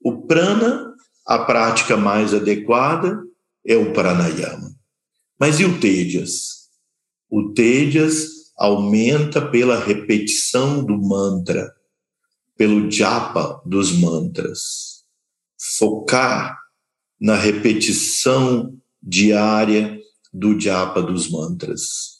O 0.00 0.26
prana, 0.26 0.92
a 1.26 1.38
prática 1.38 1.96
mais 1.96 2.34
adequada, 2.34 3.22
é 3.66 3.76
o 3.76 3.92
pranayama. 3.92 4.74
Mas 5.38 5.60
e 5.60 5.64
o 5.64 5.80
Tédias? 5.80 6.68
O 7.30 7.52
Tédias 7.52 8.28
aumenta 8.58 9.40
pela 9.40 9.78
repetição 9.78 10.84
do 10.84 10.98
mantra, 10.98 11.72
pelo 12.56 12.90
japa 12.90 13.62
dos 13.64 13.92
mantras 13.92 14.92
focar 15.78 16.58
na 17.20 17.36
repetição 17.36 18.76
diária 19.00 20.00
do 20.32 20.58
japa 20.58 21.00
dos 21.00 21.30
mantras. 21.30 22.11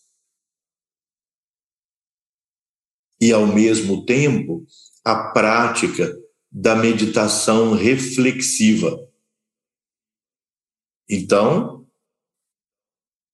E, 3.23 3.33
ao 3.33 3.47
mesmo 3.47 4.05
tempo, 4.05 4.67
a 5.05 5.31
prática 5.31 6.13
da 6.51 6.75
meditação 6.75 7.73
reflexiva. 7.73 8.99
Então, 11.09 11.87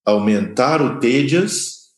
aumentar 0.05 0.79
o 0.81 0.99
tejas 0.99 1.89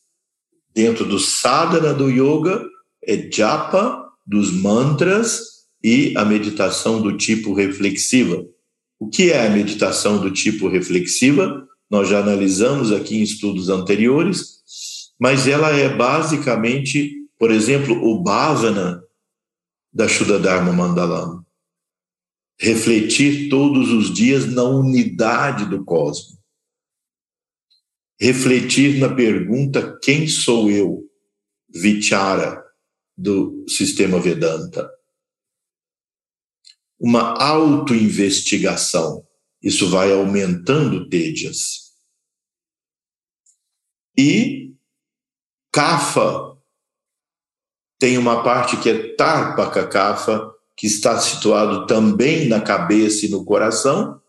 dentro 0.74 1.04
do 1.04 1.18
sadhana 1.18 1.92
do 1.92 2.08
yoga 2.08 2.64
é 3.04 3.30
japa 3.30 4.10
dos 4.26 4.50
mantras 4.50 5.66
e 5.84 6.14
a 6.16 6.24
meditação 6.24 7.02
do 7.02 7.16
tipo 7.16 7.52
reflexiva. 7.52 8.42
O 8.98 9.08
que 9.08 9.32
é 9.32 9.46
a 9.46 9.50
meditação 9.50 10.18
do 10.18 10.30
tipo 10.30 10.68
reflexiva? 10.68 11.68
Nós 11.90 12.08
já 12.08 12.20
analisamos 12.20 12.90
aqui 12.90 13.18
em 13.18 13.22
estudos 13.22 13.68
anteriores, 13.68 14.62
mas 15.20 15.46
ela 15.46 15.70
é 15.70 15.94
basicamente, 15.94 17.21
por 17.42 17.50
exemplo, 17.50 18.00
o 18.04 18.22
bhavana 18.22 19.02
da 19.92 20.06
Shuddha 20.06 20.38
Dharma 20.38 20.72
Mandalama. 20.72 21.44
Refletir 22.56 23.48
todos 23.48 23.90
os 23.90 24.14
dias 24.14 24.46
na 24.46 24.62
unidade 24.62 25.68
do 25.68 25.84
cosmos. 25.84 26.38
Refletir 28.20 29.00
na 29.00 29.12
pergunta: 29.12 29.98
quem 30.00 30.28
sou 30.28 30.70
eu? 30.70 31.10
Vichara, 31.68 32.64
do 33.18 33.66
sistema 33.68 34.20
Vedanta 34.20 34.88
uma 36.96 37.36
autoinvestigação. 37.42 39.26
Isso 39.60 39.90
vai 39.90 40.12
aumentando 40.12 41.08
tédias. 41.08 41.92
E 44.16 44.76
Kafa 45.72 46.51
tem 48.02 48.18
uma 48.18 48.42
parte 48.42 48.76
que 48.78 48.90
é 48.90 49.14
Tarpaka 49.14 49.86
Kafa, 49.86 50.52
que 50.76 50.88
está 50.88 51.20
situado 51.20 51.86
também 51.86 52.48
na 52.48 52.60
cabeça 52.60 53.24
e 53.24 53.28
no 53.28 53.44
coração. 53.44 54.20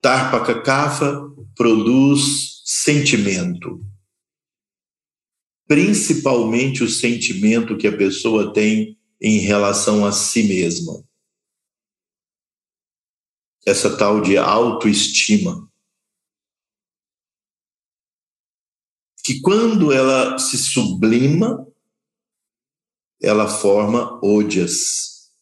Tarpaka 0.00 0.60
Kafa 0.62 1.32
produz 1.54 2.60
sentimento, 2.64 3.80
principalmente 5.68 6.82
o 6.82 6.90
sentimento 6.90 7.76
que 7.76 7.86
a 7.86 7.96
pessoa 7.96 8.52
tem 8.52 8.98
em 9.22 9.38
relação 9.38 10.04
a 10.04 10.10
si 10.10 10.42
mesma. 10.42 11.04
Essa 13.64 13.96
tal 13.96 14.20
de 14.20 14.36
autoestima. 14.36 15.70
Que 19.26 19.40
quando 19.40 19.90
ela 19.90 20.38
se 20.38 20.56
sublima, 20.56 21.66
ela 23.20 23.48
forma 23.48 24.20
odias. 24.22 25.32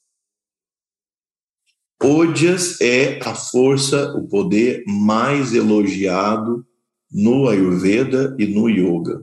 Odias 2.02 2.80
é 2.80 3.22
a 3.22 3.34
força, 3.34 4.14
o 4.16 4.26
poder 4.26 4.84
mais 4.86 5.52
elogiado 5.52 6.66
no 7.12 7.46
Ayurveda 7.46 8.34
e 8.38 8.46
no 8.46 8.70
Yoga. 8.70 9.22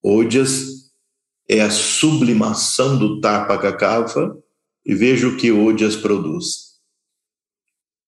Odias 0.00 0.92
é 1.48 1.62
a 1.62 1.70
sublimação 1.70 2.96
do 2.96 3.20
Tapakakava 3.20 4.40
e 4.86 4.94
veja 4.94 5.26
o 5.26 5.36
que 5.36 5.50
Odias 5.50 5.96
produz. 5.96 6.78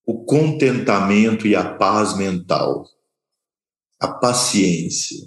O 0.07 0.25
contentamento 0.25 1.45
e 1.49 1.57
a 1.57 1.75
paz 1.75 2.17
mental, 2.17 2.87
a 4.03 4.09
paciência, 4.09 5.19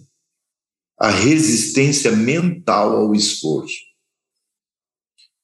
a 1.00 1.10
resistência 1.10 2.12
mental 2.12 2.96
ao 2.96 3.16
esforço. 3.16 3.80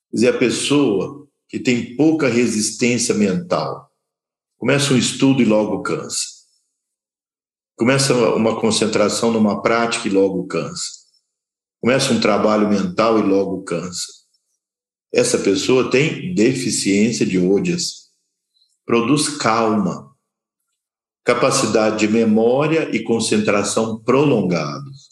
Quer 0.10 0.16
dizer, 0.16 0.36
a 0.36 0.38
pessoa 0.38 1.28
que 1.48 1.60
tem 1.60 1.96
pouca 1.96 2.28
resistência 2.28 3.14
mental 3.14 3.92
começa 4.58 4.94
um 4.94 4.98
estudo 4.98 5.42
e 5.42 5.46
logo 5.46 5.82
cansa. 5.82 6.42
Começa 7.78 8.14
uma 8.36 8.60
concentração 8.60 9.32
numa 9.32 9.62
prática 9.62 10.08
e 10.08 10.12
logo 10.12 10.46
cansa 10.46 11.02
começa 11.82 12.14
um 12.14 12.20
trabalho 12.20 12.70
mental 12.70 13.18
e 13.18 13.24
logo 13.24 13.64
cansa. 13.64 14.06
Essa 15.12 15.40
pessoa 15.40 15.90
tem 15.90 16.34
deficiência 16.34 17.26
de 17.26 17.40
odias, 17.40 18.12
produz 18.86 19.28
calma, 19.38 20.11
capacidade 21.24 21.99
de 21.99 22.07
memória 22.07 22.89
e 22.91 23.03
concentração 23.03 23.99
prolongados. 23.99 25.09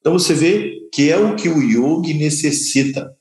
Então 0.00 0.12
você 0.12 0.34
vê 0.34 0.78
que 0.92 1.10
é 1.10 1.18
o 1.18 1.34
que 1.34 1.48
o 1.48 1.62
yogi 1.62 2.14
necessita. 2.14 3.12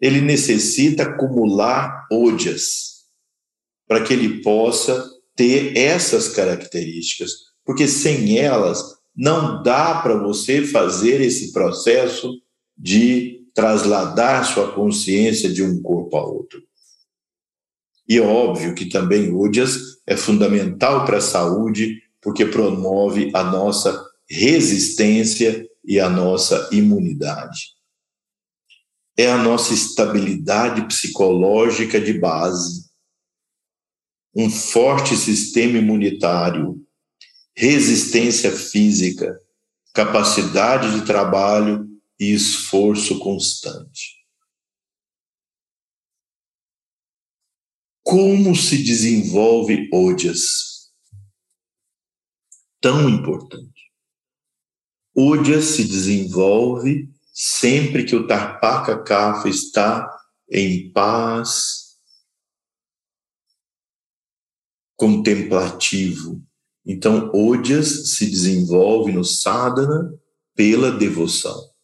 Ele 0.00 0.20
necessita 0.20 1.04
acumular 1.04 2.06
odias 2.12 2.96
para 3.88 4.02
que 4.02 4.12
ele 4.12 4.42
possa 4.42 5.08
ter 5.34 5.76
essas 5.76 6.28
características, 6.28 7.32
porque 7.64 7.86
sem 7.86 8.38
elas 8.38 8.96
não 9.16 9.62
dá 9.62 10.00
para 10.02 10.16
você 10.22 10.62
fazer 10.66 11.20
esse 11.20 11.52
processo 11.52 12.30
de 12.76 13.46
trasladar 13.54 14.44
sua 14.44 14.72
consciência 14.72 15.50
de 15.50 15.62
um 15.62 15.80
corpo 15.80 16.16
a 16.16 16.24
outro. 16.26 16.62
E 18.08 18.18
é 18.18 18.22
óbvio 18.22 18.74
que 18.74 18.88
também 18.88 19.32
Údias 19.32 19.78
é 20.06 20.16
fundamental 20.16 21.04
para 21.04 21.18
a 21.18 21.20
saúde, 21.20 22.02
porque 22.20 22.46
promove 22.46 23.30
a 23.34 23.42
nossa 23.42 24.04
resistência 24.28 25.66
e 25.84 25.98
a 26.00 26.08
nossa 26.08 26.68
imunidade. 26.72 27.74
É 29.16 29.30
a 29.30 29.38
nossa 29.38 29.72
estabilidade 29.72 30.86
psicológica 30.86 32.00
de 32.00 32.12
base, 32.12 32.86
um 34.34 34.50
forte 34.50 35.16
sistema 35.16 35.78
imunitário, 35.78 36.76
resistência 37.56 38.52
física, 38.52 39.40
capacidade 39.94 41.00
de 41.00 41.06
trabalho 41.06 41.88
e 42.20 42.34
esforço 42.34 43.18
constante. 43.18 44.15
Como 48.06 48.54
se 48.54 48.84
desenvolve 48.84 49.90
Odias? 49.92 50.92
Tão 52.80 53.08
importante. 53.08 53.90
Údia 55.12 55.60
se 55.60 55.82
desenvolve 55.82 57.12
sempre 57.34 58.04
que 58.04 58.14
o 58.14 58.24
Tarpaka 58.24 59.02
Kapha 59.02 59.48
está 59.48 60.08
em 60.48 60.92
paz, 60.92 61.98
contemplativo. 64.94 66.40
Então, 66.86 67.32
Odias 67.34 68.14
se 68.14 68.30
desenvolve 68.30 69.10
no 69.10 69.24
sadhana 69.24 70.16
pela 70.54 70.92
devoção. 70.92 71.74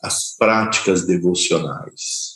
As 0.00 0.36
práticas 0.36 1.04
devocionais. 1.04 2.35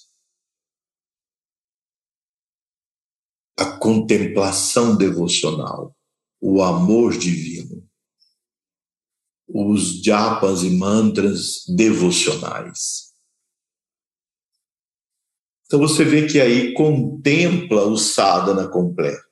A 3.61 3.77
contemplação 3.79 4.97
devocional, 4.97 5.95
o 6.41 6.63
amor 6.63 7.17
divino 7.17 7.91
os 9.53 10.03
japas 10.03 10.63
e 10.63 10.71
mantras 10.71 11.65
devocionais. 11.67 13.11
Então 15.67 15.79
você 15.79 16.05
vê 16.05 16.27
que 16.27 16.41
aí 16.41 16.73
contempla 16.75 17.85
o 17.85 17.97
sadhana 17.97 18.69
completo. 18.69 19.29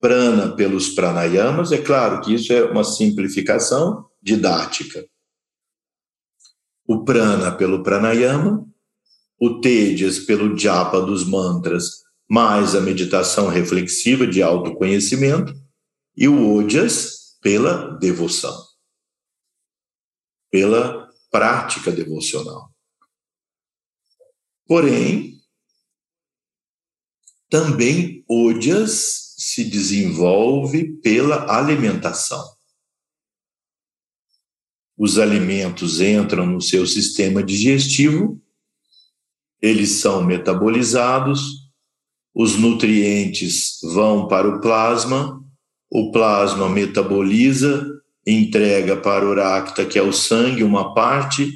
Prana 0.00 0.54
pelos 0.56 0.90
pranayamas, 0.90 1.72
é 1.72 1.80
claro 1.80 2.20
que 2.20 2.34
isso 2.34 2.52
é 2.52 2.64
uma 2.64 2.84
simplificação 2.84 4.06
didática. 4.20 5.06
O 6.86 7.04
prana 7.04 7.52
pelo 7.52 7.82
pranayama, 7.82 8.66
o 9.40 9.60
tejas 9.60 10.18
pelo 10.18 10.58
japa 10.58 11.00
dos 11.00 11.24
mantras, 11.24 12.01
mais 12.32 12.74
a 12.74 12.80
meditação 12.80 13.48
reflexiva 13.48 14.26
de 14.26 14.42
autoconhecimento, 14.42 15.54
e 16.16 16.26
o 16.26 16.56
ojas 16.56 17.36
pela 17.42 17.98
devoção 17.98 18.72
pela 20.52 21.10
prática 21.30 21.90
devocional. 21.90 22.70
Porém, 24.66 25.40
também 27.48 28.22
odias 28.28 29.34
se 29.38 29.64
desenvolve 29.64 30.92
pela 30.98 31.50
alimentação. 31.50 32.44
Os 34.96 35.18
alimentos 35.18 36.00
entram 36.00 36.46
no 36.46 36.60
seu 36.60 36.86
sistema 36.86 37.42
digestivo, 37.42 38.40
eles 39.60 40.00
são 40.00 40.22
metabolizados, 40.22 41.61
os 42.34 42.56
nutrientes 42.56 43.78
vão 43.82 44.26
para 44.26 44.48
o 44.48 44.60
plasma, 44.60 45.40
o 45.90 46.10
plasma 46.10 46.68
metaboliza 46.68 47.86
entrega 48.26 48.96
para 48.96 49.28
o 49.28 49.34
Rakta, 49.34 49.84
que 49.84 49.98
é 49.98 50.02
o 50.02 50.12
sangue, 50.12 50.62
uma 50.62 50.94
parte, 50.94 51.50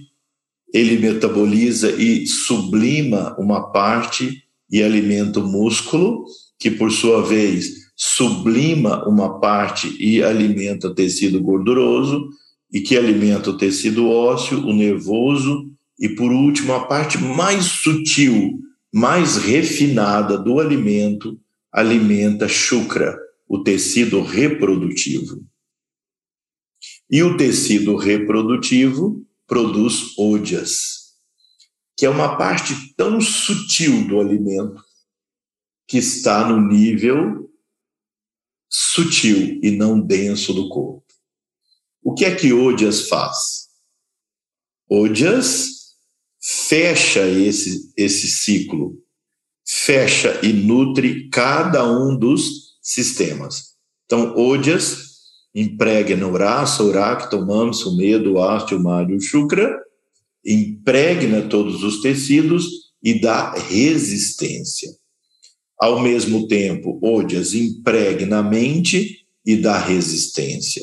ele 0.74 0.98
metaboliza 0.98 1.90
e 1.90 2.26
sublima 2.26 3.34
uma 3.38 3.72
parte 3.72 4.42
e 4.70 4.82
alimenta 4.82 5.40
o 5.40 5.46
músculo, 5.46 6.24
que 6.58 6.70
por 6.70 6.90
sua 6.90 7.22
vez 7.22 7.86
sublima 7.96 9.08
uma 9.08 9.38
parte 9.40 9.96
e 9.98 10.22
alimenta 10.22 10.88
o 10.88 10.94
tecido 10.94 11.40
gorduroso, 11.40 12.28
e 12.72 12.80
que 12.80 12.96
alimenta 12.96 13.50
o 13.50 13.56
tecido 13.56 14.08
ósseo, 14.08 14.66
o 14.66 14.72
nervoso, 14.72 15.70
e 15.98 16.08
por 16.10 16.30
último, 16.30 16.74
a 16.74 16.80
parte 16.80 17.16
mais 17.16 17.64
sutil, 17.64 18.58
mais 18.92 19.36
refinada 19.36 20.38
do 20.38 20.58
alimento, 20.58 21.40
alimenta 21.72 22.48
Shukra, 22.48 23.18
o 23.48 23.62
tecido 23.62 24.22
reprodutivo. 24.22 25.44
E 27.10 27.22
o 27.22 27.36
tecido 27.36 27.96
reprodutivo 27.96 29.26
produz 29.46 30.16
odias, 30.18 31.14
que 31.96 32.04
é 32.04 32.10
uma 32.10 32.36
parte 32.36 32.94
tão 32.96 33.20
sutil 33.20 34.06
do 34.08 34.20
alimento 34.20 34.82
que 35.86 35.98
está 35.98 36.48
no 36.48 36.60
nível 36.60 37.48
sutil 38.68 39.60
e 39.62 39.70
não 39.70 40.00
denso 40.00 40.52
do 40.52 40.68
corpo. 40.68 41.06
O 42.02 42.14
que 42.14 42.24
é 42.24 42.34
que 42.34 42.52
odias 42.52 43.08
faz? 43.08 43.68
Odias 44.88 45.75
fecha 46.48 47.26
esse, 47.26 47.92
esse 47.96 48.28
ciclo, 48.28 48.94
fecha 49.66 50.38
e 50.44 50.52
nutre 50.52 51.28
cada 51.28 51.84
um 51.90 52.16
dos 52.16 52.76
sistemas. 52.80 53.74
Então, 54.04 54.36
odias 54.36 55.06
impregna 55.52 56.26
o 56.28 56.36
rasa, 56.36 56.84
o 56.84 56.92
rakta, 56.92 57.36
o 57.36 57.44
mamsa, 57.44 57.88
o 57.88 57.96
medo, 57.96 58.34
o 58.34 58.42
asti, 58.42 58.76
o 58.76 58.80
mário, 58.80 59.16
o 59.16 59.20
shukra, 59.20 59.76
impregna 60.44 61.48
todos 61.48 61.82
os 61.82 62.00
tecidos 62.00 62.92
e 63.02 63.20
dá 63.20 63.52
resistência. 63.52 64.90
Ao 65.78 66.00
mesmo 66.00 66.46
tempo, 66.46 66.98
Odias 67.02 67.54
impregna 67.54 68.38
a 68.38 68.42
mente 68.42 69.26
e 69.44 69.56
dá 69.56 69.78
resistência. 69.78 70.82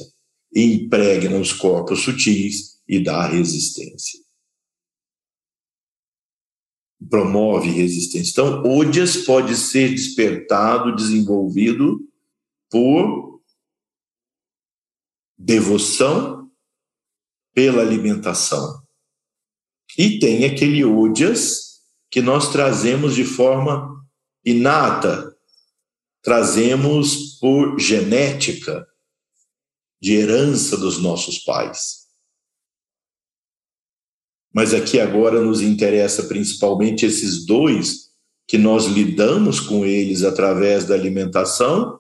Impregna 0.54 1.38
os 1.38 1.54
corpos 1.54 2.02
sutis 2.02 2.74
e 2.88 3.00
dá 3.00 3.26
resistência. 3.26 4.23
Promove 7.10 7.70
resistência. 7.70 8.32
Então, 8.32 8.64
Odias 8.64 9.18
pode 9.18 9.56
ser 9.56 9.90
despertado, 9.90 10.96
desenvolvido 10.96 12.00
por 12.70 13.42
devoção 15.38 16.50
pela 17.54 17.82
alimentação. 17.82 18.82
E 19.98 20.18
tem 20.20 20.46
aquele 20.46 20.84
odias 20.84 21.82
que 22.10 22.22
nós 22.22 22.52
trazemos 22.52 23.16
de 23.16 23.24
forma 23.24 24.04
inata, 24.44 25.36
trazemos 26.22 27.38
por 27.40 27.80
genética, 27.80 28.88
de 30.02 30.16
herança 30.16 30.76
dos 30.76 30.98
nossos 31.02 31.40
pais. 31.40 32.03
Mas 34.54 34.74
aqui 34.74 35.00
agora 35.00 35.42
nos 35.42 35.62
interessa 35.62 36.24
principalmente 36.24 37.06
esses 37.06 37.46
dois 37.46 38.12
que 38.48 38.58
nós 38.58 38.86
lidamos 38.86 39.60
com 39.60 39.86
eles 39.86 40.24
através 40.24 40.86
da 40.86 40.94
alimentação, 40.94 42.00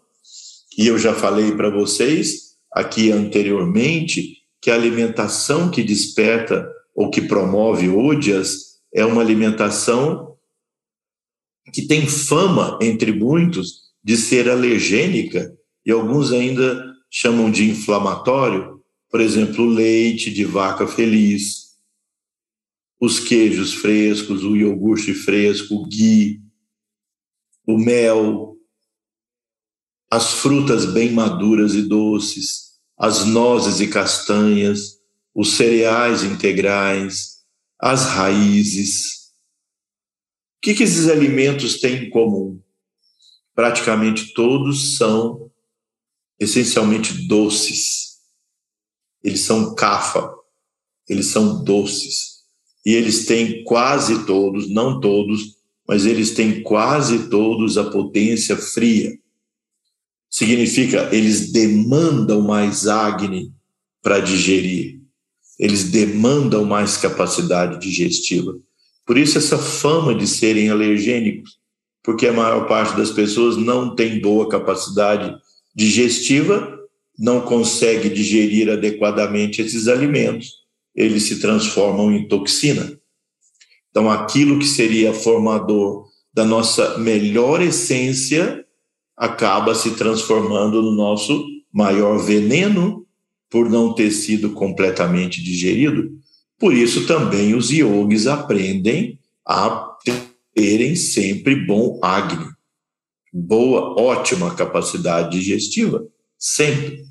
e 0.78 0.88
eu 0.88 0.98
já 0.98 1.14
falei 1.14 1.52
para 1.52 1.70
vocês 1.70 2.54
aqui 2.72 3.12
anteriormente 3.12 4.38
que 4.62 4.72
a 4.72 4.76
alimentação 4.76 5.70
que 5.70 5.84
desperta 5.84 6.68
ou 6.96 7.10
que 7.10 7.22
promove 7.22 7.90
odias 7.90 8.74
é 8.94 9.06
uma 9.06 9.22
alimentação 9.22 10.36
que 11.72 11.88
tem 11.88 12.06
fama 12.08 12.78
entre 12.82 13.12
muitos 13.12 13.84
de 14.04 14.16
ser 14.18 14.50
alergênica. 14.50 15.54
E 15.86 15.92
alguns 15.92 16.32
ainda 16.32 16.86
chamam 17.10 17.50
de 17.50 17.70
inflamatório, 17.70 18.82
por 19.10 19.22
exemplo, 19.22 19.66
leite 19.66 20.32
de 20.32 20.46
vaca 20.46 20.88
feliz, 20.88 21.63
os 23.04 23.20
queijos 23.20 23.74
frescos, 23.74 24.46
o 24.46 24.56
iogurte 24.56 25.14
fresco, 25.14 25.76
o 25.76 25.86
ghee, 25.86 26.42
o 27.68 27.78
mel, 27.78 28.56
as 30.10 30.36
frutas 30.36 30.86
bem 30.86 31.12
maduras 31.12 31.74
e 31.74 31.82
doces, 31.82 32.80
as 32.98 33.26
nozes 33.26 33.82
e 33.82 33.90
castanhas, 33.90 35.02
os 35.36 35.58
cereais 35.58 36.24
integrais, 36.24 37.44
as 37.78 38.06
raízes. 38.06 39.34
O 40.56 40.62
que, 40.62 40.74
que 40.74 40.84
esses 40.84 41.10
alimentos 41.10 41.82
têm 41.82 42.06
em 42.06 42.10
comum? 42.10 42.64
Praticamente 43.54 44.34
todos 44.34 44.96
são 44.96 45.52
essencialmente 46.40 47.28
doces. 47.28 48.22
Eles 49.22 49.42
são 49.42 49.76
cafa, 49.76 50.34
eles 51.10 51.26
são 51.26 51.62
doces. 51.66 52.33
E 52.86 52.94
eles 52.94 53.26
têm 53.26 53.64
quase 53.64 54.26
todos, 54.26 54.70
não 54.70 55.00
todos, 55.00 55.58
mas 55.88 56.06
eles 56.06 56.32
têm 56.32 56.62
quase 56.62 57.30
todos 57.30 57.78
a 57.78 57.86
potência 57.86 58.56
fria. 58.56 59.18
Significa 60.30 61.10
eles 61.12 61.52
demandam 61.52 62.42
mais 62.42 62.88
Agni 62.88 63.52
para 64.02 64.20
digerir, 64.20 65.00
eles 65.60 65.92
demandam 65.92 66.66
mais 66.66 66.98
capacidade 66.98 67.80
digestiva. 67.80 68.58
Por 69.06 69.18
isso, 69.18 69.38
essa 69.38 69.58
fama 69.58 70.16
de 70.16 70.26
serem 70.26 70.70
alergênicos, 70.70 71.58
porque 72.04 72.28
a 72.28 72.34
maior 72.34 72.68
parte 72.68 72.98
das 72.98 73.12
pessoas 73.12 73.56
não 73.56 73.96
tem 73.96 74.20
boa 74.20 74.50
capacidade 74.50 75.36
digestiva, 75.76 76.80
não 77.18 77.42
consegue 77.42 78.10
digerir 78.10 78.70
adequadamente 78.70 79.62
esses 79.62 79.88
alimentos, 79.88 80.63
eles 80.96 81.24
se 81.24 81.40
transformam 81.40 82.12
em 82.12 82.28
toxina. 82.28 83.00
Então, 83.90 84.10
aquilo 84.10 84.60
que 84.60 84.66
seria 84.66 85.14
formador 85.14 86.08
da 86.34 86.44
nossa 86.44 86.98
melhor 86.98 87.62
essência 87.62 88.66
acaba 89.16 89.76
se 89.76 89.92
transformando 89.92 90.82
no 90.82 90.92
nosso 90.92 91.46
maior 91.72 92.18
veneno, 92.18 93.06
por 93.50 93.70
não 93.70 93.94
ter 93.94 94.10
sido 94.10 94.50
completamente 94.52 95.42
digerido. 95.44 96.12
Por 96.58 96.74
isso 96.74 97.06
também 97.06 97.54
os 97.54 97.70
yogis 97.70 98.26
aprendem 98.26 99.20
a 99.46 99.92
terem 100.56 100.96
sempre 100.96 101.56
bom 101.56 102.00
agni, 102.02 102.48
boa, 103.32 104.00
ótima 104.00 104.56
capacidade 104.56 105.38
digestiva, 105.38 106.04
sempre. 106.38 107.04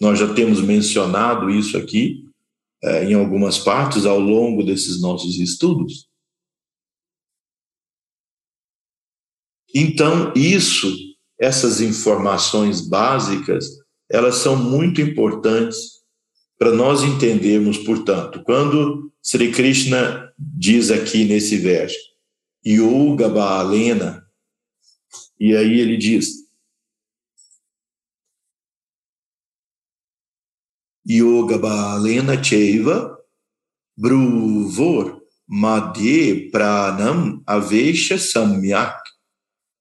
Nós 0.00 0.18
já 0.18 0.32
temos 0.32 0.62
mencionado 0.62 1.50
isso 1.50 1.76
aqui 1.76 2.27
é, 2.82 3.04
em 3.04 3.14
algumas 3.14 3.58
partes 3.58 4.06
ao 4.06 4.18
longo 4.18 4.62
desses 4.62 5.00
nossos 5.00 5.38
estudos. 5.38 6.08
Então, 9.74 10.32
isso, 10.34 10.92
essas 11.38 11.80
informações 11.80 12.80
básicas, 12.88 13.66
elas 14.10 14.36
são 14.36 14.56
muito 14.56 15.00
importantes 15.00 15.98
para 16.58 16.72
nós 16.72 17.02
entendermos, 17.02 17.78
portanto, 17.78 18.42
quando 18.44 19.12
Sri 19.22 19.52
Krishna 19.52 20.32
diz 20.38 20.90
aqui 20.90 21.24
nesse 21.24 21.56
verso, 21.56 21.98
Yoga 22.66 23.28
Baalena, 23.28 24.24
e 25.38 25.54
aí 25.54 25.78
ele 25.78 25.96
diz, 25.96 26.47
Yoga 31.08 31.58
Baalena 31.58 32.42
Cheiva 32.42 33.16
Bruvor 33.96 35.20
Madhye 35.48 36.50
Pranam 36.50 37.42
Avesha 37.46 38.18
Samyak 38.18 39.00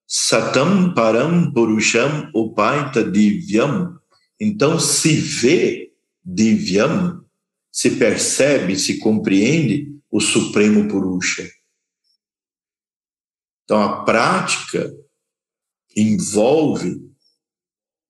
Satam 0.08 0.94
Param 0.94 1.52
Purusham 1.54 2.32
Upaita 2.34 3.04
Divyam 3.04 3.98
então, 4.40 4.80
se 4.80 5.16
vê 5.16 5.94
Divyam, 6.24 7.26
se 7.72 7.92
percebe, 7.98 8.78
se 8.78 9.00
compreende 9.00 10.00
o 10.10 10.20
Supremo 10.20 10.88
Purusha. 10.88 11.50
Então, 13.64 13.82
a 13.82 14.06
prática 14.06 14.94
envolve 15.96 17.02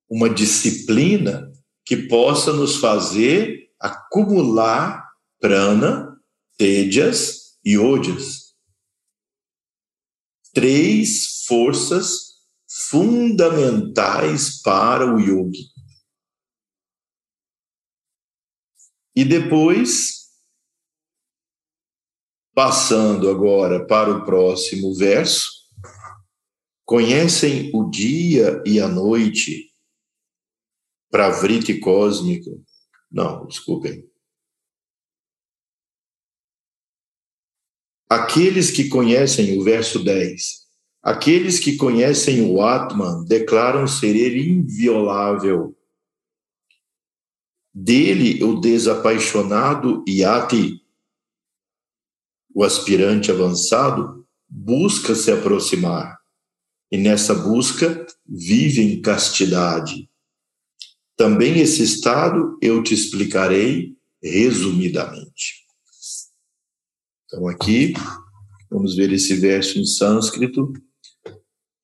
uma 0.10 0.30
disciplina 0.30 1.52
que 1.88 1.96
possa 1.96 2.52
nos 2.52 2.76
fazer 2.76 3.72
acumular 3.80 5.10
prana, 5.40 6.22
tejas 6.58 7.58
e 7.64 7.78
ojas. 7.78 8.54
Três 10.54 11.46
forças 11.46 12.42
fundamentais 12.90 14.62
para 14.62 15.06
o 15.16 15.18
yogi. 15.18 15.64
E 19.16 19.24
depois, 19.24 20.28
passando 22.54 23.30
agora 23.30 23.88
para 23.88 24.12
o 24.12 24.26
próximo 24.26 24.94
verso, 24.94 25.48
conhecem 26.84 27.72
o 27.74 27.90
dia 27.90 28.62
e 28.66 28.78
a 28.82 28.90
noite 28.90 29.67
para 31.10 31.30
vrite 31.30 31.80
cósmica. 31.80 32.52
Não, 33.12 33.46
desculpem. 33.46 34.06
Aqueles 38.10 38.72
que 38.72 38.88
conhecem 38.88 39.58
o 39.58 39.64
verso 39.64 40.04
10, 40.04 40.66
aqueles 41.02 41.60
que 41.60 41.76
conhecem 41.76 42.42
o 42.42 42.62
Atman 42.62 43.26
declaram 43.26 43.86
ser 43.86 44.16
ele 44.16 44.50
inviolável 44.50 45.78
dele, 47.74 48.44
o 48.44 48.60
desapaixonado 48.60 50.04
Yati, 50.08 50.82
o 52.56 52.64
aspirante 52.64 53.30
avançado, 53.30 54.26
busca 54.50 55.14
se 55.14 55.32
aproximar. 55.32 56.18
E 56.92 56.98
nessa 56.98 57.36
busca 57.36 58.08
vive 58.26 58.82
em 58.82 59.02
castidade. 59.02 60.10
Também 61.18 61.60
esse 61.60 61.82
estado 61.82 62.58
eu 62.62 62.84
te 62.84 62.94
explicarei 62.94 63.98
resumidamente. 64.22 65.66
Então, 67.26 67.48
aqui, 67.48 67.94
vamos 68.70 68.96
ver 68.96 69.12
esse 69.12 69.36
verso 69.36 69.80
em 69.80 69.86
sânscrito. 69.86 70.72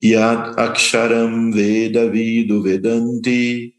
Yat 0.02 0.58
aksharam 0.58 1.50
veda 1.50 2.08
vidu 2.10 2.62
vedanti 2.62 3.74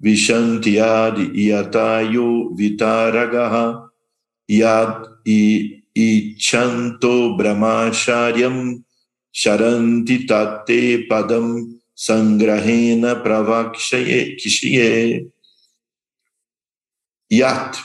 vishantiad 0.00 1.16
yatayo 1.34 2.54
vitaragaha 2.54 3.88
yad 4.50 5.06
ichanto 5.94 7.36
brahmacharyam 7.36 8.82
sharanti 9.32 10.26
tate 10.26 11.06
padam 11.08 11.77
sangrahena 11.98 13.16
pravakshaye 13.24 14.36
kishiye 14.36 15.26
yat 17.28 17.76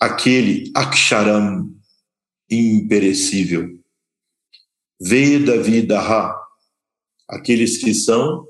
aquele 0.00 0.70
aksharam 0.72 1.74
imperecível. 2.48 3.82
Veda 5.00 5.60
vidaha 5.60 6.38
aqueles 7.28 7.78
que 7.78 7.92
são 7.92 8.46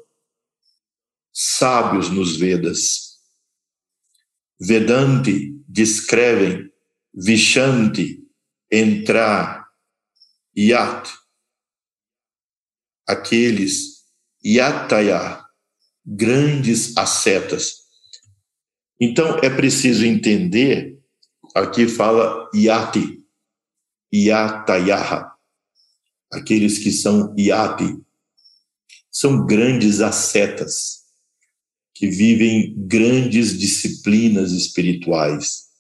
sábios 1.33 2.11
nos 2.11 2.37
Vedas. 2.37 3.19
Vedanti 4.61 5.57
descrevem 5.67 6.71
Vishanti, 7.15 8.23
entrar, 8.71 9.67
Yat, 10.57 11.11
aqueles 13.07 13.92
Yataya, 14.45 15.45
grandes 16.05 16.97
ascetas. 16.97 17.83
Então 19.01 19.39
é 19.39 19.51
preciso 19.51 20.05
entender, 20.05 20.99
aqui 21.55 21.87
fala 21.87 22.51
Yati, 22.55 23.25
Yatayaha, 24.13 25.33
aqueles 26.33 26.79
que 26.79 26.91
são 26.91 27.35
Yati, 27.39 28.01
são 29.11 29.47
grandes 29.47 30.01
ascetas 30.01 31.03
que 31.95 32.09
vivem 32.09 32.75
grandes 32.77 33.57
disciplinas 33.57 34.53
espirituais. 34.53 35.71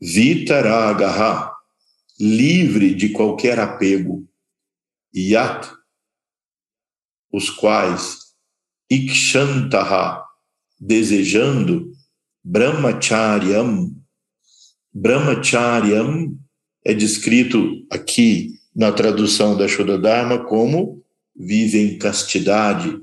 Vitaragaha, 0.00 1.52
livre 2.18 2.94
de 2.94 3.10
qualquer 3.10 3.58
apego. 3.58 4.26
Yat, 5.14 5.70
os 7.32 7.48
quais 7.48 8.18
Ikshantaha, 8.90 10.22
desejando 10.78 11.90
Brahmacharyam. 12.44 13.90
Brahmacharyam 14.92 16.36
é 16.84 16.92
descrito 16.92 17.86
aqui 17.90 18.50
na 18.74 18.92
tradução 18.92 19.56
da 19.56 19.66
Shodadharma 19.66 20.44
como 20.44 21.02
vive 21.34 21.78
em 21.78 21.98
castidade, 21.98 23.00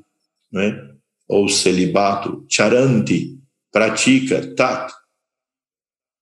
né? 0.51 0.89
ou 1.27 1.47
celibato, 1.47 2.45
charanti, 2.47 3.39
pratica, 3.72 4.56
tat, 4.56 4.91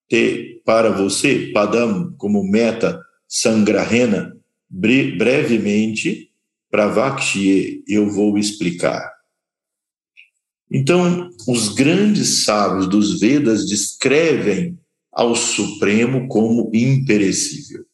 te, 0.10 0.62
para 0.66 0.90
você, 0.92 1.52
padam, 1.54 2.14
como 2.18 2.44
meta, 2.44 3.02
sangrahena, 3.28 4.36
bre, 4.70 5.16
brevemente, 5.18 6.27
pravakshye, 6.70 7.84
eu 7.88 8.10
vou 8.10 8.38
explicar. 8.38 9.12
Então, 10.70 11.30
os 11.48 11.70
grandes 11.70 12.44
sábios 12.44 12.88
dos 12.88 13.20
Vedas 13.20 13.66
descrevem 13.68 14.78
ao 15.12 15.36
Supremo 15.36 16.28
como 16.28 16.70
imperecível. 16.74 17.86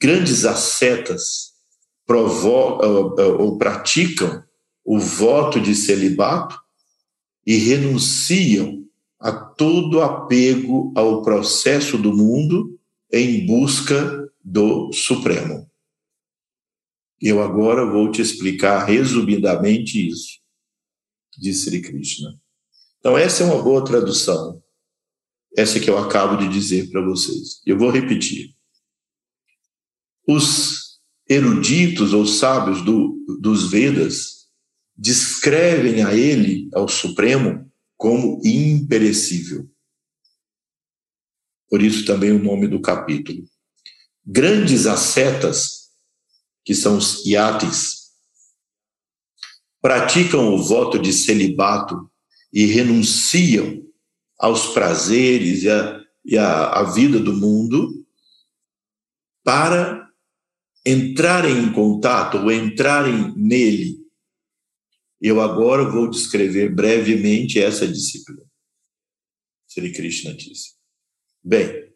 Grandes 0.00 0.44
ascetas 0.44 1.52
ou 2.08 3.58
praticam 3.58 4.42
o 4.84 4.98
voto 4.98 5.60
de 5.60 5.74
celibato 5.74 6.58
e 7.46 7.56
renunciam 7.56 8.84
a 9.18 9.32
todo 9.32 10.00
apego 10.00 10.92
ao 10.96 11.22
processo 11.22 11.98
do 11.98 12.16
mundo 12.16 12.78
em 13.12 13.46
busca 13.46 14.30
do 14.42 14.92
Supremo. 14.92 15.67
Eu 17.20 17.42
agora 17.42 17.84
vou 17.84 18.10
te 18.10 18.22
explicar 18.22 18.84
resumidamente 18.84 20.08
isso, 20.08 20.38
disse 21.36 21.64
Sri 21.64 21.82
Krishna. 21.82 22.40
Então, 22.98 23.16
essa 23.16 23.42
é 23.42 23.46
uma 23.46 23.62
boa 23.62 23.84
tradução, 23.84 24.62
essa 25.56 25.80
que 25.80 25.90
eu 25.90 25.98
acabo 25.98 26.36
de 26.36 26.48
dizer 26.48 26.90
para 26.90 27.04
vocês. 27.04 27.60
Eu 27.66 27.78
vou 27.78 27.90
repetir. 27.90 28.54
Os 30.26 31.00
eruditos 31.28 32.12
ou 32.12 32.26
sábios 32.26 32.82
do, 32.82 33.16
dos 33.40 33.70
Vedas 33.70 34.48
descrevem 34.96 36.02
a 36.02 36.14
ele, 36.14 36.68
ao 36.72 36.88
Supremo, 36.88 37.70
como 37.96 38.40
imperecível. 38.44 39.68
Por 41.68 41.82
isso 41.82 42.04
também 42.04 42.32
o 42.32 42.42
nome 42.42 42.66
do 42.66 42.80
capítulo. 42.80 43.44
Grandes 44.24 44.86
ascetas, 44.86 45.77
que 46.68 46.74
são 46.74 46.98
os 46.98 47.24
iates, 47.24 48.10
praticam 49.80 50.54
o 50.54 50.62
voto 50.62 50.98
de 50.98 51.14
celibato 51.14 52.12
e 52.52 52.66
renunciam 52.66 53.82
aos 54.38 54.66
prazeres 54.74 55.62
e 55.62 55.70
a, 55.70 56.04
e 56.22 56.36
a, 56.36 56.80
a 56.80 56.82
vida 56.82 57.18
do 57.18 57.32
mundo 57.32 58.06
para 59.42 60.12
entrarem 60.84 61.56
em 61.56 61.72
contato 61.72 62.36
ou 62.36 62.52
entrarem 62.52 63.34
nele. 63.34 64.06
Eu 65.18 65.40
agora 65.40 65.88
vou 65.88 66.10
descrever 66.10 66.74
brevemente 66.74 67.58
essa 67.58 67.88
disciplina. 67.88 68.44
Sri 69.66 69.90
Krishna 69.90 70.34
disse. 70.34 70.74
Bem, 71.42 71.90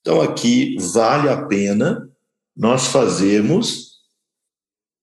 então 0.00 0.20
aqui 0.20 0.74
vale 0.92 1.28
a 1.28 1.46
pena 1.46 2.10
nós 2.56 2.88
fazermos 2.88 3.91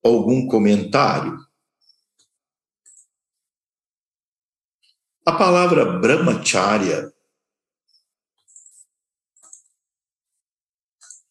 algum 0.04 0.48
comentário. 0.48 1.38
A 5.26 5.32
palavra 5.32 6.00
brahmacharya 6.00 7.12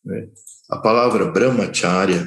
né? 0.08 0.30
a 0.70 0.78
palavra 0.78 1.30
brahmacharya 1.30 2.26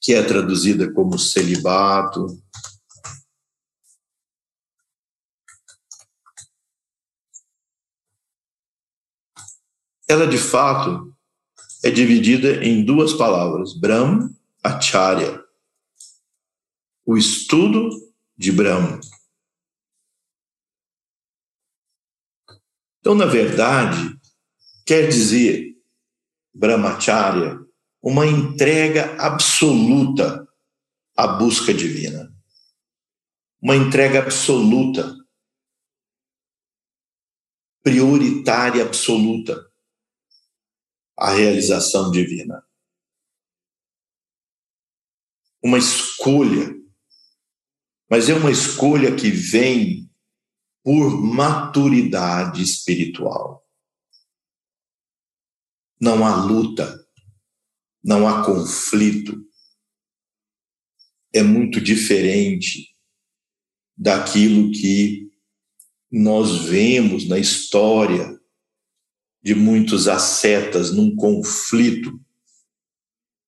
que 0.00 0.14
é 0.14 0.22
traduzida 0.22 0.92
como 0.92 1.18
celibato, 1.18 2.26
ela 10.08 10.28
de 10.28 10.38
fato 10.38 11.15
é 11.86 11.90
dividida 11.90 12.64
em 12.64 12.84
duas 12.84 13.12
palavras, 13.12 13.72
Brahm, 13.72 14.28
Acharya, 14.60 15.40
o 17.04 17.16
estudo 17.16 17.88
de 18.36 18.50
Brahma. 18.50 18.98
Então, 22.98 23.14
na 23.14 23.26
verdade, 23.26 24.18
quer 24.84 25.08
dizer 25.08 25.76
Brahmacharya 26.52 27.60
uma 28.02 28.26
entrega 28.26 29.14
absoluta 29.22 30.44
à 31.16 31.28
busca 31.28 31.72
divina. 31.72 32.34
Uma 33.62 33.76
entrega 33.76 34.18
absoluta, 34.18 35.16
prioritária 37.84 38.82
absoluta 38.82 39.65
a 41.16 41.32
realização 41.32 42.10
divina. 42.10 42.62
Uma 45.62 45.78
escolha, 45.78 46.76
mas 48.08 48.28
é 48.28 48.34
uma 48.34 48.50
escolha 48.50 49.16
que 49.16 49.30
vem 49.30 50.10
por 50.82 51.20
maturidade 51.20 52.62
espiritual. 52.62 53.66
Não 56.00 56.24
há 56.24 56.44
luta, 56.44 57.08
não 58.04 58.28
há 58.28 58.44
conflito. 58.44 59.44
É 61.32 61.42
muito 61.42 61.80
diferente 61.80 62.94
daquilo 63.96 64.70
que 64.70 65.28
nós 66.10 66.66
vemos 66.66 67.26
na 67.26 67.38
história 67.38 68.38
de 69.46 69.54
muitos 69.54 70.08
ascetas 70.08 70.90
num 70.90 71.14
conflito, 71.14 72.20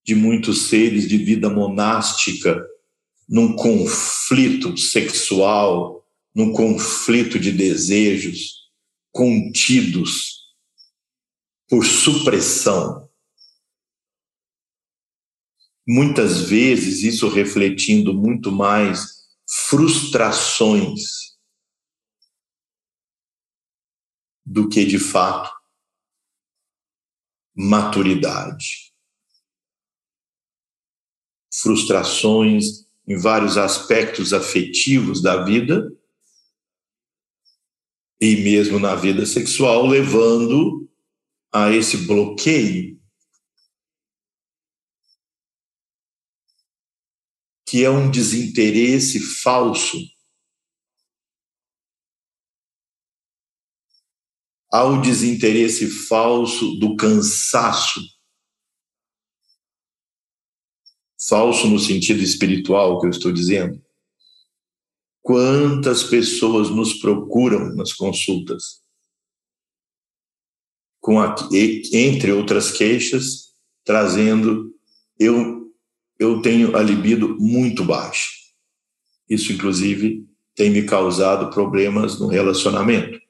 de 0.06 0.14
muitos 0.14 0.68
seres 0.68 1.08
de 1.08 1.18
vida 1.18 1.50
monástica 1.50 2.64
num 3.28 3.56
conflito 3.56 4.76
sexual, 4.76 6.08
num 6.32 6.52
conflito 6.52 7.36
de 7.36 7.50
desejos 7.50 8.70
contidos 9.10 10.54
por 11.68 11.84
supressão. 11.84 13.10
Muitas 15.84 16.42
vezes 16.42 17.02
isso 17.02 17.28
refletindo 17.28 18.14
muito 18.14 18.52
mais 18.52 19.26
frustrações 19.68 21.36
do 24.46 24.68
que 24.68 24.84
de 24.84 25.00
fato 25.00 25.57
maturidade. 27.58 28.92
Frustrações 31.52 32.86
em 33.04 33.18
vários 33.18 33.58
aspectos 33.58 34.32
afetivos 34.32 35.20
da 35.20 35.42
vida 35.44 35.90
e 38.20 38.36
mesmo 38.36 38.78
na 38.78 38.94
vida 38.94 39.26
sexual, 39.26 39.86
levando 39.86 40.88
a 41.52 41.72
esse 41.72 41.96
bloqueio 42.06 42.96
que 47.66 47.84
é 47.84 47.90
um 47.90 48.10
desinteresse 48.10 49.20
falso 49.20 49.98
ao 54.70 55.00
desinteresse 55.00 55.88
falso 55.88 56.78
do 56.78 56.96
cansaço. 56.96 58.00
Falso 61.28 61.68
no 61.68 61.78
sentido 61.78 62.22
espiritual 62.22 63.00
que 63.00 63.06
eu 63.06 63.10
estou 63.10 63.32
dizendo. 63.32 63.82
Quantas 65.20 66.02
pessoas 66.02 66.70
nos 66.70 66.94
procuram 66.94 67.74
nas 67.74 67.92
consultas? 67.92 68.82
Com 71.00 71.20
a, 71.20 71.34
entre 71.92 72.32
outras 72.32 72.70
queixas, 72.70 73.54
trazendo 73.84 74.74
eu 75.18 75.58
eu 76.18 76.42
tenho 76.42 76.76
a 76.76 76.82
libido 76.82 77.36
muito 77.38 77.84
baixa. 77.84 78.28
Isso 79.28 79.52
inclusive 79.52 80.26
tem 80.54 80.70
me 80.70 80.82
causado 80.82 81.50
problemas 81.50 82.18
no 82.18 82.26
relacionamento. 82.26 83.20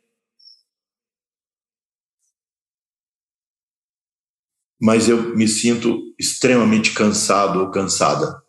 Mas 4.80 5.08
eu 5.08 5.36
me 5.36 5.48
sinto 5.48 6.14
extremamente 6.18 6.94
cansado 6.94 7.60
ou 7.60 7.70
cansada. 7.70 8.40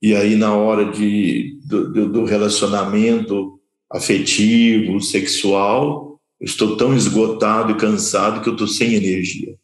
E 0.00 0.14
aí, 0.14 0.36
na 0.36 0.54
hora 0.54 0.90
de, 0.90 1.58
do, 1.64 2.08
do 2.10 2.24
relacionamento 2.24 3.60
afetivo, 3.90 5.00
sexual, 5.00 6.20
eu 6.40 6.44
estou 6.44 6.76
tão 6.76 6.94
esgotado 6.94 7.72
e 7.72 7.76
cansado 7.76 8.42
que 8.42 8.48
eu 8.48 8.52
estou 8.52 8.68
sem 8.68 8.94
energia. 8.94 9.58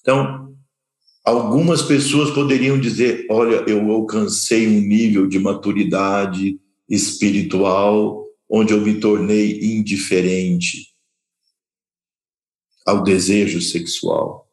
Então, 0.00 0.54
algumas 1.24 1.82
pessoas 1.82 2.30
poderiam 2.30 2.78
dizer: 2.78 3.26
olha, 3.30 3.64
eu 3.68 3.90
alcancei 3.90 4.66
um 4.66 4.80
nível 4.80 5.26
de 5.26 5.38
maturidade 5.38 6.60
espiritual 6.88 8.24
onde 8.48 8.72
eu 8.72 8.80
me 8.80 9.00
tornei 9.00 9.60
indiferente 9.60 10.93
ao 12.84 13.02
desejo 13.02 13.60
sexual. 13.60 14.48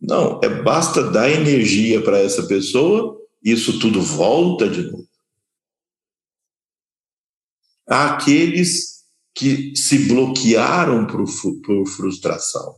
Não, 0.00 0.40
é 0.42 0.48
basta 0.62 1.10
dar 1.10 1.30
energia 1.30 2.02
para 2.02 2.18
essa 2.18 2.46
pessoa, 2.46 3.20
isso 3.42 3.78
tudo 3.78 4.00
volta 4.00 4.68
de 4.68 4.82
novo. 4.82 5.08
Há 7.86 8.14
aqueles 8.14 9.04
que 9.34 9.74
se 9.76 10.06
bloquearam 10.06 11.06
por, 11.06 11.24
por 11.62 11.86
frustração. 11.86 12.76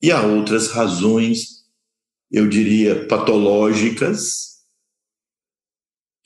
E 0.00 0.12
há 0.12 0.22
outras 0.22 0.68
razões, 0.68 1.64
eu 2.30 2.48
diria, 2.48 3.06
patológicas, 3.08 4.54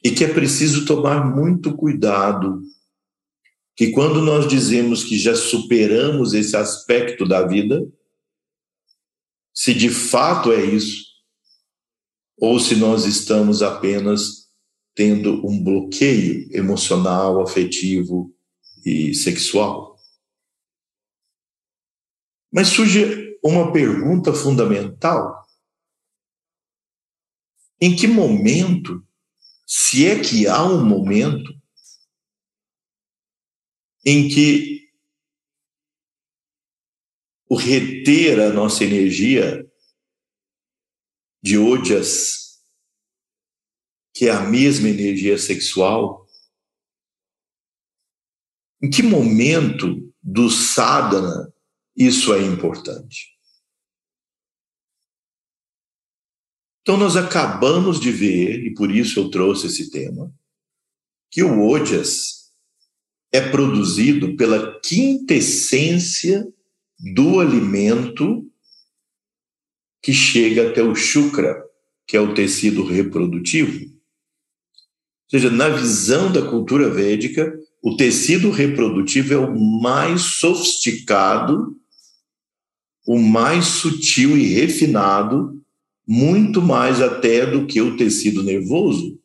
e 0.03 0.11
que 0.11 0.25
é 0.25 0.33
preciso 0.33 0.85
tomar 0.85 1.25
muito 1.25 1.77
cuidado 1.77 2.63
que 3.79 3.93
quando 3.93 4.21
nós 4.21 4.49
dizemos 4.49 5.05
que 5.05 5.17
já 5.17 5.37
superamos 5.37 6.35
esse 6.35 6.57
aspecto 6.57 7.25
da 7.25 7.47
vida, 7.47 7.81
se 9.55 9.73
de 9.73 9.89
fato 9.89 10.51
é 10.51 10.65
isso, 10.65 11.05
ou 12.37 12.59
se 12.59 12.75
nós 12.75 13.05
estamos 13.05 13.63
apenas 13.63 14.49
tendo 14.97 15.47
um 15.47 15.63
bloqueio 15.63 16.49
emocional, 16.51 17.41
afetivo 17.41 18.35
e 18.85 19.15
sexual. 19.15 19.97
Mas 22.53 22.67
surge 22.67 23.39
uma 23.45 23.73
pergunta 23.73 24.35
fundamental: 24.35 25.47
em 27.81 27.95
que 27.95 28.09
momento, 28.09 29.07
se 29.65 30.05
é 30.05 30.19
que 30.19 30.49
há 30.49 30.65
um 30.65 30.85
momento, 30.85 31.58
em 34.05 34.29
que 34.29 34.91
o 37.49 37.57
reter 37.57 38.41
a 38.41 38.53
nossa 38.53 38.85
energia 38.85 39.67
de 41.43 41.57
odias, 41.57 42.61
que 44.15 44.27
é 44.27 44.31
a 44.31 44.41
mesma 44.41 44.89
energia 44.89 45.39
sexual, 45.39 46.27
em 48.83 48.91
que 48.91 49.03
momento 49.03 50.13
do 50.23 50.51
sadhana 50.51 51.53
isso 51.97 52.35
é 52.35 52.43
importante? 52.43 53.39
Então, 56.83 56.97
nós 56.97 57.17
acabamos 57.17 58.01
de 58.01 58.11
ver, 58.11 58.65
e 58.65 58.75
por 58.75 58.91
isso 58.91 59.21
eu 59.21 59.31
trouxe 59.31 59.67
esse 59.67 59.91
tema, 59.91 60.35
que 61.31 61.43
o 61.43 61.69
Ojas 61.69 62.38
é 63.33 63.41
produzido 63.41 64.37
pela 64.37 64.81
quintessência 64.81 66.47
do 67.15 67.41
alimento 67.41 68.47
que 70.03 70.13
chega 70.13 70.71
até 70.71 70.83
o 70.83 70.95
chukra, 70.95 71.63
que 72.07 72.17
é 72.17 72.21
o 72.21 72.35
tecido 72.35 72.85
reprodutivo. 72.85 73.85
Ou 73.85 75.31
seja, 75.31 75.51
na 75.51 75.69
visão 75.69 76.33
da 76.33 76.43
cultura 76.43 76.89
védica, 76.89 77.53
o 77.83 77.97
tecido 77.97 78.51
reprodutivo 78.51 79.35
é 79.35 79.37
o 79.37 79.59
mais 79.81 80.23
sofisticado, 80.23 81.77
o 83.07 83.19
mais 83.19 83.67
sutil 83.67 84.37
e 84.37 84.45
refinado, 84.55 85.63
muito 86.07 86.63
mais 86.63 87.03
até 87.03 87.45
do 87.47 87.67
que 87.67 87.81
o 87.81 87.97
tecido 87.97 88.43
nervoso. 88.43 89.18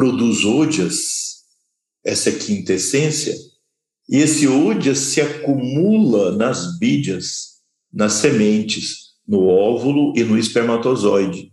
Produz 0.00 0.46
odias, 0.46 1.44
essa 2.02 2.30
é 2.30 2.38
quintessência, 2.38 3.34
e 4.08 4.16
esse 4.16 4.48
odias 4.48 4.96
se 4.96 5.20
acumula 5.20 6.34
nas 6.34 6.78
bídias, 6.78 7.60
nas 7.92 8.14
sementes, 8.14 9.18
no 9.28 9.46
óvulo 9.46 10.14
e 10.16 10.24
no 10.24 10.38
espermatozoide. 10.38 11.52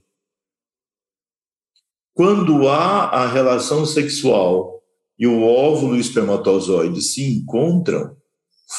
Quando 2.14 2.70
há 2.70 3.10
a 3.10 3.28
relação 3.28 3.86
sexual 3.86 4.82
e 5.20 5.28
o 5.28 5.44
óvulo 5.44 5.96
e 5.96 5.98
o 5.98 6.00
espermatozoide 6.00 7.02
se 7.02 7.30
encontram, 7.30 8.16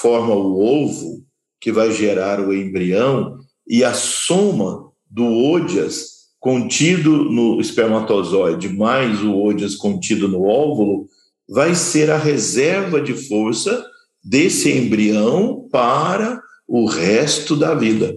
forma 0.00 0.34
o 0.34 0.62
ovo 0.64 1.26
que 1.60 1.70
vai 1.70 1.92
gerar 1.92 2.40
o 2.40 2.54
embrião 2.54 3.38
e 3.66 3.84
a 3.84 3.92
soma 3.92 4.90
do 5.10 5.26
odias 5.26 6.17
contido 6.48 7.24
no 7.24 7.60
espermatozoide 7.60 8.70
mais 8.70 9.22
o 9.22 9.38
odias 9.38 9.76
contido 9.76 10.26
no 10.26 10.44
óvulo 10.44 11.06
vai 11.46 11.74
ser 11.74 12.10
a 12.10 12.16
reserva 12.16 13.02
de 13.02 13.12
força 13.12 13.86
desse 14.24 14.72
embrião 14.72 15.68
para 15.70 16.42
o 16.66 16.86
resto 16.86 17.54
da 17.54 17.74
vida. 17.74 18.16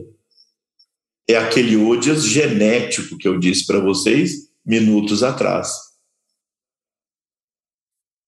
É 1.28 1.36
aquele 1.36 1.76
odias 1.76 2.24
genético 2.24 3.18
que 3.18 3.28
eu 3.28 3.38
disse 3.38 3.68
para 3.68 3.82
vocês 3.82 4.32
minutos 4.66 5.24
atrás. 5.24 5.74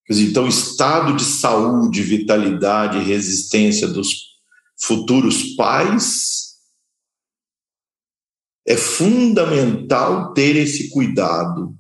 Então, 0.10 0.50
estado 0.50 1.16
de 1.16 1.24
saúde, 1.24 2.04
vitalidade 2.04 3.00
resistência 3.00 3.88
dos 3.88 4.34
futuros 4.82 5.56
pais 5.56 6.43
é 8.66 8.78
fundamental 8.78 10.34
ter 10.34 10.56
esse 10.56 10.90
cuidado. 10.90 11.76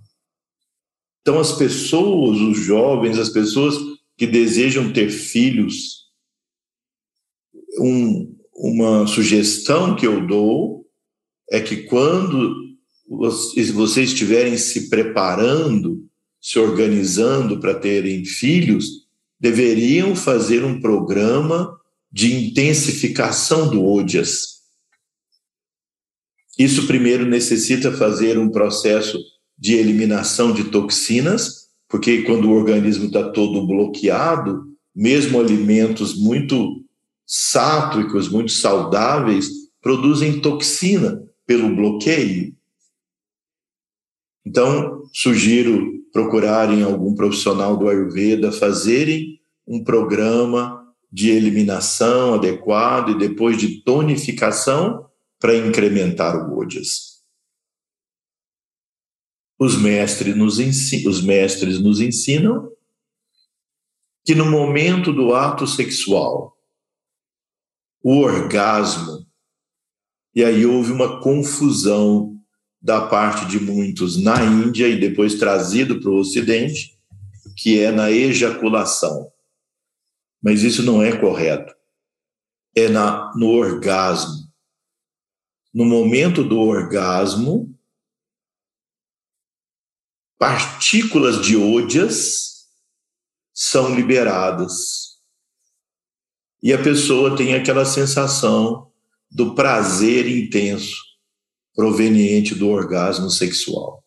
Então, 1.21 1.39
as 1.39 1.53
pessoas, 1.53 2.39
os 2.39 2.57
jovens, 2.57 3.17
as 3.17 3.29
pessoas 3.29 3.75
que 4.17 4.27
desejam 4.27 4.91
ter 4.91 5.09
filhos, 5.09 6.03
um, 7.79 8.35
uma 8.53 9.07
sugestão 9.07 9.95
que 9.95 10.05
eu 10.05 10.27
dou 10.27 10.85
é 11.49 11.61
que 11.61 11.83
quando 11.83 12.53
vocês 13.07 14.09
estiverem 14.09 14.57
se 14.57 14.89
preparando, 14.89 16.05
se 16.41 16.59
organizando 16.59 17.59
para 17.59 17.73
terem 17.73 18.25
filhos, 18.25 18.85
deveriam 19.39 20.15
fazer 20.15 20.63
um 20.63 20.79
programa 20.79 21.77
de 22.11 22.33
intensificação 22.33 23.69
do 23.69 23.83
ODIAS. 23.83 24.52
Isso 26.57 26.85
primeiro 26.85 27.25
necessita 27.25 27.91
fazer 27.91 28.37
um 28.37 28.49
processo 28.49 29.17
de 29.57 29.75
eliminação 29.75 30.53
de 30.53 30.65
toxinas, 30.65 31.67
porque 31.87 32.23
quando 32.23 32.49
o 32.49 32.53
organismo 32.53 33.05
está 33.05 33.29
todo 33.31 33.65
bloqueado, 33.65 34.63
mesmo 34.95 35.39
alimentos 35.39 36.17
muito 36.19 36.83
sátvicos, 37.25 38.29
muito 38.29 38.51
saudáveis, 38.51 39.47
produzem 39.81 40.39
toxina 40.39 41.23
pelo 41.45 41.75
bloqueio. 41.75 42.55
Então, 44.45 45.03
sugiro 45.13 45.93
procurarem 46.11 46.83
algum 46.83 47.15
profissional 47.15 47.75
do 47.75 47.89
Ayurveda, 47.89 48.51
fazerem 48.51 49.39
um 49.67 49.83
programa 49.83 50.83
de 51.11 51.29
eliminação 51.29 52.35
adequado 52.35 53.11
e 53.11 53.17
depois 53.17 53.57
de 53.57 53.81
tonificação 53.83 55.05
para 55.43 55.57
incrementar 55.57 56.37
o 56.37 56.57
Ojas. 56.57 57.21
Os 59.59 59.75
mestres 59.75 60.37
nos 60.37 60.57
ensinam, 60.57 61.11
os 61.11 61.21
mestres 61.21 61.81
nos 61.81 61.99
ensinam 61.99 62.71
que 64.25 64.33
no 64.33 64.49
momento 64.49 65.11
do 65.11 65.35
ato 65.35 65.67
sexual, 65.67 66.57
o 68.01 68.19
orgasmo, 68.19 69.27
e 70.33 70.45
aí 70.45 70.65
houve 70.65 70.93
uma 70.93 71.19
confusão 71.19 72.41
da 72.81 73.05
parte 73.05 73.45
de 73.45 73.59
muitos 73.59 74.15
na 74.15 74.41
Índia 74.45 74.87
e 74.87 74.97
depois 74.97 75.35
trazido 75.35 75.99
para 75.99 76.09
o 76.09 76.19
Ocidente, 76.19 76.97
que 77.57 77.81
é 77.81 77.91
na 77.91 78.09
ejaculação. 78.09 79.29
Mas 80.41 80.63
isso 80.63 80.83
não 80.83 81.03
é 81.03 81.17
correto. 81.17 81.75
É 82.73 82.87
na, 82.87 83.33
no 83.35 83.49
orgasmo. 83.49 84.42
No 85.73 85.85
momento 85.85 86.43
do 86.43 86.59
orgasmo, 86.59 87.73
partículas 90.37 91.41
de 91.41 91.57
ódias 91.57 92.67
são 93.53 93.95
liberadas. 93.95 95.19
E 96.61 96.71
a 96.71 96.81
pessoa 96.81 97.35
tem 97.35 97.55
aquela 97.55 97.85
sensação 97.85 98.91
do 99.29 99.55
prazer 99.55 100.27
intenso 100.27 100.95
proveniente 101.73 102.53
do 102.53 102.69
orgasmo 102.69 103.29
sexual. 103.29 104.03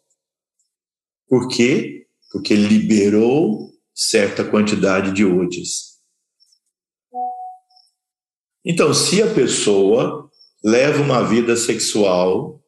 Por 1.27 1.49
quê? 1.49 2.07
Porque 2.31 2.55
liberou 2.55 3.75
certa 3.93 4.45
quantidade 4.45 5.13
de 5.13 5.25
ódias. 5.25 5.97
Então, 8.65 8.93
se 8.93 9.23
a 9.23 9.35
pessoa 9.35 10.26
leva 10.67 11.01
uma 11.01 11.23
vida 11.23 11.57
sexual 11.57 12.61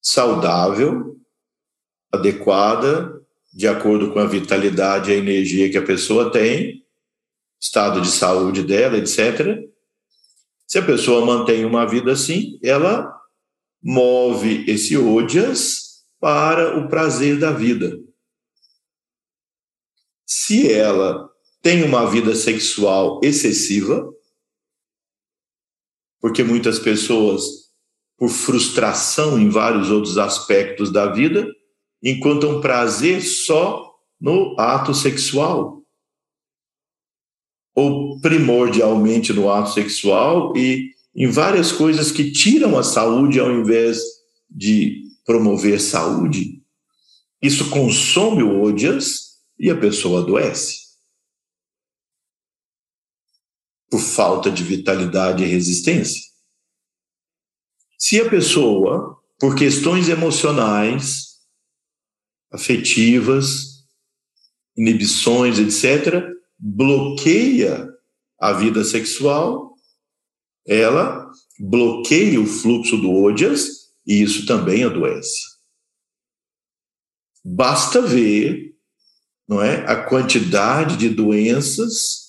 saudável, 0.00 1.20
adequada, 2.10 3.12
de 3.52 3.68
acordo 3.68 4.10
com 4.10 4.20
a 4.20 4.26
vitalidade 4.26 5.10
e 5.10 5.14
a 5.14 5.18
energia 5.18 5.70
que 5.70 5.76
a 5.76 5.84
pessoa 5.84 6.32
tem, 6.32 6.82
estado 7.60 8.00
de 8.00 8.08
saúde 8.08 8.62
dela, 8.62 8.96
etc. 8.96 9.68
Se 10.66 10.78
a 10.78 10.86
pessoa 10.86 11.26
mantém 11.26 11.66
uma 11.66 11.86
vida 11.86 12.12
assim, 12.12 12.58
ela 12.62 13.14
move 13.82 14.64
esse 14.66 14.96
odias 14.96 16.06
para 16.18 16.78
o 16.78 16.88
prazer 16.88 17.38
da 17.38 17.52
vida. 17.52 17.98
Se 20.24 20.72
ela 20.72 21.28
tem 21.60 21.84
uma 21.84 22.08
vida 22.10 22.34
sexual 22.34 23.20
excessiva, 23.22 24.10
porque 26.20 26.42
muitas 26.42 26.78
pessoas 26.78 27.68
por 28.18 28.28
frustração 28.28 29.38
em 29.38 29.48
vários 29.48 29.90
outros 29.90 30.18
aspectos 30.18 30.92
da 30.92 31.06
vida, 31.06 31.46
encontram 32.02 32.60
prazer 32.60 33.22
só 33.22 33.94
no 34.20 34.58
ato 34.58 34.92
sexual. 34.92 35.82
Ou 37.74 38.20
primordialmente 38.20 39.32
no 39.32 39.48
ato 39.48 39.70
sexual 39.70 40.52
e 40.56 40.90
em 41.14 41.28
várias 41.28 41.70
coisas 41.70 42.10
que 42.10 42.32
tiram 42.32 42.76
a 42.76 42.82
saúde 42.82 43.38
ao 43.38 43.52
invés 43.52 44.00
de 44.50 45.04
promover 45.24 45.80
saúde. 45.80 46.60
Isso 47.40 47.70
consome 47.70 48.42
o 48.42 48.62
odias 48.62 49.38
e 49.56 49.70
a 49.70 49.76
pessoa 49.76 50.22
adoece. 50.22 50.87
Por 53.90 54.00
falta 54.00 54.50
de 54.50 54.62
vitalidade 54.62 55.42
e 55.42 55.46
resistência. 55.46 56.22
Se 57.98 58.20
a 58.20 58.28
pessoa, 58.28 59.20
por 59.38 59.56
questões 59.56 60.08
emocionais, 60.08 61.38
afetivas, 62.52 63.84
inibições, 64.76 65.58
etc., 65.58 66.24
bloqueia 66.58 67.88
a 68.38 68.52
vida 68.52 68.84
sexual, 68.84 69.74
ela 70.66 71.28
bloqueia 71.58 72.40
o 72.40 72.46
fluxo 72.46 72.96
do 72.96 73.10
ódias 73.10 73.88
e 74.06 74.22
isso 74.22 74.46
também 74.46 74.84
adoece. 74.84 75.58
Basta 77.44 78.00
ver, 78.00 78.74
não 79.48 79.62
é, 79.62 79.84
a 79.86 80.04
quantidade 80.04 80.96
de 80.96 81.08
doenças, 81.08 82.27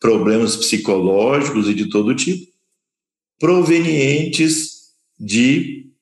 problemas 0.00 0.56
psicológicos 0.56 1.68
e 1.68 1.74
de 1.74 1.88
todo 1.88 2.14
tipo 2.14 2.56
provenientes 3.38 4.94
de 5.18 5.92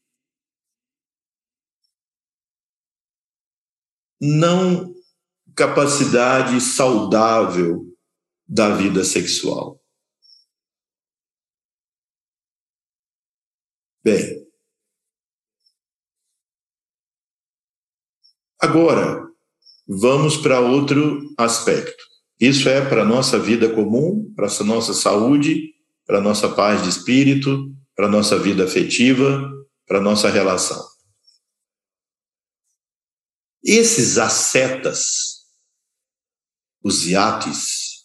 não 4.21 4.95
capacidade 5.55 6.61
saudável 6.61 7.95
da 8.49 8.75
vida 8.75 9.05
sexual. 9.05 9.81
Bem, 14.03 14.47
agora 18.61 19.29
vamos 19.87 20.37
para 20.37 20.61
outro 20.61 21.35
aspecto. 21.37 22.16
Isso 22.39 22.69
é 22.69 22.87
para 22.87 23.03
a 23.03 23.05
nossa 23.05 23.39
vida 23.39 23.75
comum, 23.75 24.33
para 24.35 24.47
a 24.47 24.65
nossa 24.65 24.93
saúde, 24.93 25.75
para 26.07 26.19
a 26.19 26.21
nossa 26.21 26.49
paz 26.49 26.83
de 26.83 26.91
espírito, 26.91 27.75
para 27.95 28.07
a 28.07 28.11
nossa 28.11 28.39
vida 28.39 28.65
afetiva, 28.65 29.51
para 29.87 29.99
a 29.99 30.03
nossa 30.03 30.29
relação. 30.29 30.87
Esses 33.65 34.19
ascetas, 34.19 35.47
os 36.83 37.07
iates, 37.07 38.05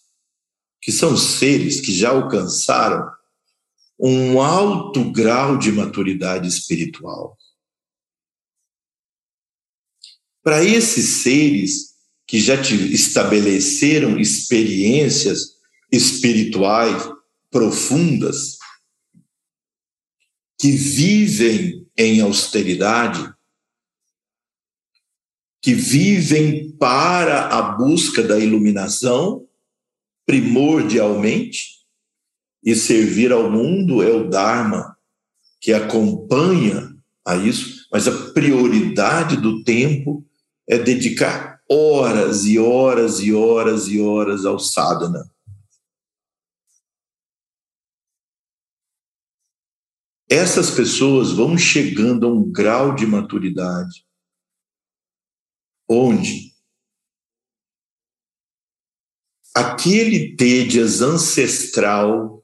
que 0.80 0.90
são 0.90 1.16
seres 1.16 1.80
que 1.80 1.92
já 1.92 2.10
alcançaram 2.10 3.08
um 3.98 4.40
alto 4.40 5.12
grau 5.12 5.56
de 5.56 5.70
maturidade 5.70 6.48
espiritual. 6.48 7.38
Para 10.42 10.64
esses 10.64 11.22
seres 11.22 11.91
que 12.32 12.40
já 12.40 12.54
estabeleceram 12.54 14.18
experiências 14.18 15.58
espirituais 15.92 17.06
profundas, 17.50 18.56
que 20.58 20.70
vivem 20.70 21.86
em 21.94 22.22
austeridade, 22.22 23.30
que 25.60 25.74
vivem 25.74 26.72
para 26.78 27.48
a 27.48 27.60
busca 27.76 28.22
da 28.22 28.38
iluminação 28.38 29.46
primordialmente, 30.24 31.82
e 32.64 32.74
servir 32.74 33.30
ao 33.30 33.50
mundo 33.50 34.02
é 34.02 34.10
o 34.10 34.30
Dharma 34.30 34.96
que 35.60 35.70
acompanha 35.70 36.96
a 37.26 37.36
isso, 37.36 37.86
mas 37.92 38.08
a 38.08 38.32
prioridade 38.32 39.36
do 39.36 39.62
tempo 39.62 40.24
é 40.66 40.78
dedicar 40.78 41.51
horas 41.72 42.44
e 42.44 42.58
horas 42.58 43.20
e 43.20 43.32
horas 43.32 43.88
e 43.88 44.00
horas 44.00 44.44
ao 44.44 44.58
sadhana. 44.58 45.24
Essas 50.28 50.70
pessoas 50.70 51.32
vão 51.32 51.56
chegando 51.56 52.26
a 52.26 52.30
um 52.30 52.50
grau 52.50 52.94
de 52.94 53.06
maturidade 53.06 54.06
onde 55.88 56.52
aquele 59.54 60.34
Tédias 60.36 61.02
ancestral, 61.02 62.42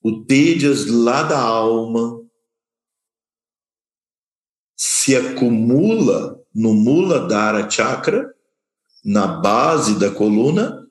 o 0.00 0.24
Tédias 0.24 0.86
lá 0.86 1.24
da 1.24 1.40
alma, 1.40 2.24
se 4.76 5.16
acumula 5.16 6.37
no 6.58 6.74
Mula 6.74 7.28
Dara 7.28 7.70
Chakra, 7.70 8.34
na 9.04 9.28
base 9.28 9.96
da 9.96 10.12
coluna, 10.12 10.84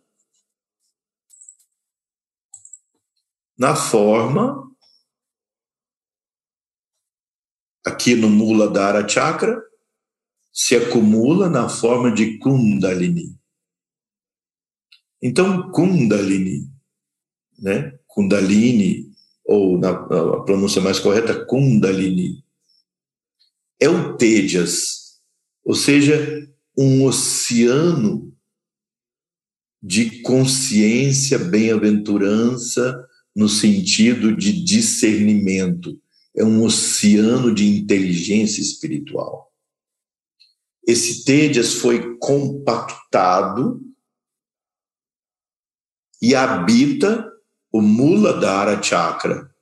na 3.58 3.76
forma, 3.76 4.66
aqui 7.86 8.16
no 8.16 8.30
Mula 8.30 8.70
Dara 8.70 9.06
Chakra, 9.06 9.62
se 10.54 10.78
acumula 10.78 11.50
na 11.50 11.68
forma 11.68 12.14
de 12.14 12.38
Kundalini. 12.38 13.38
Então, 15.22 15.70
Kundalini, 15.74 16.72
né? 17.60 18.00
Kundalini, 18.08 19.12
ou 19.44 19.78
na 19.78 19.90
a 19.90 20.44
pronúncia 20.44 20.82
mais 20.82 20.98
correta, 20.98 21.46
Kundalini, 21.46 22.42
é 23.82 23.90
o 23.90 24.16
Tejas, 24.16 25.07
ou 25.68 25.76
seja, 25.76 26.50
um 26.78 27.04
oceano 27.04 28.34
de 29.84 30.22
consciência, 30.22 31.38
bem-aventurança, 31.38 33.06
no 33.36 33.50
sentido 33.50 34.34
de 34.34 34.64
discernimento. 34.64 36.02
É 36.34 36.42
um 36.42 36.64
oceano 36.64 37.54
de 37.54 37.68
inteligência 37.68 38.62
espiritual. 38.62 39.54
Esse 40.88 41.26
Tédias 41.26 41.74
foi 41.74 42.18
compactado 42.18 43.82
e 46.22 46.34
habita 46.34 47.30
o 47.74 47.82
Muladhara 47.82 48.82
Chakra. 48.82 49.54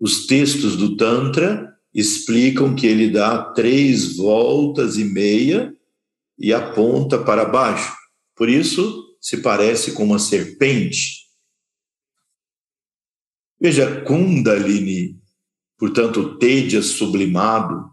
Os 0.00 0.26
textos 0.26 0.78
do 0.78 0.96
Tantra 0.96 1.69
explicam 1.92 2.74
que 2.74 2.86
ele 2.86 3.10
dá 3.10 3.52
três 3.52 4.16
voltas 4.16 4.96
e 4.96 5.04
meia 5.04 5.74
e 6.38 6.52
aponta 6.52 7.18
para 7.18 7.44
baixo. 7.44 7.94
Por 8.36 8.48
isso, 8.48 9.16
se 9.20 9.38
parece 9.38 9.92
com 9.92 10.04
uma 10.04 10.18
serpente. 10.18 11.28
Veja, 13.60 14.02
Kundalini, 14.02 15.20
portanto, 15.76 16.38
Tédias 16.38 16.86
sublimado, 16.86 17.90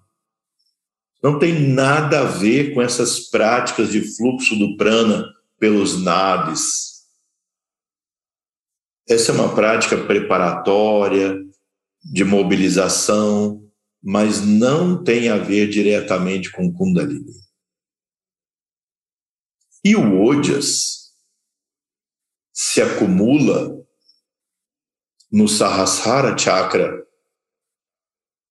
não 1.21 1.39
tem 1.39 1.59
nada 1.59 2.21
a 2.21 2.23
ver 2.23 2.73
com 2.73 2.81
essas 2.81 3.29
práticas 3.29 3.91
de 3.91 4.01
fluxo 4.15 4.55
do 4.55 4.77
prana 4.77 5.25
pelos 5.59 6.01
nadis. 6.01 6.87
Essa 9.09 9.31
é 9.31 9.35
uma 9.35 9.53
prática 9.53 9.97
preparatória, 9.97 11.37
de 12.03 12.23
mobilização, 12.23 13.66
mas 14.01 14.41
não 14.41 15.03
tem 15.03 15.29
a 15.29 15.37
ver 15.37 15.69
diretamente 15.69 16.51
com 16.51 16.71
Kundalini. 16.71 17.33
E 19.83 19.95
o 19.95 20.21
Ojas 20.21 21.13
se 22.51 22.81
acumula 22.81 23.85
no 25.31 25.47
Sahasrara 25.47 26.37
Chakra 26.37 27.05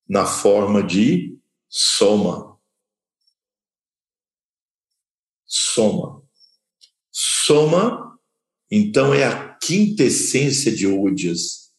na 0.09 0.25
forma 0.25 0.83
de 0.83 1.39
Soma. 1.69 2.57
soma. 5.45 6.23
Soma, 7.11 8.19
então, 8.71 9.15
é 9.15 9.25
a 9.25 9.55
quintessência 9.55 10.75
de 10.75 10.87
Odias, 10.87 11.73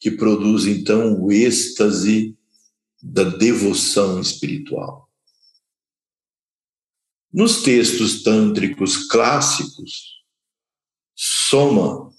que 0.00 0.10
produz, 0.10 0.66
então, 0.66 1.20
o 1.20 1.32
êxtase 1.32 2.36
da 3.02 3.24
devoção 3.24 4.20
espiritual. 4.20 5.08
Nos 7.32 7.62
textos 7.62 8.22
tântricos 8.22 9.08
clássicos, 9.08 10.22
Soma 11.14 12.10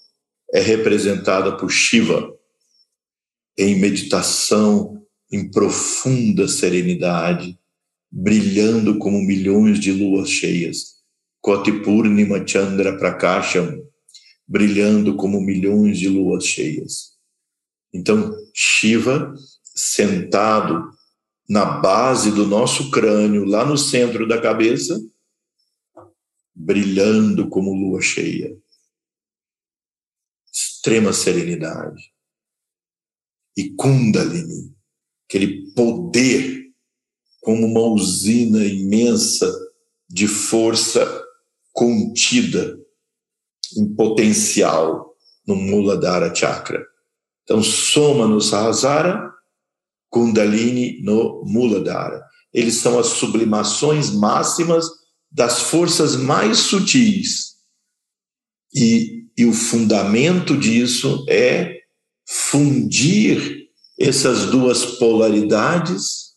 é 0.52 0.60
representada 0.60 1.56
por 1.56 1.70
Shiva 1.70 2.32
em 3.56 3.78
meditação, 3.78 5.06
em 5.30 5.50
profunda 5.50 6.48
serenidade, 6.48 7.58
brilhando 8.10 8.98
como 8.98 9.22
milhões 9.22 9.78
de 9.78 9.92
luas 9.92 10.28
cheias 10.28 10.94
Kotipurnima 11.44 12.42
Chandra 12.46 12.96
Prakasham, 12.96 13.86
brilhando 14.48 15.14
como 15.14 15.42
milhões 15.42 15.98
de 15.98 16.08
luas 16.08 16.46
cheias. 16.46 17.18
Então, 17.92 18.34
Shiva, 18.54 19.34
sentado 19.74 20.90
na 21.48 21.64
base 21.64 22.30
do 22.30 22.46
nosso 22.46 22.90
crânio, 22.90 23.44
lá 23.44 23.64
no 23.64 23.76
centro 23.76 24.26
da 24.26 24.40
cabeça, 24.40 24.98
brilhando 26.54 27.48
como 27.48 27.74
lua 27.74 28.00
cheia. 28.00 28.56
extrema 30.52 31.12
serenidade. 31.12 32.12
E 33.56 33.70
Kundalini, 33.70 34.74
aquele 35.26 35.72
poder 35.72 36.72
como 37.40 37.66
uma 37.66 37.80
usina 37.80 38.64
imensa 38.64 39.52
de 40.08 40.28
força 40.28 41.24
contida 41.72 42.78
em 43.76 43.94
potencial 43.94 45.16
no 45.46 45.56
Muladhara 45.56 46.34
Chakra. 46.34 46.86
Então, 47.42 47.62
soma 47.62 48.26
no 48.26 48.40
Sahasrara, 48.40 49.33
Kundalini 50.14 51.00
no 51.02 51.42
Muladhara. 51.44 52.24
Eles 52.52 52.76
são 52.76 53.00
as 53.00 53.08
sublimações 53.08 54.10
máximas 54.10 54.86
das 55.28 55.62
forças 55.62 56.14
mais 56.14 56.58
sutis. 56.58 57.54
E, 58.72 59.24
e 59.36 59.44
o 59.44 59.52
fundamento 59.52 60.56
disso 60.56 61.26
é 61.28 61.80
fundir 62.24 63.68
essas 63.98 64.46
duas 64.46 64.84
polaridades 64.84 66.34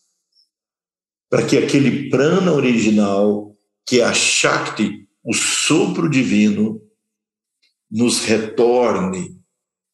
para 1.30 1.46
que 1.46 1.56
aquele 1.56 2.10
prana 2.10 2.52
original, 2.52 3.56
que 3.86 4.00
é 4.00 4.04
a 4.04 4.12
Shakti, 4.12 5.06
o 5.22 5.32
sopro 5.32 6.10
divino, 6.10 6.80
nos 7.88 8.24
retorne 8.24 9.38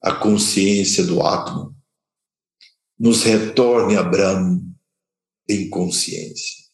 a 0.03 0.13
consciência 0.13 1.05
do 1.05 1.23
Atman, 1.23 1.75
nos 3.05 3.23
retorne 3.23 3.99
a 3.99 4.03
Brahma 4.03 4.59
em 5.47 5.69
consciência. 5.69 6.65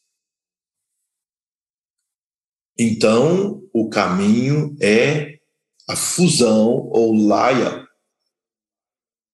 Então, 2.78 3.68
o 3.74 3.90
caminho 3.90 4.76
é 4.80 5.40
a 5.88 5.96
fusão 5.96 6.88
ou 6.92 7.16
laya 7.16 7.84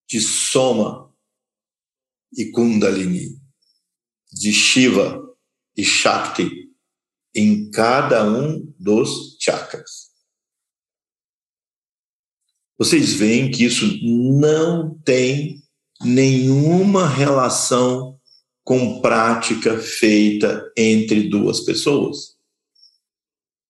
de 0.08 0.22
Soma 0.22 1.14
e 2.34 2.50
Kundalini, 2.50 3.42
de 4.32 4.50
Shiva 4.50 5.20
e 5.76 5.84
Shakti 5.84 6.48
em 7.34 7.70
cada 7.72 8.24
um 8.24 8.74
dos 8.78 9.36
chakras. 9.38 10.12
Vocês 12.78 13.12
veem 13.12 13.50
que 13.50 13.64
isso 13.64 13.84
não 14.02 14.98
tem 15.00 15.65
nenhuma 16.02 17.08
relação 17.08 18.18
com 18.64 19.00
prática 19.00 19.78
feita 19.78 20.72
entre 20.76 21.28
duas 21.28 21.60
pessoas. 21.60 22.36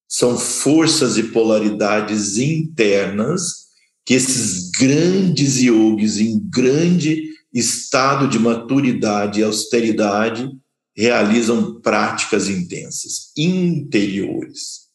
São 0.09 0.39
forças 0.39 1.19
e 1.19 1.25
polaridades 1.25 2.39
internas 2.39 3.67
que 4.05 4.15
esses 4.15 4.71
grandes 4.71 5.57
yogis 5.61 6.19
em 6.19 6.39
grande 6.49 7.25
estado 7.53 8.29
de 8.29 8.39
maturidade 8.39 9.41
e 9.41 9.43
austeridade 9.43 10.49
realizam 10.97 11.81
práticas 11.81 12.49
intensas, 12.49 13.33
interiores. 13.37 14.87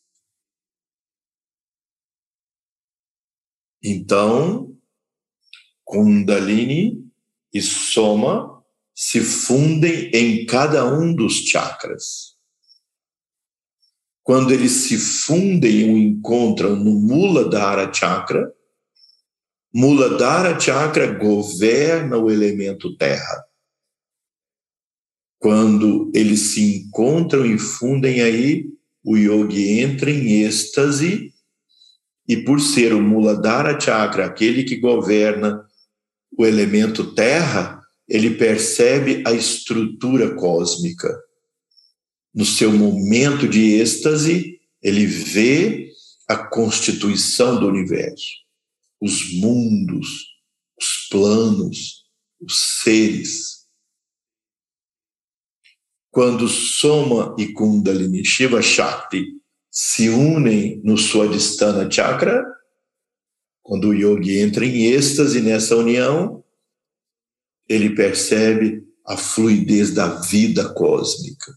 Então, 3.83 4.75
Kundalini 5.83 7.10
e 7.53 7.61
Soma 7.61 8.61
se 8.93 9.21
fundem 9.21 10.11
em 10.13 10.45
cada 10.45 10.85
um 10.85 11.13
dos 11.13 11.45
chakras. 11.47 12.35
Quando 14.23 14.53
eles 14.53 14.71
se 14.71 14.97
fundem 14.97 15.89
ou 15.89 15.97
encontram 15.97 16.75
no 16.75 16.91
Muladhara 16.91 17.91
Chakra, 17.91 18.53
Muladhara 19.73 20.59
Chakra 20.59 21.07
governa 21.07 22.17
o 22.17 22.29
elemento 22.29 22.95
terra. 22.97 23.43
Quando 25.39 26.11
eles 26.13 26.51
se 26.51 26.77
encontram 26.77 27.45
e 27.45 27.57
fundem 27.57 28.21
aí, 28.21 28.65
o 29.03 29.17
yogi 29.17 29.79
entra 29.79 30.11
em 30.11 30.43
êxtase 30.43 31.33
e 32.27 32.37
por 32.37 32.61
ser 32.61 32.93
o 32.93 33.01
Muladhara 33.01 33.79
Chakra, 33.79 34.25
aquele 34.25 34.63
que 34.63 34.77
governa 34.77 35.65
o 36.37 36.45
elemento 36.45 37.13
terra, 37.13 37.81
ele 38.07 38.35
percebe 38.35 39.23
a 39.25 39.31
estrutura 39.31 40.35
cósmica. 40.35 41.09
No 42.33 42.45
seu 42.45 42.71
momento 42.71 43.47
de 43.47 43.75
êxtase, 43.75 44.59
ele 44.81 45.05
vê 45.05 45.91
a 46.27 46.37
constituição 46.37 47.59
do 47.59 47.67
universo, 47.67 48.29
os 48.99 49.33
mundos, 49.33 50.07
os 50.79 51.07
planos, 51.09 52.05
os 52.39 52.81
seres. 52.81 53.67
Quando 56.09 56.47
Soma 56.47 57.35
e 57.37 57.53
Kundalini 57.53 58.25
Shiva 58.25 58.61
Shakti 58.61 59.25
se 59.69 60.09
unem 60.09 60.81
no 60.83 60.97
Swadhisthana 60.97 61.89
Chakra, 61.89 62.45
quando 63.63 63.89
o 63.89 63.93
yogi 63.93 64.39
entra 64.39 64.65
em 64.65 64.87
êxtase 64.87 65.41
nessa 65.41 65.75
união, 65.75 66.43
ele 67.67 67.95
percebe 67.95 68.85
a 69.05 69.15
fluidez 69.15 69.93
da 69.93 70.07
vida 70.21 70.73
cósmica, 70.73 71.53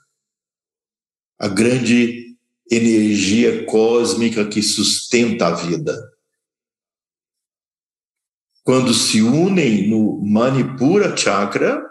a 1.38 1.48
grande 1.48 2.36
energia 2.70 3.66
cósmica 3.66 4.46
que 4.46 4.62
sustenta 4.62 5.48
a 5.48 5.54
vida. 5.54 6.12
Quando 8.62 8.94
se 8.94 9.20
unem 9.20 9.88
no 9.88 10.22
Manipura 10.22 11.16
Chakra, 11.16 11.84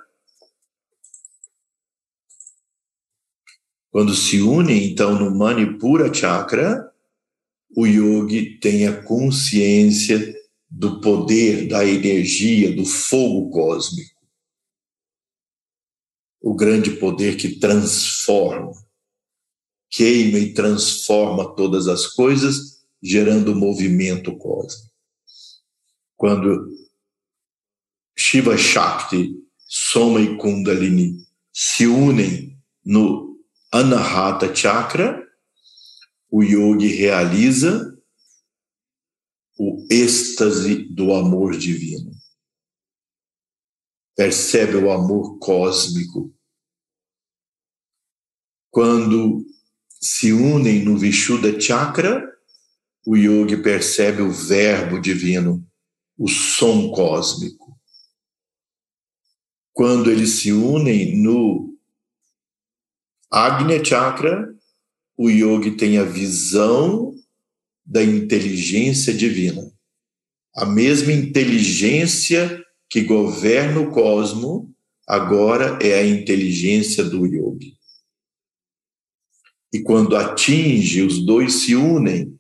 quando 3.91 4.15
se 4.15 4.41
unem 4.41 4.91
então 4.91 5.19
no 5.19 5.38
Manipura 5.38 6.11
Chakra, 6.11 6.92
o 7.75 7.85
yogi 7.85 8.59
tenha 8.59 9.01
consciência 9.03 10.33
do 10.69 10.99
poder, 11.01 11.67
da 11.67 11.85
energia, 11.85 12.75
do 12.75 12.85
fogo 12.85 13.49
cósmico. 13.51 14.13
O 16.41 16.55
grande 16.55 16.91
poder 16.91 17.37
que 17.37 17.59
transforma, 17.59 18.73
queima 19.89 20.39
e 20.39 20.53
transforma 20.53 21.55
todas 21.55 21.87
as 21.87 22.07
coisas, 22.07 22.83
gerando 23.01 23.55
movimento 23.55 24.35
cósmico. 24.37 24.91
Quando 26.15 26.67
Shiva 28.17 28.57
Shakti, 28.57 29.35
Soma 29.57 30.21
e 30.21 30.37
Kundalini 30.37 31.23
se 31.51 31.85
unem 31.85 32.57
no 32.83 33.37
Anahata 33.71 34.53
Chakra, 34.53 35.22
o 36.35 36.41
yogi 36.41 36.88
realiza 36.88 37.95
o 39.55 39.85
êxtase 39.88 40.84
do 40.85 41.14
amor 41.14 41.55
divino. 41.55 42.11
Percebe 44.15 44.77
o 44.77 44.91
amor 44.91 45.38
cósmico. 45.38 46.34
Quando 48.72 49.45
se 50.01 50.34
unem 50.34 50.84
no 50.84 50.97
Vishuddha 50.97 51.61
Chakra, 51.61 52.27
o 53.05 53.15
yogi 53.15 53.61
percebe 53.61 54.23
o 54.23 54.31
verbo 54.31 54.99
divino, 54.99 55.64
o 56.18 56.27
som 56.27 56.89
cósmico. 56.89 57.80
Quando 59.72 60.10
eles 60.10 60.31
se 60.39 60.51
unem 60.51 61.15
no 61.15 61.77
Agnya 63.30 63.85
Chakra, 63.85 64.51
o 65.18 65.30
yogi 65.30 65.72
tem 65.72 65.98
a 65.98 66.03
visão 66.03 67.14
da 67.85 68.03
inteligência 68.03 69.14
divina. 69.14 69.72
A 70.56 70.65
mesma 70.65 71.11
inteligência 71.11 72.64
que 72.90 73.02
governa 73.02 73.80
o 73.80 73.91
cosmo, 73.91 74.73
agora 75.07 75.77
é 75.81 75.95
a 75.95 76.06
inteligência 76.06 77.03
do 77.03 77.26
yogi. 77.26 77.77
E 79.72 79.81
quando 79.81 80.15
atinge, 80.15 81.02
os 81.02 81.26
dois 81.26 81.64
se 81.64 81.76
unem 81.76 82.40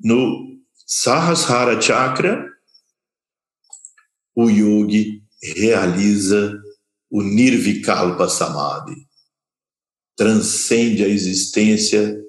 no 0.00 0.60
Sahasrara 0.84 1.80
Chakra, 1.80 2.44
o 4.34 4.50
yogi 4.50 5.22
realiza 5.40 6.60
o 7.08 7.22
Nirvikalpa 7.22 8.28
Samadhi 8.28 9.01
transcende 10.16 11.04
a 11.04 11.08
existência 11.08 12.20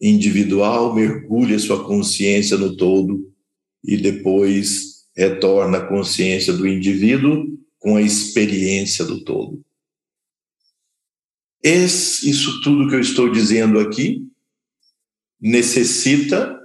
individual, 0.00 0.94
mergulha 0.94 1.58
sua 1.58 1.84
consciência 1.84 2.56
no 2.56 2.76
todo 2.76 3.30
e 3.84 3.96
depois 3.96 5.06
retorna 5.14 5.78
à 5.78 5.86
consciência 5.86 6.52
do 6.52 6.66
indivíduo 6.66 7.58
com 7.78 7.96
a 7.96 8.02
experiência 8.02 9.04
do 9.04 9.22
todo. 9.24 9.62
Esse, 11.62 12.30
isso 12.30 12.60
tudo 12.62 12.88
que 12.88 12.94
eu 12.94 13.00
estou 13.00 13.30
dizendo 13.30 13.78
aqui 13.78 14.26
necessita 15.38 16.58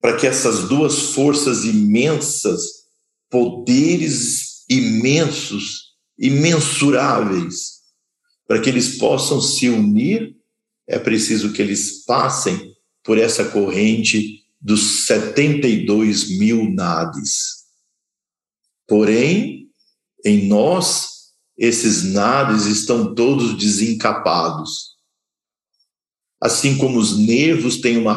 para 0.00 0.16
que 0.16 0.26
essas 0.26 0.68
duas 0.68 1.10
forças 1.10 1.64
imensas, 1.64 2.86
poderes 3.28 4.64
imensos, 4.68 5.96
imensuráveis, 6.18 7.75
para 8.46 8.60
que 8.60 8.68
eles 8.68 8.98
possam 8.98 9.40
se 9.40 9.68
unir, 9.68 10.36
é 10.86 10.98
preciso 10.98 11.52
que 11.52 11.60
eles 11.60 12.04
passem 12.04 12.74
por 13.02 13.18
essa 13.18 13.44
corrente 13.50 14.44
dos 14.60 15.06
72 15.06 16.38
mil 16.38 16.70
nades. 16.70 17.66
Porém, 18.86 19.68
em 20.24 20.46
nós, 20.46 21.32
esses 21.56 22.04
nades 22.04 22.66
estão 22.66 23.14
todos 23.14 23.56
desencapados. 23.56 24.96
Assim 26.40 26.76
como 26.76 26.98
os 26.98 27.18
nervos 27.18 27.80
têm 27.80 27.96
uma, 27.96 28.16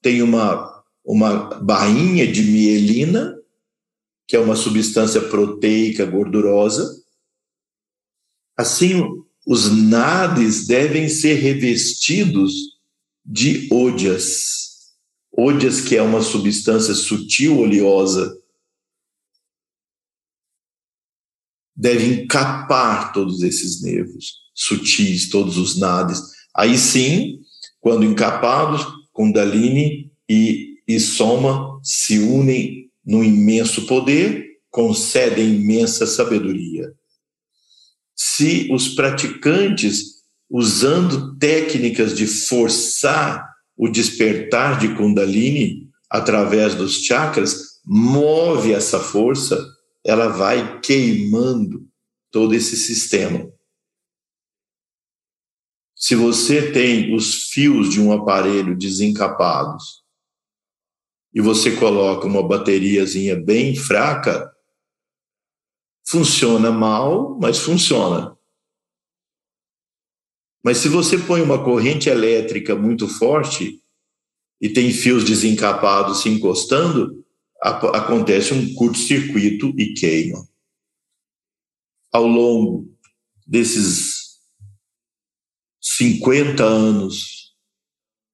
têm 0.00 0.22
uma, 0.22 0.84
uma 1.04 1.60
bainha 1.60 2.30
de 2.30 2.42
mielina, 2.42 3.36
que 4.26 4.36
é 4.36 4.40
uma 4.40 4.56
substância 4.56 5.20
proteica 5.22 6.04
gordurosa, 6.04 7.02
assim 8.56 9.24
os 9.50 9.72
nades 9.72 10.66
devem 10.66 11.08
ser 11.08 11.36
revestidos 11.36 12.52
de 13.24 13.66
ódias. 13.72 14.90
Ódias, 15.34 15.80
que 15.80 15.96
é 15.96 16.02
uma 16.02 16.20
substância 16.20 16.92
sutil 16.92 17.60
oleosa, 17.60 18.38
deve 21.74 22.24
encapar 22.24 23.10
todos 23.14 23.42
esses 23.42 23.80
nervos 23.80 24.34
sutis, 24.54 25.30
todos 25.30 25.56
os 25.56 25.78
nades. 25.78 26.20
Aí 26.54 26.76
sim, 26.76 27.40
quando 27.80 28.04
encapados, 28.04 28.84
Kundalini 29.12 30.12
e, 30.28 30.74
e 30.86 31.00
Soma 31.00 31.80
se 31.82 32.18
unem 32.18 32.90
no 33.02 33.24
imenso 33.24 33.86
poder, 33.86 34.58
concedem 34.68 35.54
imensa 35.54 36.06
sabedoria. 36.06 36.92
Se 38.18 38.68
os 38.72 38.88
praticantes, 38.88 40.24
usando 40.50 41.38
técnicas 41.38 42.16
de 42.16 42.26
forçar 42.26 43.48
o 43.76 43.88
despertar 43.88 44.76
de 44.80 44.92
Kundalini 44.96 45.88
através 46.10 46.74
dos 46.74 47.04
chakras, 47.04 47.80
move 47.86 48.72
essa 48.72 48.98
força, 48.98 49.64
ela 50.04 50.26
vai 50.26 50.80
queimando 50.80 51.86
todo 52.32 52.54
esse 52.54 52.76
sistema. 52.76 53.48
Se 55.94 56.16
você 56.16 56.72
tem 56.72 57.14
os 57.14 57.44
fios 57.50 57.88
de 57.88 58.00
um 58.00 58.12
aparelho 58.12 58.76
desencapados 58.76 60.02
e 61.32 61.40
você 61.40 61.76
coloca 61.76 62.26
uma 62.26 62.46
bateriazinha 62.46 63.36
bem 63.36 63.76
fraca, 63.76 64.50
funciona 66.08 66.70
mal, 66.70 67.38
mas 67.38 67.58
funciona. 67.58 68.36
Mas 70.64 70.78
se 70.78 70.88
você 70.88 71.18
põe 71.18 71.42
uma 71.42 71.62
corrente 71.62 72.08
elétrica 72.08 72.74
muito 72.74 73.06
forte 73.06 73.82
e 74.60 74.70
tem 74.70 74.90
fios 74.90 75.24
desencapados 75.24 76.22
se 76.22 76.28
encostando, 76.28 77.24
acontece 77.60 78.54
um 78.54 78.74
curto-circuito 78.74 79.72
e 79.78 79.92
queima. 79.92 80.48
Ao 82.10 82.26
longo 82.26 82.90
desses 83.46 84.38
50 85.80 86.64
anos 86.64 87.54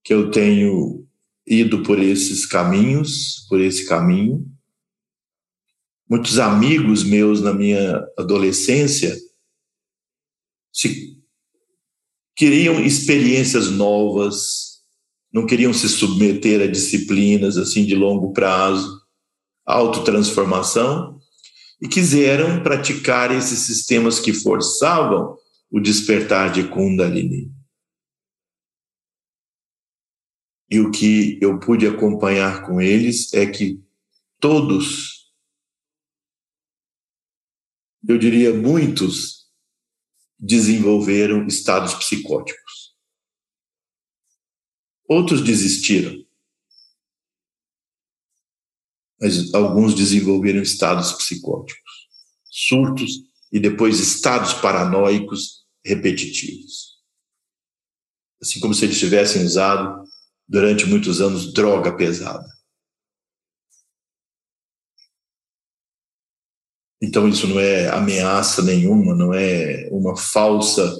que 0.04 0.14
eu 0.14 0.30
tenho 0.30 1.06
ido 1.46 1.82
por 1.82 1.98
esses 1.98 2.46
caminhos, 2.46 3.46
por 3.48 3.60
esse 3.60 3.86
caminho, 3.86 4.53
muitos 6.08 6.38
amigos 6.38 7.04
meus 7.04 7.40
na 7.40 7.52
minha 7.52 8.04
adolescência 8.18 9.16
se 10.72 11.16
queriam 12.36 12.80
experiências 12.80 13.70
novas, 13.70 14.82
não 15.32 15.46
queriam 15.46 15.72
se 15.72 15.88
submeter 15.88 16.60
a 16.62 16.70
disciplinas 16.70 17.56
assim 17.56 17.84
de 17.84 17.94
longo 17.94 18.32
prazo 18.32 19.04
autotransformação 19.64 21.18
e 21.80 21.88
quiseram 21.88 22.62
praticar 22.62 23.34
esses 23.34 23.60
sistemas 23.60 24.20
que 24.20 24.32
forçavam 24.32 25.36
o 25.70 25.80
despertar 25.80 26.52
de 26.52 26.68
Kundalini. 26.68 27.50
E 30.70 30.80
o 30.80 30.90
que 30.90 31.38
eu 31.40 31.58
pude 31.58 31.86
acompanhar 31.86 32.66
com 32.66 32.80
eles 32.80 33.32
é 33.32 33.46
que 33.46 33.82
todos, 34.40 35.23
eu 38.08 38.18
diria 38.18 38.52
muitos, 38.52 39.46
desenvolveram 40.38 41.46
estados 41.46 41.94
psicóticos. 41.94 42.94
Outros 45.08 45.42
desistiram 45.42 46.24
mas 49.24 49.54
alguns 49.54 49.94
desenvolveram 49.94 50.60
estados 50.60 51.12
psicóticos, 51.12 52.08
surtos 52.50 53.10
e 53.50 53.58
depois 53.58 53.98
estados 53.98 54.52
paranoicos 54.52 55.64
repetitivos. 55.82 56.98
Assim 58.42 58.60
como 58.60 58.74
se 58.74 58.84
eles 58.84 58.98
tivessem 58.98 59.42
usado 59.42 60.04
durante 60.46 60.84
muitos 60.84 61.22
anos 61.22 61.54
droga 61.54 61.96
pesada. 61.96 62.46
Então, 67.04 67.28
isso 67.28 67.46
não 67.46 67.60
é 67.60 67.88
ameaça 67.88 68.62
nenhuma, 68.62 69.14
não 69.14 69.34
é 69.34 69.86
uma 69.92 70.16
falsa 70.16 70.90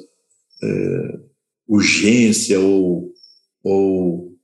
é, 0.63 1.19
urgência 1.67 2.61
ou, 2.61 3.11
ou 3.63 4.37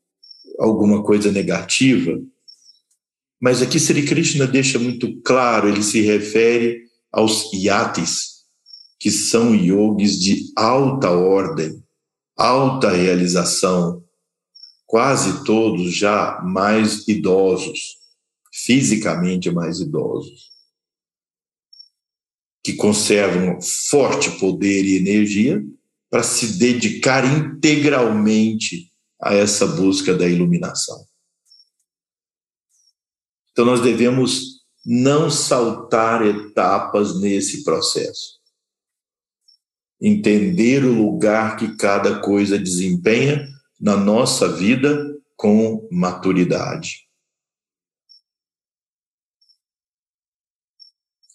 alguma 0.58 1.02
coisa 1.02 1.30
negativa, 1.30 2.18
mas 3.38 3.60
aqui 3.60 3.78
Sri 3.78 4.06
Krishna 4.06 4.46
deixa 4.46 4.78
muito 4.78 5.20
claro, 5.20 5.68
ele 5.68 5.82
se 5.82 6.00
refere 6.00 6.82
aos 7.12 7.50
yatis, 7.52 8.40
que 8.98 9.10
são 9.10 9.54
yogis 9.54 10.18
de 10.18 10.50
alta 10.56 11.10
ordem, 11.10 11.82
alta 12.38 12.90
realização, 12.90 14.02
quase 14.86 15.44
todos 15.44 15.92
já 15.94 16.40
mais 16.42 17.06
idosos, 17.06 17.98
fisicamente 18.50 19.50
mais 19.50 19.78
idosos, 19.78 20.49
que 22.62 22.74
conservam 22.74 23.58
forte 23.60 24.30
poder 24.38 24.84
e 24.84 24.96
energia 24.96 25.62
para 26.10 26.22
se 26.22 26.58
dedicar 26.58 27.24
integralmente 27.24 28.90
a 29.20 29.34
essa 29.34 29.66
busca 29.66 30.14
da 30.14 30.28
iluminação. 30.28 31.04
Então, 33.52 33.64
nós 33.64 33.80
devemos 33.80 34.60
não 34.84 35.30
saltar 35.30 36.26
etapas 36.26 37.20
nesse 37.20 37.62
processo. 37.62 38.40
Entender 40.00 40.84
o 40.84 40.94
lugar 40.94 41.56
que 41.56 41.76
cada 41.76 42.20
coisa 42.20 42.58
desempenha 42.58 43.46
na 43.78 43.96
nossa 43.96 44.48
vida 44.48 45.14
com 45.36 45.86
maturidade. 45.90 47.09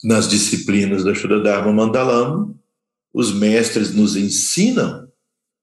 Nas 0.06 0.30
disciplinas 0.30 1.04
da 1.04 1.16
Shuddharma 1.16 1.74
Mandalama, 1.74 2.56
os 3.12 3.34
mestres 3.34 3.92
nos 3.92 4.16
ensinam 4.16 5.12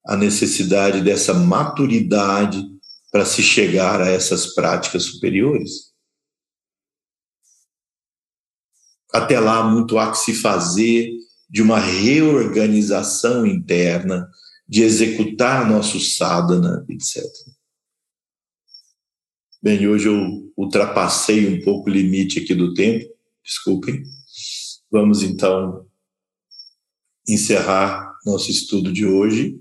a 0.05 0.16
necessidade 0.16 1.01
dessa 1.01 1.32
maturidade 1.32 2.60
para 3.12 3.24
se 3.24 3.40
chegar 3.40 4.01
a 4.01 4.09
essas 4.09 4.52
práticas 4.52 5.05
superiores. 5.05 5.93
Até 9.12 9.39
lá, 9.39 9.62
muito 9.62 9.97
há 9.97 10.10
que 10.10 10.19
se 10.19 10.35
fazer 10.35 11.09
de 11.48 11.62
uma 11.62 11.78
reorganização 11.78 13.47
interna, 13.47 14.28
de 14.66 14.82
executar 14.82 15.70
nosso 15.70 16.01
sadhana, 16.01 16.85
etc. 16.89 17.23
Bem, 19.62 19.86
hoje 19.86 20.09
eu 20.09 20.52
ultrapassei 20.56 21.47
um 21.47 21.62
pouco 21.62 21.89
o 21.89 21.93
limite 21.93 22.40
aqui 22.40 22.56
do 22.56 22.74
tempo, 22.74 23.09
desculpem. 23.44 24.02
Vamos 24.93 25.23
então 25.23 25.86
encerrar 27.27 28.14
nosso 28.27 28.51
estudo 28.51 28.93
de 28.93 29.06
hoje. 29.06 29.59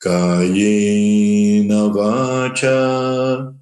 Kayena 0.00 1.92
vacha 1.92 3.52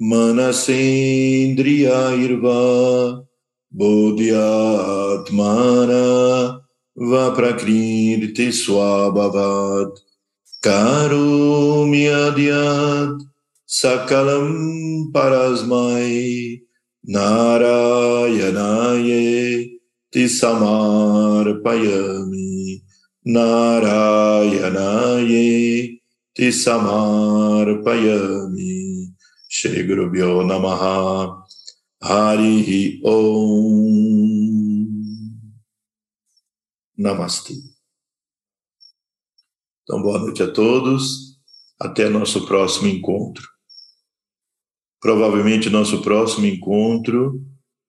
manasendriya 0.00 2.14
irva 2.14 3.26
bodhyatmana 3.68 6.60
vaprakrirti 6.96 8.52
swabhavat 8.52 9.98
karomi 10.62 12.06
adyat 12.06 13.18
sakalam 13.66 15.10
parasmai 15.12 16.67
Narayanaye 17.08 19.80
Tisamarpayami 20.12 22.84
Narayanaye 23.24 25.48
Tisamarpayami 26.36 29.08
Shri 29.48 29.84
Guru 29.84 30.10
Bhyo 30.12 30.44
Namaha 30.44 31.32
Hari 32.02 33.00
Om 33.02 33.88
Namastê. 36.98 37.54
Então, 39.82 40.02
boa 40.02 40.18
noite 40.18 40.42
a 40.42 40.52
todos. 40.52 41.38
Até 41.80 42.10
nosso 42.10 42.44
próximo 42.44 42.88
encontro. 42.88 43.57
Provavelmente 45.00 45.70
nosso 45.70 46.02
próximo 46.02 46.46
encontro 46.46 47.40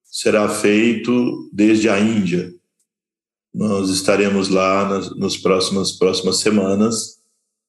será 0.04 0.48
feito 0.50 1.50
desde 1.52 1.90
a 1.90 2.00
Índia. 2.00 2.54
Nós 3.54 3.90
estaremos 3.90 4.50
lá 4.50 4.88
nas, 4.88 5.16
nos 5.16 5.38
próximas 5.38 5.92
próximas 5.94 6.40
semanas, 6.40 7.20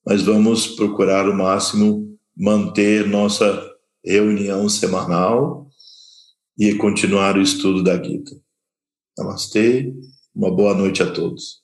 mas 0.05 0.23
vamos 0.23 0.67
procurar 0.67 1.29
o 1.29 1.37
máximo 1.37 2.19
manter 2.37 3.07
nossa 3.07 3.71
reunião 4.05 4.69
semanal 4.69 5.69
e 6.59 6.75
continuar 6.75 7.37
o 7.37 7.43
estudo 7.43 7.83
da 7.83 8.03
Gita. 8.03 8.37
Namastê, 9.17 9.93
uma 10.35 10.55
boa 10.55 10.75
noite 10.75 11.03
a 11.03 11.11
todos. 11.11 11.61